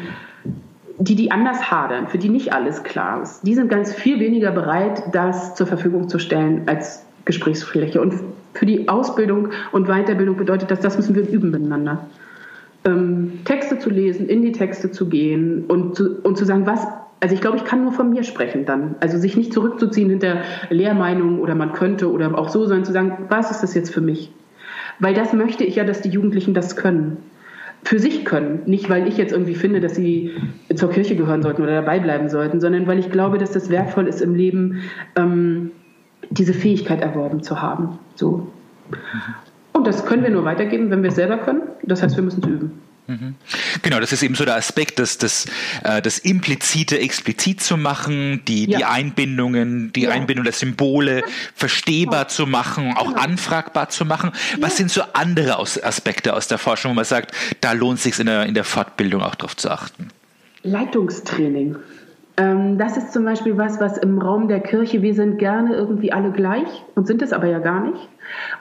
die, 0.97 1.15
die 1.15 1.31
anders 1.31 1.71
hadern, 1.71 2.07
für 2.07 2.17
die 2.17 2.29
nicht 2.29 2.53
alles 2.53 2.83
klar 2.83 3.21
ist, 3.21 3.41
die 3.41 3.55
sind 3.55 3.69
ganz 3.69 3.93
viel 3.93 4.19
weniger 4.19 4.51
bereit, 4.51 5.03
das 5.13 5.55
zur 5.55 5.67
Verfügung 5.67 6.09
zu 6.09 6.19
stellen 6.19 6.63
als 6.67 7.05
Gesprächsfläche. 7.25 8.01
Und 8.01 8.13
für 8.53 8.65
die 8.65 8.87
Ausbildung 8.87 9.49
und 9.71 9.87
Weiterbildung 9.87 10.37
bedeutet 10.37 10.69
das, 10.69 10.79
das 10.79 10.97
müssen 10.97 11.15
wir 11.15 11.27
üben 11.27 11.51
miteinander. 11.51 12.05
Ähm, 12.83 13.39
Texte 13.45 13.79
zu 13.79 13.89
lesen, 13.89 14.27
in 14.27 14.41
die 14.41 14.51
Texte 14.51 14.91
zu 14.91 15.07
gehen 15.07 15.65
und 15.67 15.95
zu, 15.95 16.19
und 16.23 16.37
zu 16.37 16.45
sagen, 16.45 16.65
was, 16.65 16.85
also 17.19 17.33
ich 17.33 17.41
glaube, 17.41 17.57
ich 17.57 17.63
kann 17.63 17.83
nur 17.83 17.91
von 17.91 18.09
mir 18.09 18.23
sprechen 18.23 18.65
dann. 18.65 18.95
Also 18.99 19.17
sich 19.17 19.37
nicht 19.37 19.53
zurückzuziehen 19.53 20.09
hinter 20.09 20.41
Lehrmeinungen 20.69 21.39
oder 21.39 21.55
man 21.55 21.73
könnte 21.73 22.11
oder 22.11 22.37
auch 22.37 22.49
so, 22.49 22.65
sondern 22.65 22.85
zu 22.85 22.91
sagen, 22.91 23.25
was 23.29 23.51
ist 23.51 23.61
das 23.61 23.73
jetzt 23.75 23.93
für 23.93 24.01
mich? 24.01 24.31
Weil 24.99 25.13
das 25.13 25.33
möchte 25.33 25.63
ich 25.63 25.75
ja, 25.75 25.83
dass 25.83 26.01
die 26.01 26.09
Jugendlichen 26.09 26.53
das 26.53 26.75
können. 26.75 27.17
Für 27.83 27.99
sich 27.99 28.25
können. 28.25 28.61
Nicht, 28.65 28.89
weil 28.89 29.07
ich 29.07 29.17
jetzt 29.17 29.31
irgendwie 29.31 29.55
finde, 29.55 29.81
dass 29.81 29.95
sie 29.95 30.31
zur 30.75 30.91
Kirche 30.91 31.15
gehören 31.15 31.41
sollten 31.41 31.63
oder 31.63 31.75
dabei 31.75 31.99
bleiben 31.99 32.29
sollten, 32.29 32.61
sondern 32.61 32.85
weil 32.87 32.99
ich 32.99 33.09
glaube, 33.09 33.37
dass 33.37 33.51
das 33.51 33.69
wertvoll 33.69 34.07
ist 34.07 34.21
im 34.21 34.35
Leben, 34.35 34.83
ähm, 35.15 35.71
diese 36.29 36.53
Fähigkeit 36.53 37.01
erworben 37.01 37.41
zu 37.41 37.61
haben. 37.61 37.97
So. 38.15 38.47
Und 39.73 39.87
das 39.87 40.05
können 40.05 40.23
wir 40.23 40.29
nur 40.29 40.45
weitergeben, 40.45 40.91
wenn 40.91 41.01
wir 41.01 41.09
es 41.09 41.15
selber 41.15 41.37
können. 41.37 41.63
Das 41.83 42.03
heißt, 42.03 42.15
wir 42.15 42.23
müssen 42.23 42.43
es 42.43 42.49
üben. 42.49 42.81
Mhm. 43.11 43.35
Genau, 43.81 43.99
das 43.99 44.13
ist 44.13 44.23
eben 44.23 44.35
so 44.35 44.45
der 44.45 44.55
Aspekt, 44.55 44.99
das, 44.99 45.17
das, 45.17 45.45
äh, 45.83 46.01
das 46.01 46.17
Implizite 46.17 46.97
explizit 46.99 47.61
zu 47.61 47.75
machen, 47.75 48.41
die, 48.47 48.69
ja. 48.69 48.77
die 48.77 48.85
Einbindungen, 48.85 49.91
die 49.91 50.03
ja. 50.03 50.11
Einbindung 50.11 50.45
der 50.45 50.53
Symbole 50.53 51.23
verstehbar 51.53 52.23
ja. 52.23 52.27
zu 52.29 52.47
machen, 52.47 52.93
auch 52.95 53.09
genau. 53.09 53.21
anfragbar 53.21 53.89
zu 53.89 54.05
machen. 54.05 54.31
Was 54.59 54.77
sind 54.77 54.91
so 54.91 55.01
andere 55.13 55.59
Aspekte 55.59 56.33
aus 56.33 56.47
der 56.47 56.57
Forschung, 56.57 56.91
wo 56.91 56.95
man 56.95 57.05
sagt, 57.05 57.35
da 57.59 57.73
lohnt 57.73 57.97
es 57.97 58.03
sich 58.03 58.17
in 58.19 58.27
der, 58.27 58.45
in 58.45 58.53
der 58.53 58.63
Fortbildung 58.63 59.21
auch 59.21 59.35
darauf 59.35 59.57
zu 59.57 59.69
achten? 59.69 60.07
Leitungstraining. 60.63 61.75
Ähm, 62.41 62.79
das 62.79 62.97
ist 62.97 63.13
zum 63.13 63.23
Beispiel 63.23 63.57
was, 63.57 63.79
was 63.79 63.99
im 63.99 64.17
Raum 64.19 64.47
der 64.47 64.61
Kirche, 64.61 65.03
wir 65.03 65.13
sind 65.13 65.37
gerne 65.37 65.75
irgendwie 65.75 66.11
alle 66.11 66.31
gleich 66.31 66.83
und 66.95 67.05
sind 67.05 67.21
es 67.21 67.33
aber 67.33 67.45
ja 67.45 67.59
gar 67.59 67.81
nicht. 67.81 68.09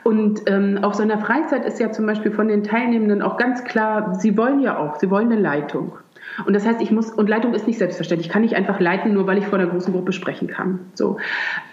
Und 0.04 0.42
ähm, 0.46 0.78
auf 0.82 0.94
so 0.94 1.02
einer 1.02 1.18
Freizeit 1.18 1.64
ist 1.64 1.80
ja 1.80 1.90
zum 1.90 2.04
Beispiel 2.04 2.30
von 2.30 2.48
den 2.48 2.62
Teilnehmenden 2.62 3.22
auch 3.22 3.38
ganz 3.38 3.64
klar, 3.64 4.14
sie 4.16 4.36
wollen 4.36 4.60
ja 4.60 4.78
auch, 4.78 4.96
sie 4.96 5.10
wollen 5.10 5.32
eine 5.32 5.40
Leitung. 5.40 5.92
Und 6.46 6.54
das 6.54 6.66
heißt, 6.66 6.80
ich 6.80 6.90
muss, 6.90 7.10
und 7.10 7.28
Leitung 7.28 7.54
ist 7.54 7.66
nicht 7.66 7.78
selbstverständlich. 7.78 8.28
Ich 8.28 8.32
kann 8.32 8.42
nicht 8.42 8.56
einfach 8.56 8.80
leiten, 8.80 9.12
nur 9.12 9.26
weil 9.26 9.38
ich 9.38 9.46
vor 9.46 9.58
einer 9.58 9.68
großen 9.68 9.92
Gruppe 9.92 10.12
sprechen 10.12 10.48
kann. 10.48 10.80
So. 10.94 11.18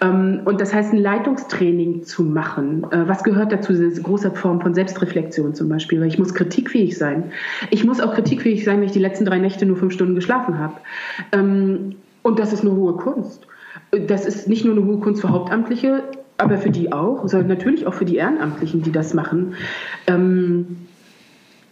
Ähm, 0.00 0.40
und 0.44 0.60
das 0.60 0.74
heißt, 0.74 0.92
ein 0.92 0.98
Leitungstraining 0.98 2.04
zu 2.04 2.22
machen. 2.22 2.84
Äh, 2.90 3.08
was 3.08 3.24
gehört 3.24 3.52
dazu? 3.52 3.72
Diese 3.72 4.02
große 4.02 4.32
Form 4.32 4.60
von 4.60 4.74
Selbstreflexion 4.74 5.54
zum 5.54 5.68
Beispiel. 5.68 6.00
Weil 6.00 6.08
ich 6.08 6.18
muss 6.18 6.34
kritikfähig 6.34 6.96
sein. 6.96 7.32
Ich 7.70 7.84
muss 7.84 8.00
auch 8.00 8.14
kritikfähig 8.14 8.64
sein, 8.64 8.78
wenn 8.78 8.86
ich 8.86 8.92
die 8.92 8.98
letzten 8.98 9.24
drei 9.24 9.38
Nächte 9.38 9.66
nur 9.66 9.76
fünf 9.76 9.92
Stunden 9.92 10.14
geschlafen 10.14 10.58
habe. 10.58 10.74
Ähm, 11.32 11.96
und 12.22 12.38
das 12.38 12.52
ist 12.52 12.62
eine 12.62 12.72
hohe 12.72 12.94
Kunst. 12.94 13.46
Das 13.90 14.26
ist 14.26 14.48
nicht 14.48 14.64
nur 14.64 14.74
eine 14.76 14.84
hohe 14.84 14.98
Kunst 14.98 15.20
für 15.22 15.30
Hauptamtliche, 15.30 16.02
aber 16.36 16.58
für 16.58 16.70
die 16.70 16.92
auch, 16.92 17.26
sondern 17.26 17.48
natürlich 17.48 17.86
auch 17.86 17.94
für 17.94 18.04
die 18.04 18.16
Ehrenamtlichen, 18.16 18.82
die 18.82 18.92
das 18.92 19.14
machen. 19.14 19.54
Ähm, 20.06 20.87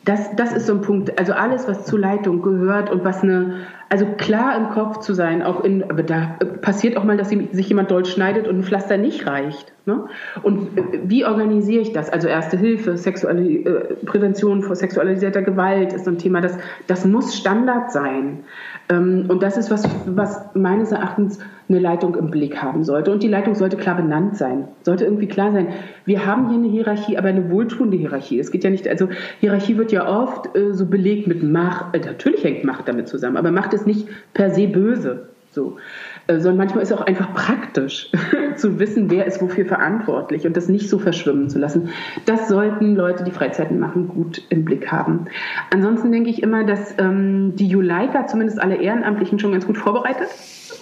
das, 0.06 0.36
das 0.36 0.52
ist 0.52 0.66
so 0.66 0.74
ein 0.74 0.82
Punkt. 0.82 1.18
Also 1.18 1.32
alles, 1.32 1.66
was 1.66 1.84
zur 1.84 1.98
Leitung 1.98 2.40
gehört 2.40 2.90
und 2.90 3.04
was 3.04 3.24
eine, 3.24 3.66
also 3.88 4.06
klar 4.16 4.56
im 4.56 4.70
Kopf 4.70 5.00
zu 5.00 5.14
sein, 5.14 5.42
auch 5.42 5.64
in, 5.64 5.82
aber 5.82 6.04
da 6.04 6.38
passiert 6.62 6.96
auch 6.96 7.02
mal, 7.02 7.16
dass 7.16 7.30
sich 7.30 7.68
jemand 7.68 7.90
doll 7.90 8.04
schneidet 8.04 8.46
und 8.46 8.60
ein 8.60 8.62
Pflaster 8.62 8.98
nicht 8.98 9.26
reicht. 9.26 9.72
Ne? 9.84 10.06
Und 10.44 10.68
wie 11.02 11.24
organisiere 11.24 11.82
ich 11.82 11.92
das? 11.92 12.08
Also 12.08 12.28
Erste 12.28 12.56
Hilfe, 12.56 12.96
Sexuali 12.96 13.64
äh, 13.64 13.94
Prävention 14.06 14.62
vor 14.62 14.76
sexualisierter 14.76 15.42
Gewalt 15.42 15.92
ist 15.92 16.04
so 16.04 16.12
ein 16.12 16.18
Thema, 16.18 16.40
das, 16.40 16.56
das 16.86 17.04
muss 17.04 17.36
Standard 17.36 17.90
sein. 17.90 18.44
Ähm, 18.88 19.24
und 19.28 19.42
das 19.42 19.56
ist 19.56 19.70
was, 19.70 19.88
was 20.06 20.54
meines 20.54 20.92
Erachtens 20.92 21.38
eine 21.68 21.78
Leitung 21.78 22.14
im 22.14 22.30
Blick 22.30 22.62
haben 22.62 22.84
sollte. 22.84 23.10
Und 23.10 23.22
die 23.22 23.28
Leitung 23.28 23.54
sollte 23.54 23.76
klar 23.76 23.96
benannt 23.96 24.36
sein, 24.36 24.68
sollte 24.82 25.04
irgendwie 25.04 25.26
klar 25.26 25.52
sein. 25.52 25.68
Wir 26.04 26.24
haben 26.24 26.48
hier 26.48 26.58
eine 26.58 26.68
Hierarchie, 26.68 27.18
aber 27.18 27.28
eine 27.28 27.50
wohltuende 27.50 27.96
Hierarchie. 27.96 28.38
Es 28.38 28.50
geht 28.50 28.64
ja 28.64 28.70
nicht, 28.70 28.86
also 28.86 29.08
Hierarchie 29.40 29.76
wird 29.76 29.92
ja 29.92 30.08
oft 30.08 30.56
äh, 30.56 30.72
so 30.72 30.86
belegt 30.86 31.26
mit 31.26 31.42
Macht. 31.42 31.94
Äh, 31.94 32.00
natürlich 32.00 32.44
hängt 32.44 32.64
Macht 32.64 32.86
damit 32.88 33.08
zusammen, 33.08 33.36
aber 33.36 33.50
Macht 33.50 33.74
ist 33.74 33.86
nicht 33.86 34.08
per 34.34 34.50
se 34.50 34.68
böse. 34.68 35.28
So. 35.50 35.78
Äh, 36.26 36.40
sondern 36.40 36.56
manchmal 36.56 36.82
ist 36.82 36.90
es 36.90 36.96
auch 36.96 37.06
einfach 37.06 37.32
praktisch 37.34 38.10
zu 38.56 38.78
wissen, 38.78 39.10
wer 39.10 39.26
ist 39.26 39.40
wofür 39.40 39.64
verantwortlich 39.64 40.46
und 40.46 40.56
das 40.56 40.68
nicht 40.68 40.88
so 40.88 40.98
verschwimmen 40.98 41.48
zu 41.50 41.58
lassen. 41.58 41.90
Das 42.24 42.48
sollten 42.48 42.96
Leute, 42.96 43.24
die 43.24 43.30
Freizeiten 43.30 43.78
machen, 43.78 44.08
gut 44.08 44.42
im 44.48 44.64
Blick 44.64 44.90
haben. 44.90 45.26
Ansonsten 45.70 46.10
denke 46.10 46.30
ich 46.30 46.42
immer, 46.42 46.64
dass 46.64 46.94
ähm, 46.98 47.54
die 47.56 47.68
Juleika 47.68 48.26
zumindest 48.26 48.60
alle 48.60 48.76
Ehrenamtlichen 48.76 49.38
schon 49.38 49.52
ganz 49.52 49.66
gut 49.66 49.78
vorbereitet. 49.78 50.28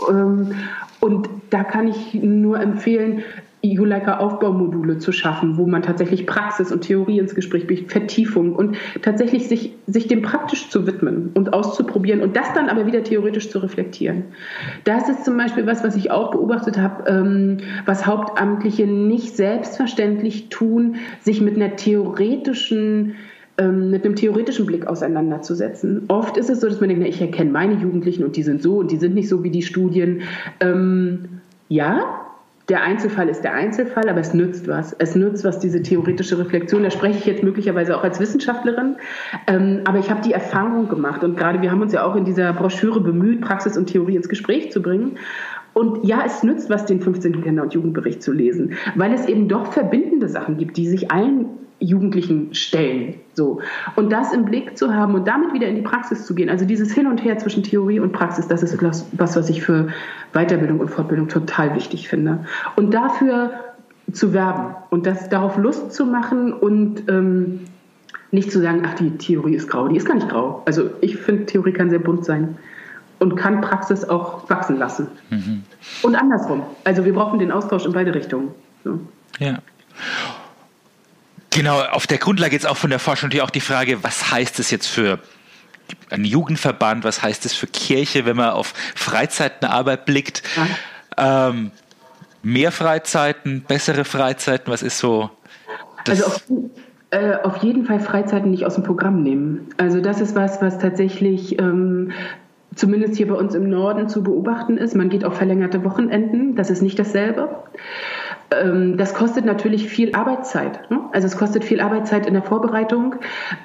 Ähm, 0.09 0.53
und 1.01 1.29
da 1.51 1.65
kann 1.65 1.89
ich 1.89 2.15
nur 2.15 2.59
empfehlen, 2.61 3.23
Juleika-Aufbaumodule 3.73 4.99
zu 4.99 5.13
schaffen, 5.13 5.57
wo 5.57 5.67
man 5.67 5.83
tatsächlich 5.83 6.27
Praxis 6.27 6.71
und 6.71 6.83
Theorie 6.83 7.19
ins 7.19 7.35
Gespräch 7.35 7.67
bringt, 7.67 7.91
Vertiefung 7.91 8.55
und 8.55 8.77
tatsächlich 9.03 9.49
sich, 9.49 9.73
sich 9.87 10.07
dem 10.07 10.23
praktisch 10.23 10.69
zu 10.69 10.87
widmen 10.87 11.31
und 11.35 11.53
auszuprobieren 11.53 12.21
und 12.21 12.37
das 12.37 12.53
dann 12.53 12.69
aber 12.69 12.87
wieder 12.87 13.03
theoretisch 13.03 13.51
zu 13.51 13.59
reflektieren. 13.61 14.25
Das 14.85 15.09
ist 15.09 15.25
zum 15.25 15.37
Beispiel 15.37 15.67
was, 15.67 15.83
was 15.85 15.97
ich 15.97 16.11
auch 16.11 16.31
beobachtet 16.31 16.79
habe, 16.79 17.09
ähm, 17.09 17.59
was 17.87 18.07
Hauptamtliche 18.07 18.87
nicht 18.87 19.37
selbstverständlich 19.37 20.49
tun, 20.49 20.97
sich 21.21 21.41
mit 21.41 21.57
einer 21.57 21.77
theoretischen 21.77 23.15
ähm, 23.57 23.91
mit 23.91 24.05
einem 24.05 24.17
theoretischen 24.17 24.67
Blick 24.67 24.89
auseinanderzusetzen. 24.89 26.07
Oft 26.09 26.37
ist 26.37 26.51
es 26.51 26.61
so, 26.61 26.69
dass 26.69 26.81
man 26.81 26.89
denkt, 26.89 27.05
na, 27.05 27.09
ich 27.09 27.21
erkenne 27.21 27.53
meine 27.53 27.75
Jugendlichen 27.75 28.25
und 28.25 28.35
die 28.35 28.43
sind 28.43 28.61
so 28.61 28.79
und 28.79 28.91
die 28.91 28.97
sind 28.97 29.15
nicht 29.15 29.29
so 29.29 29.45
wie 29.45 29.51
die 29.51 29.63
Studien. 29.63 30.23
Ähm, 30.59 31.41
ja, 31.69 32.24
der 32.69 32.83
Einzelfall 32.83 33.29
ist 33.29 33.43
der 33.43 33.53
Einzelfall, 33.53 34.09
aber 34.09 34.21
es 34.21 34.33
nützt 34.33 34.69
was. 34.69 34.95
Es 34.95 35.15
nützt 35.15 35.45
was, 35.45 35.59
diese 35.59 35.83
theoretische 35.83 36.39
Reflexion. 36.39 36.83
Da 36.83 36.91
spreche 36.91 37.19
ich 37.19 37.27
jetzt 37.27 37.43
möglicherweise 37.43 37.97
auch 37.97 38.03
als 38.03 38.21
Wissenschaftlerin. 38.21 38.97
Ähm, 39.47 39.83
aber 39.85 39.99
ich 39.99 40.11
habe 40.11 40.23
die 40.23 40.33
Erfahrung 40.33 40.89
gemacht 40.89 41.23
und 41.25 41.37
gerade 41.37 41.61
wir 41.61 41.71
haben 41.71 41.83
uns 41.83 41.93
ja 41.93 42.05
auch 42.05 42.17
in 42.17 42.25
dieser 42.25 42.53
Broschüre 42.55 43.01
bemüht, 43.01 43.43
Praxis 43.43 43.77
und 43.77 43.87
Theorie 43.87 44.17
ins 44.17 44.31
Gespräch 44.31 44.73
zu 44.73 44.81
bringen. 44.81 45.19
Und 45.75 46.05
ja, 46.05 46.23
es 46.25 46.43
nützt 46.43 46.71
was, 46.71 46.87
den 46.87 47.01
15. 47.01 47.43
Kinder- 47.43 47.65
und 47.65 47.75
Jugendbericht 47.75 48.23
zu 48.23 48.33
lesen, 48.33 48.75
weil 48.95 49.13
es 49.13 49.27
eben 49.27 49.49
doch 49.49 49.73
verbindende 49.73 50.29
Sachen 50.29 50.57
gibt, 50.57 50.77
die 50.77 50.87
sich 50.87 51.11
allen 51.11 51.64
Jugendlichen 51.85 52.55
stellen. 52.55 53.15
So. 53.35 53.61
Und 53.97 54.11
das 54.11 54.33
im 54.33 54.45
Blick 54.45 54.77
zu 54.77 54.95
haben 54.95 55.15
und 55.15 55.29
damit 55.29 55.53
wieder 55.53 55.67
in 55.67 55.75
die 55.75 55.83
Praxis 55.83 56.27
zu 56.27 56.35
gehen, 56.35 56.49
also 56.49 56.65
dieses 56.65 56.93
Hin 56.93 57.07
und 57.07 57.23
Her 57.23 57.39
zwischen 57.39 57.63
Theorie 57.63 58.01
und 58.01 58.13
Praxis, 58.13 58.49
das 58.49 58.63
ist 58.63 58.83
was, 58.83 59.37
was 59.37 59.51
ich 59.51 59.63
für 59.63 59.89
Weiterbildung 60.33 60.81
und 60.81 60.89
Fortbildung 60.89 61.29
total 61.29 61.75
wichtig 61.75 62.09
finde. 62.09 62.41
Und 62.77 62.95
dafür 62.95 63.53
zu 64.13 64.33
werben 64.33 64.75
und 64.91 65.07
das 65.07 65.29
darauf 65.29 65.57
Lust 65.57 65.93
zu 65.93 66.07
machen 66.07 66.53
und 66.53 67.09
ähm, 67.09 67.61
nicht 68.31 68.51
zu 68.51 68.61
sagen, 68.61 68.83
ach, 68.87 68.95
die 68.95 69.11
Theorie 69.17 69.55
ist 69.55 69.69
grau. 69.69 69.89
Die 69.89 69.97
ist 69.97 70.07
gar 70.07 70.15
nicht 70.15 70.29
grau. 70.29 70.63
Also 70.67 70.91
ich 71.01 71.17
finde, 71.17 71.47
Theorie 71.47 71.73
kann 71.73 71.91
sehr 71.91 72.01
bunt 72.01 72.25
sein 72.25 72.57
und 73.19 73.37
kann 73.37 73.61
Praxis 73.61 74.05
auch 74.05 74.49
wachsen 74.51 74.77
lassen. 74.77 75.09
Mhm. 75.31 75.63
Und 76.03 76.17
andersrum. 76.17 76.63
Also 76.85 77.05
wir 77.05 77.15
brauchen 77.15 77.39
den 77.39 77.53
Austausch 77.53 77.87
in 77.87 77.93
beide 77.93 78.15
Richtungen. 78.15 78.51
So. 78.83 78.99
Ja. 79.39 79.59
Genau, 81.55 81.81
auf 81.81 82.09
der 82.09 82.19
Grundlage 82.19 82.53
jetzt 82.53 82.67
auch 82.67 82.77
von 82.77 82.91
der 82.91 82.99
Forschung 82.99 83.29
natürlich 83.29 83.43
auch 83.43 83.51
die 83.51 83.61
Frage, 83.61 84.03
was 84.03 84.33
heißt 84.33 84.59
es 84.59 84.73
jetzt 84.73 84.89
für 84.89 85.21
einen 86.11 86.25
Jugendverband, 86.25 87.05
was 87.05 87.23
heißt 87.23 87.47
es 87.47 87.55
für 87.55 87.69
Kirche, 87.69 88.27
wenn 88.27 88.37
man 88.37 88.51
auf 88.51 88.75
Freizeitenarbeit 88.97 90.05
blickt? 90.05 90.43
Ja. 91.17 91.49
Ähm, 91.49 91.71
mehr 92.43 92.73
Freizeiten, 92.73 93.63
bessere 93.63 94.05
Freizeiten, 94.05 94.73
was 94.73 94.83
ist 94.83 94.99
so? 94.99 95.31
also 96.09 96.25
auf, 96.27 96.45
äh, 97.11 97.37
auf, 97.37 97.59
jeden 97.59 97.87
Fall 97.87 98.01
Freizeiten 98.01 98.51
nicht 98.51 98.67
aus 98.67 98.75
dem 98.75 98.83
Programm 98.83 99.23
nehmen. 99.23 99.69
Also 99.77 100.01
das 100.01 100.21
ist 100.21 100.35
was, 100.35 100.61
was 100.61 100.79
tatsächlich 100.79 101.59
ähm, 101.61 102.11
zumindest 102.75 103.17
hier 103.17 103.29
bei 103.29 103.35
uns 103.35 103.55
im 103.55 103.71
Norden 103.71 104.09
zu 104.09 104.23
beobachten 104.23 104.77
ist. 104.77 104.95
Man 104.95 105.09
geht 105.09 105.25
auf 105.25 105.37
verlängerte 105.37 105.85
Wochenenden, 105.85 106.57
das 106.57 106.71
ist 106.71 106.83
nicht 106.83 106.99
dasselbe. 106.99 107.49
Ähm, 108.63 108.97
das 108.97 109.15
kostet 109.15 109.45
natürlich 109.45 109.89
viel 109.89 110.15
Arbeitszeit. 110.15 110.91
Ne? 110.91 111.01
Also 111.13 111.27
es 111.27 111.37
kostet 111.37 111.65
viel 111.65 111.81
Arbeitszeit 111.81 112.27
in 112.27 112.35
der 112.35 112.43
Vorbereitung 112.43 113.17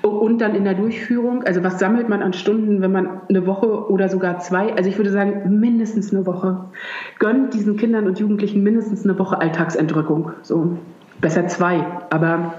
und 0.02 0.40
dann 0.40 0.56
in 0.56 0.64
der 0.64 0.74
Durchführung. 0.74 1.44
Also 1.44 1.64
was 1.64 1.80
sammelt 1.80 2.10
man 2.10 2.22
an 2.22 2.34
Stunden, 2.34 2.82
wenn 2.82 2.92
man 2.92 3.22
eine 3.30 3.46
Woche 3.46 3.90
oder 3.90 4.10
sogar 4.10 4.40
zwei, 4.40 4.74
also 4.74 4.90
ich 4.90 4.98
würde 4.98 5.12
sagen 5.12 5.60
mindestens 5.60 6.14
eine 6.14 6.26
Woche, 6.26 6.66
gönnt 7.20 7.54
diesen 7.54 7.78
Kindern 7.78 8.08
und 8.08 8.20
Jugendlichen 8.20 8.64
mindestens 8.64 9.04
eine 9.04 9.18
Woche 9.18 9.40
Alltagsentrückung. 9.40 10.32
So 10.42 10.78
besser 11.22 11.48
zwei, 11.48 11.86
aber 12.10 12.54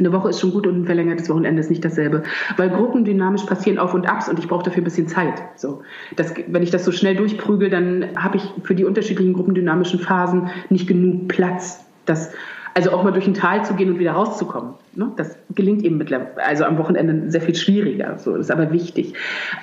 eine 0.00 0.12
Woche 0.12 0.30
ist 0.30 0.40
schon 0.40 0.50
gut 0.50 0.66
und 0.66 0.82
ein 0.82 0.84
verlängertes 0.86 1.28
Wochenende 1.30 1.60
ist 1.60 1.70
nicht 1.70 1.84
dasselbe. 1.84 2.22
Weil 2.56 2.70
gruppendynamisch 2.70 3.44
passieren 3.44 3.78
Auf 3.78 3.94
und 3.94 4.08
Abs 4.08 4.28
und 4.28 4.38
ich 4.38 4.48
brauche 4.48 4.64
dafür 4.64 4.82
ein 4.82 4.84
bisschen 4.84 5.08
Zeit. 5.08 5.42
So, 5.56 5.82
das, 6.16 6.34
wenn 6.48 6.62
ich 6.62 6.70
das 6.70 6.84
so 6.84 6.92
schnell 6.92 7.16
durchprügel, 7.16 7.70
dann 7.70 8.06
habe 8.16 8.38
ich 8.38 8.52
für 8.64 8.74
die 8.74 8.84
unterschiedlichen 8.84 9.32
gruppendynamischen 9.32 10.00
Phasen 10.00 10.50
nicht 10.68 10.88
genug 10.88 11.28
Platz. 11.28 11.84
Das, 12.06 12.32
also 12.74 12.90
auch 12.90 13.04
mal 13.04 13.12
durch 13.12 13.26
ein 13.26 13.34
Tal 13.34 13.64
zu 13.64 13.74
gehen 13.74 13.90
und 13.90 13.98
wieder 13.98 14.12
rauszukommen. 14.12 14.74
Ne? 14.94 15.12
Das 15.16 15.36
gelingt 15.54 15.84
eben 15.84 15.98
mittlerweile, 15.98 16.44
also 16.44 16.64
am 16.64 16.78
Wochenende 16.78 17.30
sehr 17.30 17.42
viel 17.42 17.54
schwieriger. 17.54 18.18
So, 18.18 18.36
ist 18.36 18.50
aber 18.50 18.72
wichtig. 18.72 19.14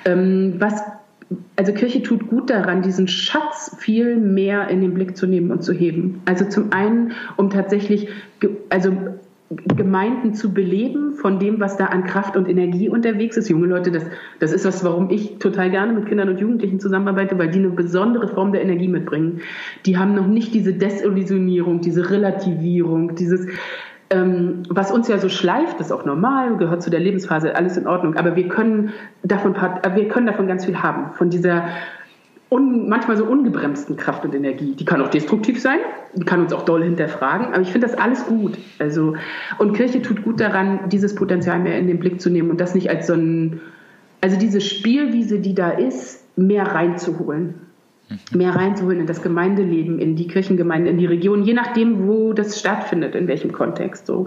Ähm, 0.04 0.54
was 0.58 0.82
also 1.56 1.72
Kirche 1.72 2.02
tut 2.02 2.28
gut 2.28 2.50
daran, 2.50 2.82
diesen 2.82 3.08
Schatz 3.08 3.76
viel 3.78 4.16
mehr 4.16 4.68
in 4.68 4.80
den 4.80 4.94
Blick 4.94 5.16
zu 5.16 5.26
nehmen 5.26 5.50
und 5.50 5.62
zu 5.62 5.72
heben. 5.72 6.22
Also 6.24 6.46
zum 6.46 6.72
einen, 6.72 7.12
um 7.36 7.50
tatsächlich, 7.50 8.08
also 8.70 8.96
Gemeinden 9.50 10.34
zu 10.34 10.52
beleben 10.52 11.14
von 11.14 11.38
dem, 11.38 11.58
was 11.58 11.78
da 11.78 11.86
an 11.86 12.04
Kraft 12.04 12.36
und 12.36 12.48
Energie 12.48 12.90
unterwegs 12.90 13.38
ist. 13.38 13.48
Junge 13.48 13.66
Leute, 13.66 13.90
das, 13.90 14.04
das 14.40 14.52
ist 14.52 14.66
was, 14.66 14.84
warum 14.84 15.08
ich 15.08 15.38
total 15.38 15.70
gerne 15.70 15.94
mit 15.94 16.06
Kindern 16.06 16.28
und 16.28 16.38
Jugendlichen 16.38 16.80
zusammenarbeite, 16.80 17.38
weil 17.38 17.48
die 17.48 17.58
eine 17.58 17.70
besondere 17.70 18.28
Form 18.28 18.52
der 18.52 18.60
Energie 18.60 18.88
mitbringen. 18.88 19.40
Die 19.86 19.96
haben 19.96 20.14
noch 20.14 20.26
nicht 20.26 20.52
diese 20.52 20.74
Desillusionierung, 20.74 21.80
diese 21.80 22.10
Relativierung, 22.10 23.14
dieses, 23.14 23.46
ähm, 24.10 24.64
was 24.68 24.92
uns 24.92 25.08
ja 25.08 25.16
so 25.16 25.30
schleift, 25.30 25.80
ist 25.80 25.92
auch 25.92 26.04
normal, 26.04 26.58
gehört 26.58 26.82
zu 26.82 26.90
der 26.90 27.00
Lebensphase, 27.00 27.56
alles 27.56 27.78
in 27.78 27.86
Ordnung. 27.86 28.16
Aber 28.16 28.36
wir 28.36 28.48
können 28.48 28.90
davon, 29.22 29.54
wir 29.54 30.08
können 30.08 30.26
davon 30.26 30.46
ganz 30.46 30.66
viel 30.66 30.82
haben, 30.82 31.12
von 31.12 31.30
dieser 31.30 31.64
un, 32.50 32.88
manchmal 32.88 33.16
so 33.16 33.24
ungebremsten 33.24 33.96
Kraft 33.96 34.24
und 34.24 34.34
Energie. 34.34 34.74
Die 34.74 34.84
kann 34.84 35.02
auch 35.02 35.08
destruktiv 35.08 35.60
sein, 35.60 35.78
die 36.14 36.24
kann 36.24 36.40
uns 36.40 36.52
auch 36.52 36.64
doll 36.64 36.82
hinterfragen, 36.82 37.48
aber 37.48 37.60
ich 37.60 37.70
finde 37.70 37.86
das 37.86 37.96
alles 37.96 38.26
gut. 38.26 38.56
Also, 38.78 39.14
und 39.58 39.74
Kirche 39.74 40.02
tut 40.02 40.22
gut 40.22 40.40
daran, 40.40 40.88
dieses 40.88 41.14
Potenzial 41.14 41.58
mehr 41.58 41.78
in 41.78 41.86
den 41.86 41.98
Blick 41.98 42.20
zu 42.20 42.30
nehmen 42.30 42.50
und 42.50 42.60
das 42.60 42.74
nicht 42.74 42.90
als 42.90 43.06
so 43.06 43.14
ein, 43.14 43.60
also 44.20 44.38
diese 44.38 44.60
Spielwiese, 44.60 45.38
die 45.38 45.54
da 45.54 45.70
ist, 45.70 46.24
mehr 46.36 46.66
reinzuholen. 46.66 47.54
Mhm. 48.08 48.38
Mehr 48.38 48.54
reinzuholen 48.54 49.00
in 49.00 49.06
das 49.06 49.22
Gemeindeleben, 49.22 49.98
in 49.98 50.16
die 50.16 50.28
Kirchengemeinde, 50.28 50.90
in 50.90 50.98
die 50.98 51.06
Region, 51.06 51.44
je 51.44 51.52
nachdem, 51.52 52.06
wo 52.06 52.32
das 52.32 52.58
stattfindet, 52.58 53.14
in 53.14 53.28
welchem 53.28 53.52
Kontext. 53.52 54.06
So. 54.06 54.26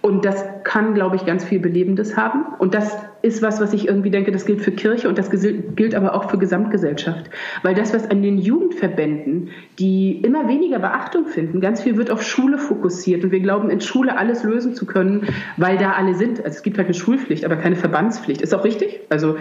Und 0.00 0.24
das 0.24 0.44
kann, 0.64 0.94
glaube 0.94 1.16
ich, 1.16 1.26
ganz 1.26 1.44
viel 1.44 1.58
Belebendes 1.58 2.16
haben. 2.16 2.44
Und 2.58 2.74
das 2.74 2.96
ist 3.22 3.42
was, 3.42 3.60
was 3.60 3.72
ich 3.72 3.88
irgendwie 3.88 4.10
denke, 4.10 4.32
das 4.32 4.44
gilt 4.44 4.60
für 4.60 4.72
Kirche 4.72 5.08
und 5.08 5.16
das 5.16 5.30
gilt 5.30 5.94
aber 5.94 6.14
auch 6.14 6.30
für 6.30 6.38
Gesamtgesellschaft. 6.38 7.30
Weil 7.62 7.74
das, 7.74 7.94
was 7.94 8.10
an 8.10 8.22
den 8.22 8.38
Jugendverbänden, 8.38 9.50
die 9.78 10.20
immer 10.22 10.48
weniger 10.48 10.78
Beachtung 10.78 11.26
finden, 11.26 11.60
ganz 11.60 11.82
viel 11.82 11.96
wird 11.96 12.10
auf 12.10 12.22
Schule 12.22 12.58
fokussiert. 12.58 13.24
Und 13.24 13.30
wir 13.30 13.40
glauben, 13.40 13.70
in 13.70 13.80
Schule 13.80 14.16
alles 14.16 14.42
lösen 14.42 14.74
zu 14.74 14.86
können, 14.86 15.28
weil 15.56 15.78
da 15.78 15.92
alle 15.92 16.14
sind. 16.14 16.38
Also 16.38 16.56
es 16.56 16.62
gibt 16.62 16.78
halt 16.78 16.88
eine 16.88 16.94
Schulpflicht, 16.94 17.44
aber 17.44 17.56
keine 17.56 17.76
Verbandspflicht. 17.76 18.42
Ist 18.42 18.54
auch 18.54 18.64
richtig. 18.64 19.00
Also 19.08 19.36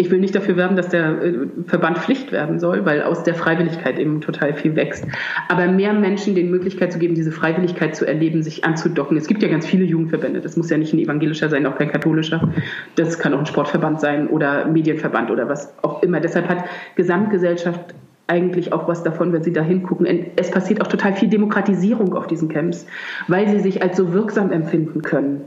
ich 0.00 0.10
will 0.12 0.20
nicht 0.20 0.34
dafür 0.34 0.56
werben, 0.56 0.76
dass 0.76 0.88
der 0.88 1.22
äh, 1.22 1.34
Verband 1.66 1.98
Pflicht 1.98 2.30
werden 2.30 2.60
soll, 2.60 2.86
weil 2.86 3.02
aus 3.02 3.24
der 3.24 3.34
Freiwilligkeit 3.34 3.98
eben 3.98 4.20
total 4.20 4.54
viel 4.54 4.76
wächst. 4.76 5.04
Aber 5.48 5.66
mehr 5.66 5.92
Menschen 5.92 6.36
die 6.36 6.44
Möglichkeit 6.44 6.92
zu 6.92 7.00
geben, 7.00 7.16
diese 7.16 7.32
Freiwilligkeit 7.32 7.96
zu 7.96 8.06
erleben, 8.06 8.42
sich 8.42 8.64
anzudocken. 8.64 9.16
Es 9.16 9.26
gibt 9.26 9.42
ja 9.42 9.48
ganz 9.48 9.66
viele 9.66 9.84
Jugendverbände. 9.84 10.40
Das 10.40 10.56
muss 10.56 10.70
ja 10.70 10.78
nicht 10.78 10.92
ein 10.92 11.00
evangelischer 11.00 11.48
sein, 11.48 11.66
auch 11.66 11.76
kein 11.76 11.90
katholischer. 11.90 12.52
Das 12.94 13.18
kann 13.18 13.34
auch 13.34 13.40
ein 13.40 13.46
Sportverband 13.46 14.00
sein 14.00 14.28
oder 14.28 14.66
Medienverband 14.66 15.32
oder 15.32 15.48
was 15.48 15.74
auch 15.82 16.02
immer. 16.02 16.20
Deshalb 16.20 16.48
hat 16.48 16.64
Gesamtgesellschaft 16.94 17.94
eigentlich 18.28 18.72
auch 18.72 18.86
was 18.86 19.02
davon, 19.02 19.32
wenn 19.32 19.42
Sie 19.42 19.52
da 19.52 19.62
hingucken. 19.62 20.06
Es 20.36 20.50
passiert 20.52 20.80
auch 20.80 20.86
total 20.86 21.14
viel 21.14 21.28
Demokratisierung 21.28 22.14
auf 22.14 22.28
diesen 22.28 22.48
Camps, 22.48 22.86
weil 23.26 23.48
sie 23.48 23.58
sich 23.58 23.82
als 23.82 23.96
so 23.96 24.12
wirksam 24.12 24.52
empfinden 24.52 25.02
können 25.02 25.46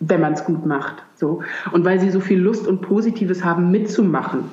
wenn 0.00 0.20
man 0.20 0.32
es 0.32 0.44
gut 0.44 0.66
macht. 0.66 1.02
So. 1.14 1.42
Und 1.72 1.84
weil 1.84 2.00
sie 2.00 2.10
so 2.10 2.20
viel 2.20 2.38
Lust 2.38 2.66
und 2.66 2.80
Positives 2.80 3.44
haben, 3.44 3.70
mitzumachen. 3.70 4.44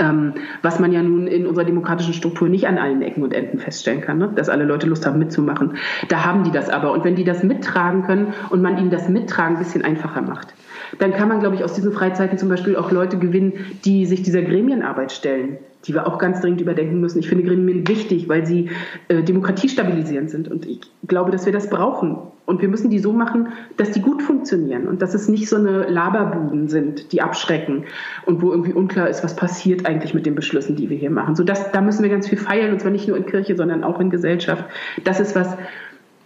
Ähm, 0.00 0.34
was 0.62 0.80
man 0.80 0.92
ja 0.92 1.00
nun 1.00 1.28
in 1.28 1.46
unserer 1.46 1.64
demokratischen 1.64 2.12
Struktur 2.12 2.48
nicht 2.48 2.66
an 2.66 2.76
allen 2.76 3.02
Ecken 3.02 3.22
und 3.22 3.32
Enden 3.32 3.60
feststellen 3.60 4.00
kann, 4.00 4.18
ne? 4.18 4.32
dass 4.34 4.48
alle 4.48 4.64
Leute 4.64 4.88
Lust 4.88 5.06
haben 5.06 5.18
mitzumachen. 5.18 5.76
Da 6.08 6.24
haben 6.24 6.42
die 6.42 6.50
das 6.50 6.68
aber. 6.68 6.92
Und 6.92 7.04
wenn 7.04 7.14
die 7.14 7.22
das 7.22 7.44
mittragen 7.44 8.02
können 8.02 8.34
und 8.50 8.62
man 8.62 8.78
ihnen 8.78 8.90
das 8.90 9.08
Mittragen 9.08 9.56
ein 9.56 9.62
bisschen 9.62 9.84
einfacher 9.84 10.22
macht, 10.22 10.54
dann 10.98 11.12
kann 11.12 11.28
man, 11.28 11.40
glaube 11.40 11.54
ich, 11.54 11.64
aus 11.64 11.74
diesen 11.74 11.92
Freizeiten 11.92 12.36
zum 12.36 12.48
Beispiel 12.48 12.76
auch 12.76 12.90
Leute 12.90 13.18
gewinnen, 13.18 13.52
die 13.84 14.06
sich 14.06 14.22
dieser 14.22 14.42
Gremienarbeit 14.42 15.12
stellen, 15.12 15.58
die 15.86 15.94
wir 15.94 16.06
auch 16.06 16.18
ganz 16.18 16.40
dringend 16.40 16.60
überdenken 16.60 17.00
müssen. 17.00 17.18
Ich 17.18 17.28
finde 17.28 17.44
Gremien 17.44 17.86
wichtig, 17.88 18.28
weil 18.28 18.46
sie 18.46 18.70
äh, 19.08 19.22
demokratiestabilisierend 19.22 20.30
sind. 20.30 20.48
Und 20.48 20.66
ich 20.66 20.80
glaube, 21.06 21.30
dass 21.30 21.46
wir 21.46 21.52
das 21.52 21.70
brauchen. 21.70 22.18
Und 22.46 22.62
wir 22.62 22.68
müssen 22.68 22.90
die 22.90 23.00
so 23.00 23.12
machen, 23.12 23.48
dass 23.76 23.90
die 23.90 24.00
gut 24.00 24.22
funktionieren 24.22 24.86
und 24.86 25.02
dass 25.02 25.14
es 25.14 25.28
nicht 25.28 25.48
so 25.48 25.56
eine 25.56 25.88
Laberbuden 25.88 26.68
sind, 26.68 27.12
die 27.12 27.20
abschrecken 27.20 27.84
und 28.24 28.40
wo 28.40 28.52
irgendwie 28.52 28.72
unklar 28.72 29.08
ist, 29.08 29.24
was 29.24 29.34
passiert 29.34 29.84
eigentlich 29.84 30.14
mit 30.14 30.26
den 30.26 30.36
Beschlüssen, 30.36 30.76
die 30.76 30.88
wir 30.88 30.96
hier 30.96 31.10
machen. 31.10 31.34
So 31.34 31.42
das, 31.42 31.72
da 31.72 31.80
müssen 31.80 32.04
wir 32.04 32.10
ganz 32.10 32.28
viel 32.28 32.38
feiern, 32.38 32.72
und 32.72 32.80
zwar 32.80 32.92
nicht 32.92 33.08
nur 33.08 33.16
in 33.16 33.26
Kirche, 33.26 33.56
sondern 33.56 33.82
auch 33.82 33.98
in 33.98 34.10
Gesellschaft. 34.10 34.64
Das 35.02 35.18
ist 35.18 35.34
was, 35.34 35.56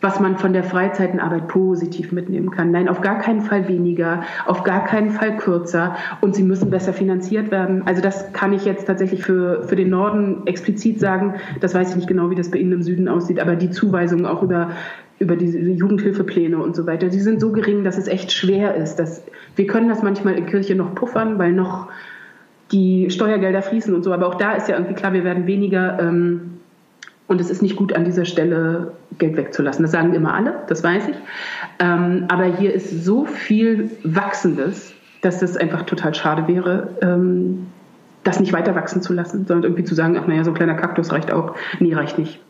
was 0.01 0.21
man 0.21 0.39
von 0.39 0.53
der 0.53 0.65
Freizeitenarbeit 0.65 1.49
positiv 1.49 2.13
mitnehmen 2.13 2.51
kann. 2.51 2.71
Nein, 2.71 2.89
auf 2.89 3.01
gar 3.01 3.19
keinen 3.19 3.43
Fall 3.43 3.69
weniger, 3.69 4.23
auf 4.47 4.65
gar 4.65 4.85
keinen 4.85 5.11
Fall 5.11 5.37
kürzer 5.37 5.97
und 6.21 6.35
sie 6.35 6.43
müssen 6.43 6.71
besser 6.71 6.93
finanziert 6.93 7.51
werden. 7.51 7.83
Also 7.87 8.01
das 8.01 8.33
kann 8.33 8.53
ich 8.53 8.65
jetzt 8.65 8.87
tatsächlich 8.87 9.23
für, 9.23 9.65
für 9.65 9.77
den 9.77 9.91
Norden 9.91 10.47
explizit 10.47 11.01
sagen. 11.01 11.35
Das 11.61 11.75
weiß 11.75 11.91
ich 11.91 11.97
nicht 11.97 12.09
genau, 12.09 12.31
wie 12.31 12.35
das 12.35 12.51
bei 12.51 12.59
Ihnen 12.59 12.73
im 12.73 12.83
Süden 12.83 13.09
aussieht, 13.09 13.41
aber 13.41 13.57
die 13.57 13.71
Zuweisungen 13.71 14.27
auch 14.27 14.43
über 14.43 14.71
über 15.19 15.37
diese 15.37 15.59
Jugendhilfepläne 15.59 16.57
und 16.57 16.75
so 16.75 16.87
weiter, 16.87 17.09
die 17.09 17.21
sind 17.21 17.43
so 17.43 17.53
gering, 17.53 17.85
dass 17.85 17.99
es 17.99 18.09
echt 18.09 18.33
schwer 18.33 18.75
ist. 18.75 18.97
Dass, 18.97 19.23
wir 19.55 19.67
können 19.67 19.91
das 19.91 20.03
manchmal 20.03 20.35
in 20.35 20.47
Kirche 20.47 20.75
noch 20.75 20.95
puffern, 20.95 21.39
weil 21.39 21.53
noch 21.53 21.89
die 22.73 23.11
Steuergelder 23.11 23.61
fließen 23.61 23.95
und 23.95 24.03
so, 24.03 24.15
aber 24.15 24.27
auch 24.27 24.37
da 24.37 24.53
ist 24.53 24.69
ja 24.69 24.77
irgendwie 24.77 24.95
klar, 24.95 25.13
wir 25.13 25.25
werden 25.25 25.47
weniger 25.47 25.99
ähm, 26.01 26.60
und 27.31 27.41
es 27.41 27.49
ist 27.49 27.63
nicht 27.63 27.77
gut, 27.77 27.95
an 27.95 28.05
dieser 28.05 28.25
Stelle 28.25 28.91
Geld 29.19 29.37
wegzulassen. 29.37 29.85
Das 29.85 29.93
sagen 29.93 30.15
immer 30.15 30.35
alle, 30.35 30.65
das 30.67 30.83
weiß 30.83 31.07
ich. 31.11 31.17
Ähm, 31.79 32.25
aber 32.27 32.47
hier 32.47 32.75
ist 32.75 33.05
so 33.05 33.25
viel 33.25 33.93
Wachsendes, 34.03 34.93
dass 35.21 35.41
es 35.41 35.57
einfach 35.57 35.83
total 35.83 36.13
schade 36.13 36.49
wäre, 36.49 36.89
ähm, 37.03 37.69
das 38.25 38.41
nicht 38.41 38.53
weiter 38.53 38.75
wachsen 38.75 39.01
zu 39.01 39.13
lassen, 39.13 39.47
sondern 39.47 39.63
irgendwie 39.63 39.85
zu 39.85 39.95
sagen, 39.95 40.19
ach 40.19 40.27
naja, 40.27 40.43
so 40.43 40.51
ein 40.51 40.57
kleiner 40.57 40.75
Kaktus 40.75 41.13
reicht 41.13 41.31
auch. 41.31 41.55
Nee, 41.79 41.95
reicht 41.95 42.19
nicht. 42.19 42.41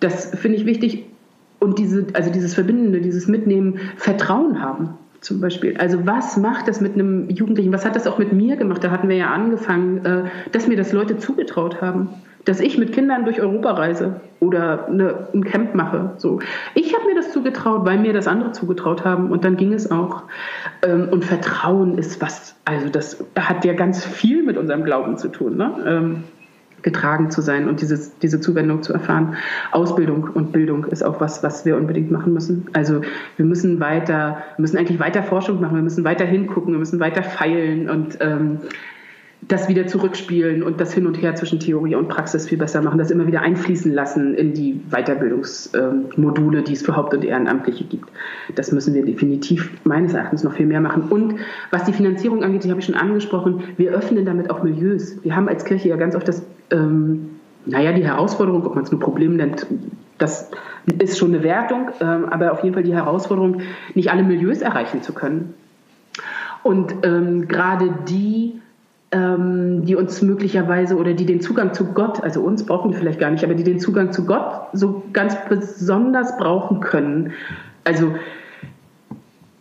Das 0.00 0.30
finde 0.34 0.58
ich 0.58 0.66
wichtig. 0.66 1.06
Und 1.60 1.78
diese, 1.78 2.06
also 2.14 2.32
dieses 2.32 2.54
Verbindende, 2.54 3.02
dieses 3.02 3.28
Mitnehmen, 3.28 3.78
Vertrauen 3.96 4.60
haben 4.60 4.98
zum 5.20 5.40
Beispiel. 5.40 5.76
Also 5.76 6.04
was 6.06 6.36
macht 6.36 6.66
das 6.66 6.80
mit 6.80 6.94
einem 6.94 7.30
Jugendlichen? 7.30 7.72
Was 7.72 7.84
hat 7.84 7.94
das 7.94 8.08
auch 8.08 8.18
mit 8.18 8.32
mir 8.32 8.56
gemacht? 8.56 8.82
Da 8.82 8.90
hatten 8.90 9.08
wir 9.08 9.14
ja 9.14 9.30
angefangen, 9.30 10.04
äh, 10.04 10.24
dass 10.50 10.66
mir 10.66 10.76
das 10.76 10.92
Leute 10.92 11.18
zugetraut 11.18 11.80
haben 11.80 12.08
dass 12.44 12.60
ich 12.60 12.78
mit 12.78 12.92
Kindern 12.92 13.24
durch 13.24 13.40
Europa 13.40 13.72
reise 13.72 14.20
oder 14.40 14.88
eine, 14.88 15.28
ein 15.32 15.44
Camp 15.44 15.74
mache. 15.74 16.12
So. 16.16 16.40
Ich 16.74 16.94
habe 16.94 17.06
mir 17.06 17.14
das 17.14 17.32
zugetraut, 17.32 17.84
weil 17.84 17.98
mir 17.98 18.12
das 18.12 18.26
andere 18.26 18.52
zugetraut 18.52 19.04
haben 19.04 19.30
und 19.30 19.44
dann 19.44 19.56
ging 19.56 19.72
es 19.72 19.90
auch. 19.90 20.24
Ähm, 20.82 21.08
und 21.10 21.24
Vertrauen 21.24 21.98
ist 21.98 22.20
was, 22.20 22.56
also 22.64 22.88
das 22.88 23.24
hat 23.38 23.64
ja 23.64 23.74
ganz 23.74 24.04
viel 24.04 24.42
mit 24.42 24.56
unserem 24.56 24.84
Glauben 24.84 25.16
zu 25.18 25.28
tun. 25.28 25.56
Ne? 25.56 25.72
Ähm, 25.86 26.24
getragen 26.82 27.30
zu 27.30 27.40
sein 27.40 27.68
und 27.68 27.80
dieses, 27.80 28.18
diese 28.18 28.40
Zuwendung 28.40 28.82
zu 28.82 28.92
erfahren. 28.92 29.36
Ausbildung 29.70 30.28
und 30.34 30.52
Bildung 30.52 30.84
ist 30.86 31.02
auch 31.02 31.20
was, 31.20 31.42
was 31.42 31.64
wir 31.64 31.76
unbedingt 31.76 32.10
machen 32.10 32.32
müssen. 32.32 32.66
Also 32.72 33.02
wir 33.36 33.46
müssen 33.46 33.80
weiter, 33.80 34.42
müssen 34.58 34.76
eigentlich 34.76 34.98
weiter 34.98 35.22
Forschung 35.22 35.60
machen, 35.60 35.76
wir 35.76 35.82
müssen 35.82 36.04
weiter 36.04 36.24
hingucken, 36.24 36.72
wir 36.72 36.78
müssen 36.78 37.00
weiter 37.00 37.22
feilen 37.22 37.88
und 37.88 38.18
ähm, 38.20 38.58
das 39.48 39.68
wieder 39.68 39.86
zurückspielen 39.86 40.62
und 40.62 40.80
das 40.80 40.94
Hin 40.94 41.06
und 41.06 41.20
Her 41.20 41.34
zwischen 41.34 41.58
Theorie 41.58 41.96
und 41.96 42.08
Praxis 42.08 42.48
viel 42.48 42.58
besser 42.58 42.80
machen, 42.80 42.98
das 42.98 43.10
immer 43.10 43.26
wieder 43.26 43.40
einfließen 43.40 43.92
lassen 43.92 44.34
in 44.34 44.54
die 44.54 44.80
Weiterbildungsmodule, 44.90 46.62
die 46.62 46.72
es 46.72 46.82
für 46.82 46.94
Haupt- 46.94 47.12
und 47.12 47.24
Ehrenamtliche 47.24 47.84
gibt. 47.84 48.08
Das 48.54 48.70
müssen 48.70 48.94
wir 48.94 49.04
definitiv 49.04 49.70
meines 49.84 50.14
Erachtens 50.14 50.44
noch 50.44 50.52
viel 50.52 50.66
mehr 50.66 50.80
machen. 50.80 51.08
Und 51.10 51.40
was 51.70 51.84
die 51.84 51.92
Finanzierung 51.92 52.44
angeht, 52.44 52.64
die 52.64 52.70
habe 52.70 52.80
ich 52.80 52.86
schon 52.86 52.94
angesprochen, 52.94 53.64
wir 53.76 53.90
öffnen 53.90 54.24
damit 54.24 54.48
auch 54.48 54.62
Milieus. 54.62 55.22
Wir 55.24 55.34
haben 55.34 55.48
als 55.48 55.64
Kirche 55.64 55.88
ja 55.88 55.96
ganz 55.96 56.14
oft 56.14 56.28
das, 56.28 56.46
ähm, 56.70 57.30
naja, 57.66 57.92
die 57.92 58.04
Herausforderung, 58.04 58.64
ob 58.64 58.76
man 58.76 58.84
es 58.84 58.92
nur 58.92 59.00
Problem 59.00 59.36
nennt, 59.36 59.66
das 60.18 60.52
ist 61.00 61.18
schon 61.18 61.34
eine 61.34 61.42
Wertung, 61.42 61.90
ähm, 62.00 62.26
aber 62.26 62.52
auf 62.52 62.62
jeden 62.62 62.74
Fall 62.74 62.84
die 62.84 62.94
Herausforderung, 62.94 63.62
nicht 63.94 64.12
alle 64.12 64.22
Milieus 64.22 64.62
erreichen 64.62 65.02
zu 65.02 65.12
können. 65.12 65.54
Und 66.62 66.94
ähm, 67.02 67.48
gerade 67.48 67.92
die, 68.08 68.61
die 69.12 69.94
uns 69.94 70.22
möglicherweise 70.22 70.96
oder 70.96 71.12
die 71.12 71.26
den 71.26 71.40
Zugang 71.40 71.74
zu 71.74 71.92
Gott, 71.92 72.22
also 72.22 72.40
uns 72.40 72.64
brauchen 72.64 72.92
die 72.92 72.96
vielleicht 72.96 73.20
gar 73.20 73.30
nicht, 73.30 73.44
aber 73.44 73.54
die 73.54 73.64
den 73.64 73.78
Zugang 73.78 74.10
zu 74.12 74.24
Gott 74.24 74.68
so 74.72 75.02
ganz 75.12 75.36
besonders 75.48 76.36
brauchen 76.38 76.80
können. 76.80 77.32
Also 77.84 78.12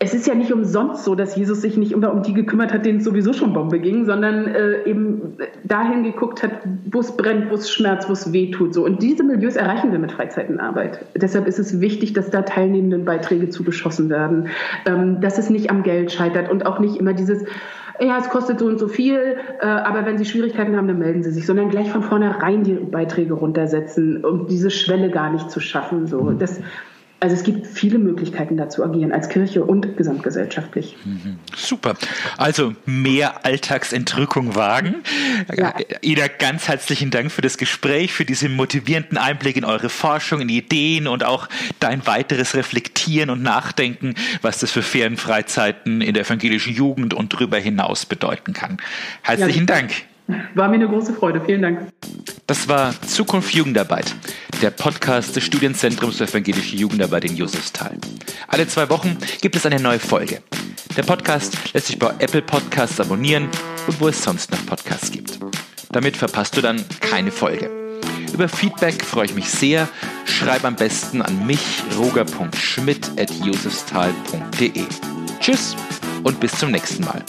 es 0.04 0.16
ist 0.16 0.26
ja 0.26 0.34
nicht 0.34 0.52
umsonst 0.52 1.04
so, 1.04 1.14
dass 1.14 1.36
Jesus 1.36 1.62
sich 1.62 1.78
nicht 1.78 1.92
immer 1.92 2.12
um 2.12 2.24
die 2.24 2.34
gekümmert 2.34 2.74
hat, 2.74 2.88
denen 2.88 2.98
es 3.00 3.04
sowieso 3.04 3.34
schon 3.34 3.54
Bombe 3.54 3.80
ging, 3.80 4.06
sondern 4.06 4.48
äh, 4.48 4.84
eben 4.86 5.38
dahin 5.64 6.02
geguckt 6.04 6.42
hat, 6.42 6.54
wo 6.90 7.02
es 7.02 7.16
brennt, 7.16 7.52
wo 7.52 7.54
es 7.54 7.70
schmerzt, 7.70 8.10
wo 8.10 8.14
es 8.14 8.34
weh 8.34 8.50
tut. 8.50 8.74
So. 8.74 8.84
Und 8.84 9.04
diese 9.04 9.24
Milieus 9.24 9.58
erreichen 9.58 9.92
wir 9.92 10.00
mit 10.00 10.12
Freizeitenarbeit. 10.12 11.06
Deshalb 11.16 11.46
ist 11.46 11.60
es 11.60 11.82
wichtig, 11.82 12.14
dass 12.14 12.32
da 12.32 12.42
teilnehmenden 12.42 13.06
Beiträge 13.06 13.50
zugeschossen 13.50 14.10
werden, 14.10 14.48
ähm, 14.88 15.22
dass 15.22 15.38
es 15.38 15.52
nicht 15.52 15.70
am 15.70 15.84
Geld 15.84 16.12
scheitert 16.12 16.50
und 16.50 16.66
auch 16.66 16.80
nicht 16.80 16.96
immer 16.96 17.14
dieses, 17.14 17.46
ja, 18.00 18.18
es 18.18 18.30
kostet 18.30 18.60
so 18.60 18.66
und 18.66 18.80
so 18.80 18.88
viel, 18.88 19.38
äh, 19.60 19.66
aber 19.66 20.06
wenn 20.06 20.18
Sie 20.18 20.26
Schwierigkeiten 20.26 20.76
haben, 20.78 20.88
dann 20.88 21.00
melden 21.00 21.24
Sie 21.24 21.32
sich, 21.32 21.46
sondern 21.46 21.70
gleich 21.70 21.92
von 21.92 22.04
vornherein 22.04 22.64
die 22.64 22.74
Beiträge 22.74 23.34
runtersetzen, 23.34 24.24
um 24.24 24.48
diese 24.48 24.72
Schwelle 24.72 25.10
gar 25.10 25.32
nicht 25.32 25.52
zu 25.52 25.60
schaffen. 25.60 26.08
So. 26.08 26.32
Das, 26.32 26.60
also 27.22 27.36
es 27.36 27.44
gibt 27.44 27.68
viele 27.68 28.00
Möglichkeiten 28.00 28.58
dazu 28.58 28.84
agieren, 28.84 29.12
als 29.12 29.30
Kirche 29.30 29.64
und 29.64 29.96
gesamtgesellschaftlich. 29.96 30.98
Mhm. 31.06 31.38
Super. 31.56 31.94
Also 32.36 32.74
mehr 32.88 33.46
Alltagsentrückung 33.46 34.56
wagen. 34.56 34.96
Ja. 35.56 35.76
Ida, 36.02 36.28
ganz 36.28 36.68
herzlichen 36.68 37.12
Dank 37.12 37.32
für 37.32 37.44
das 37.44 37.60
Gespräch, 37.60 38.12
für 38.12 38.26
diesen 38.26 38.56
motivierenden 38.56 39.20
Einblick 39.20 39.56
in 39.56 39.66
eure 39.66 39.90
Forschung, 39.90 40.42
in 40.42 40.50
Ideen 40.50 41.08
und 41.08 41.24
auch 41.24 41.48
dein 41.80 42.08
weiteres 42.08 42.56
Reflektieren 42.56 43.30
und 43.30 43.44
Nachdenken, 43.44 44.16
was 44.42 44.58
das 44.58 44.72
für 44.72 44.82
Ferienfreizeiten 44.82 46.02
in 46.02 46.16
der 46.16 46.24
evangelischen 46.26 46.74
Jugend 46.74 47.14
und 47.14 47.34
darüber 47.34 47.60
hinaus 47.60 48.08
bedeuten 48.08 48.54
kann. 48.54 48.78
Herzlichen 49.22 49.68
ja, 49.68 49.76
Dank. 49.76 49.92
War 50.56 50.68
mir 50.68 50.76
eine 50.76 50.88
große 50.88 51.14
Freude. 51.14 51.42
Vielen 51.46 51.62
Dank. 51.62 51.92
Das 52.48 52.68
war 52.68 52.94
Zukunft 53.02 53.54
Jugendarbeit, 53.54 54.16
der 54.62 54.72
Podcast 54.72 55.36
des 55.36 55.46
Studienzentrums 55.46 56.18
für 56.18 56.26
evangelische 56.26 56.76
Jugendarbeit 56.76 57.26
in 57.26 57.38
Josefsthal. 57.38 57.98
Alle 58.48 58.68
zwei 58.68 58.90
Wochen 58.90 59.18
gibt 59.42 59.56
es 59.56 59.66
eine 59.66 59.80
neue 59.80 60.00
Folge. 60.00 60.42
Der 60.98 61.04
Podcast 61.04 61.74
lässt 61.74 61.88
sich 61.88 61.98
bei 61.98 62.10
Apple 62.20 62.42
Podcasts 62.42 63.00
abonnieren 63.00 63.48
und 63.88 64.02
wo 64.02 64.10
es 64.10 64.22
sonst 64.22 64.52
noch 64.52 64.66
Podcasts 64.66 65.12
gibt. 65.12 65.40
Damit 65.92 66.18
verpasst 66.18 66.58
du 66.58 66.62
dann 66.62 66.84
keine 67.00 67.32
Folge. 67.32 67.70
Über 68.34 68.50
Feedback 68.50 69.04
freue 69.04 69.26
ich 69.26 69.36
mich 69.36 69.50
sehr. 69.50 69.90
Schreib 70.26 70.66
am 70.66 70.76
besten 70.76 71.22
an 71.22 71.46
mich 71.46 71.62
roger.schmidt.josefsthal.de. 71.98 74.86
Tschüss 75.40 75.76
und 76.24 76.40
bis 76.40 76.58
zum 76.58 76.72
nächsten 76.72 77.04
Mal. 77.04 77.24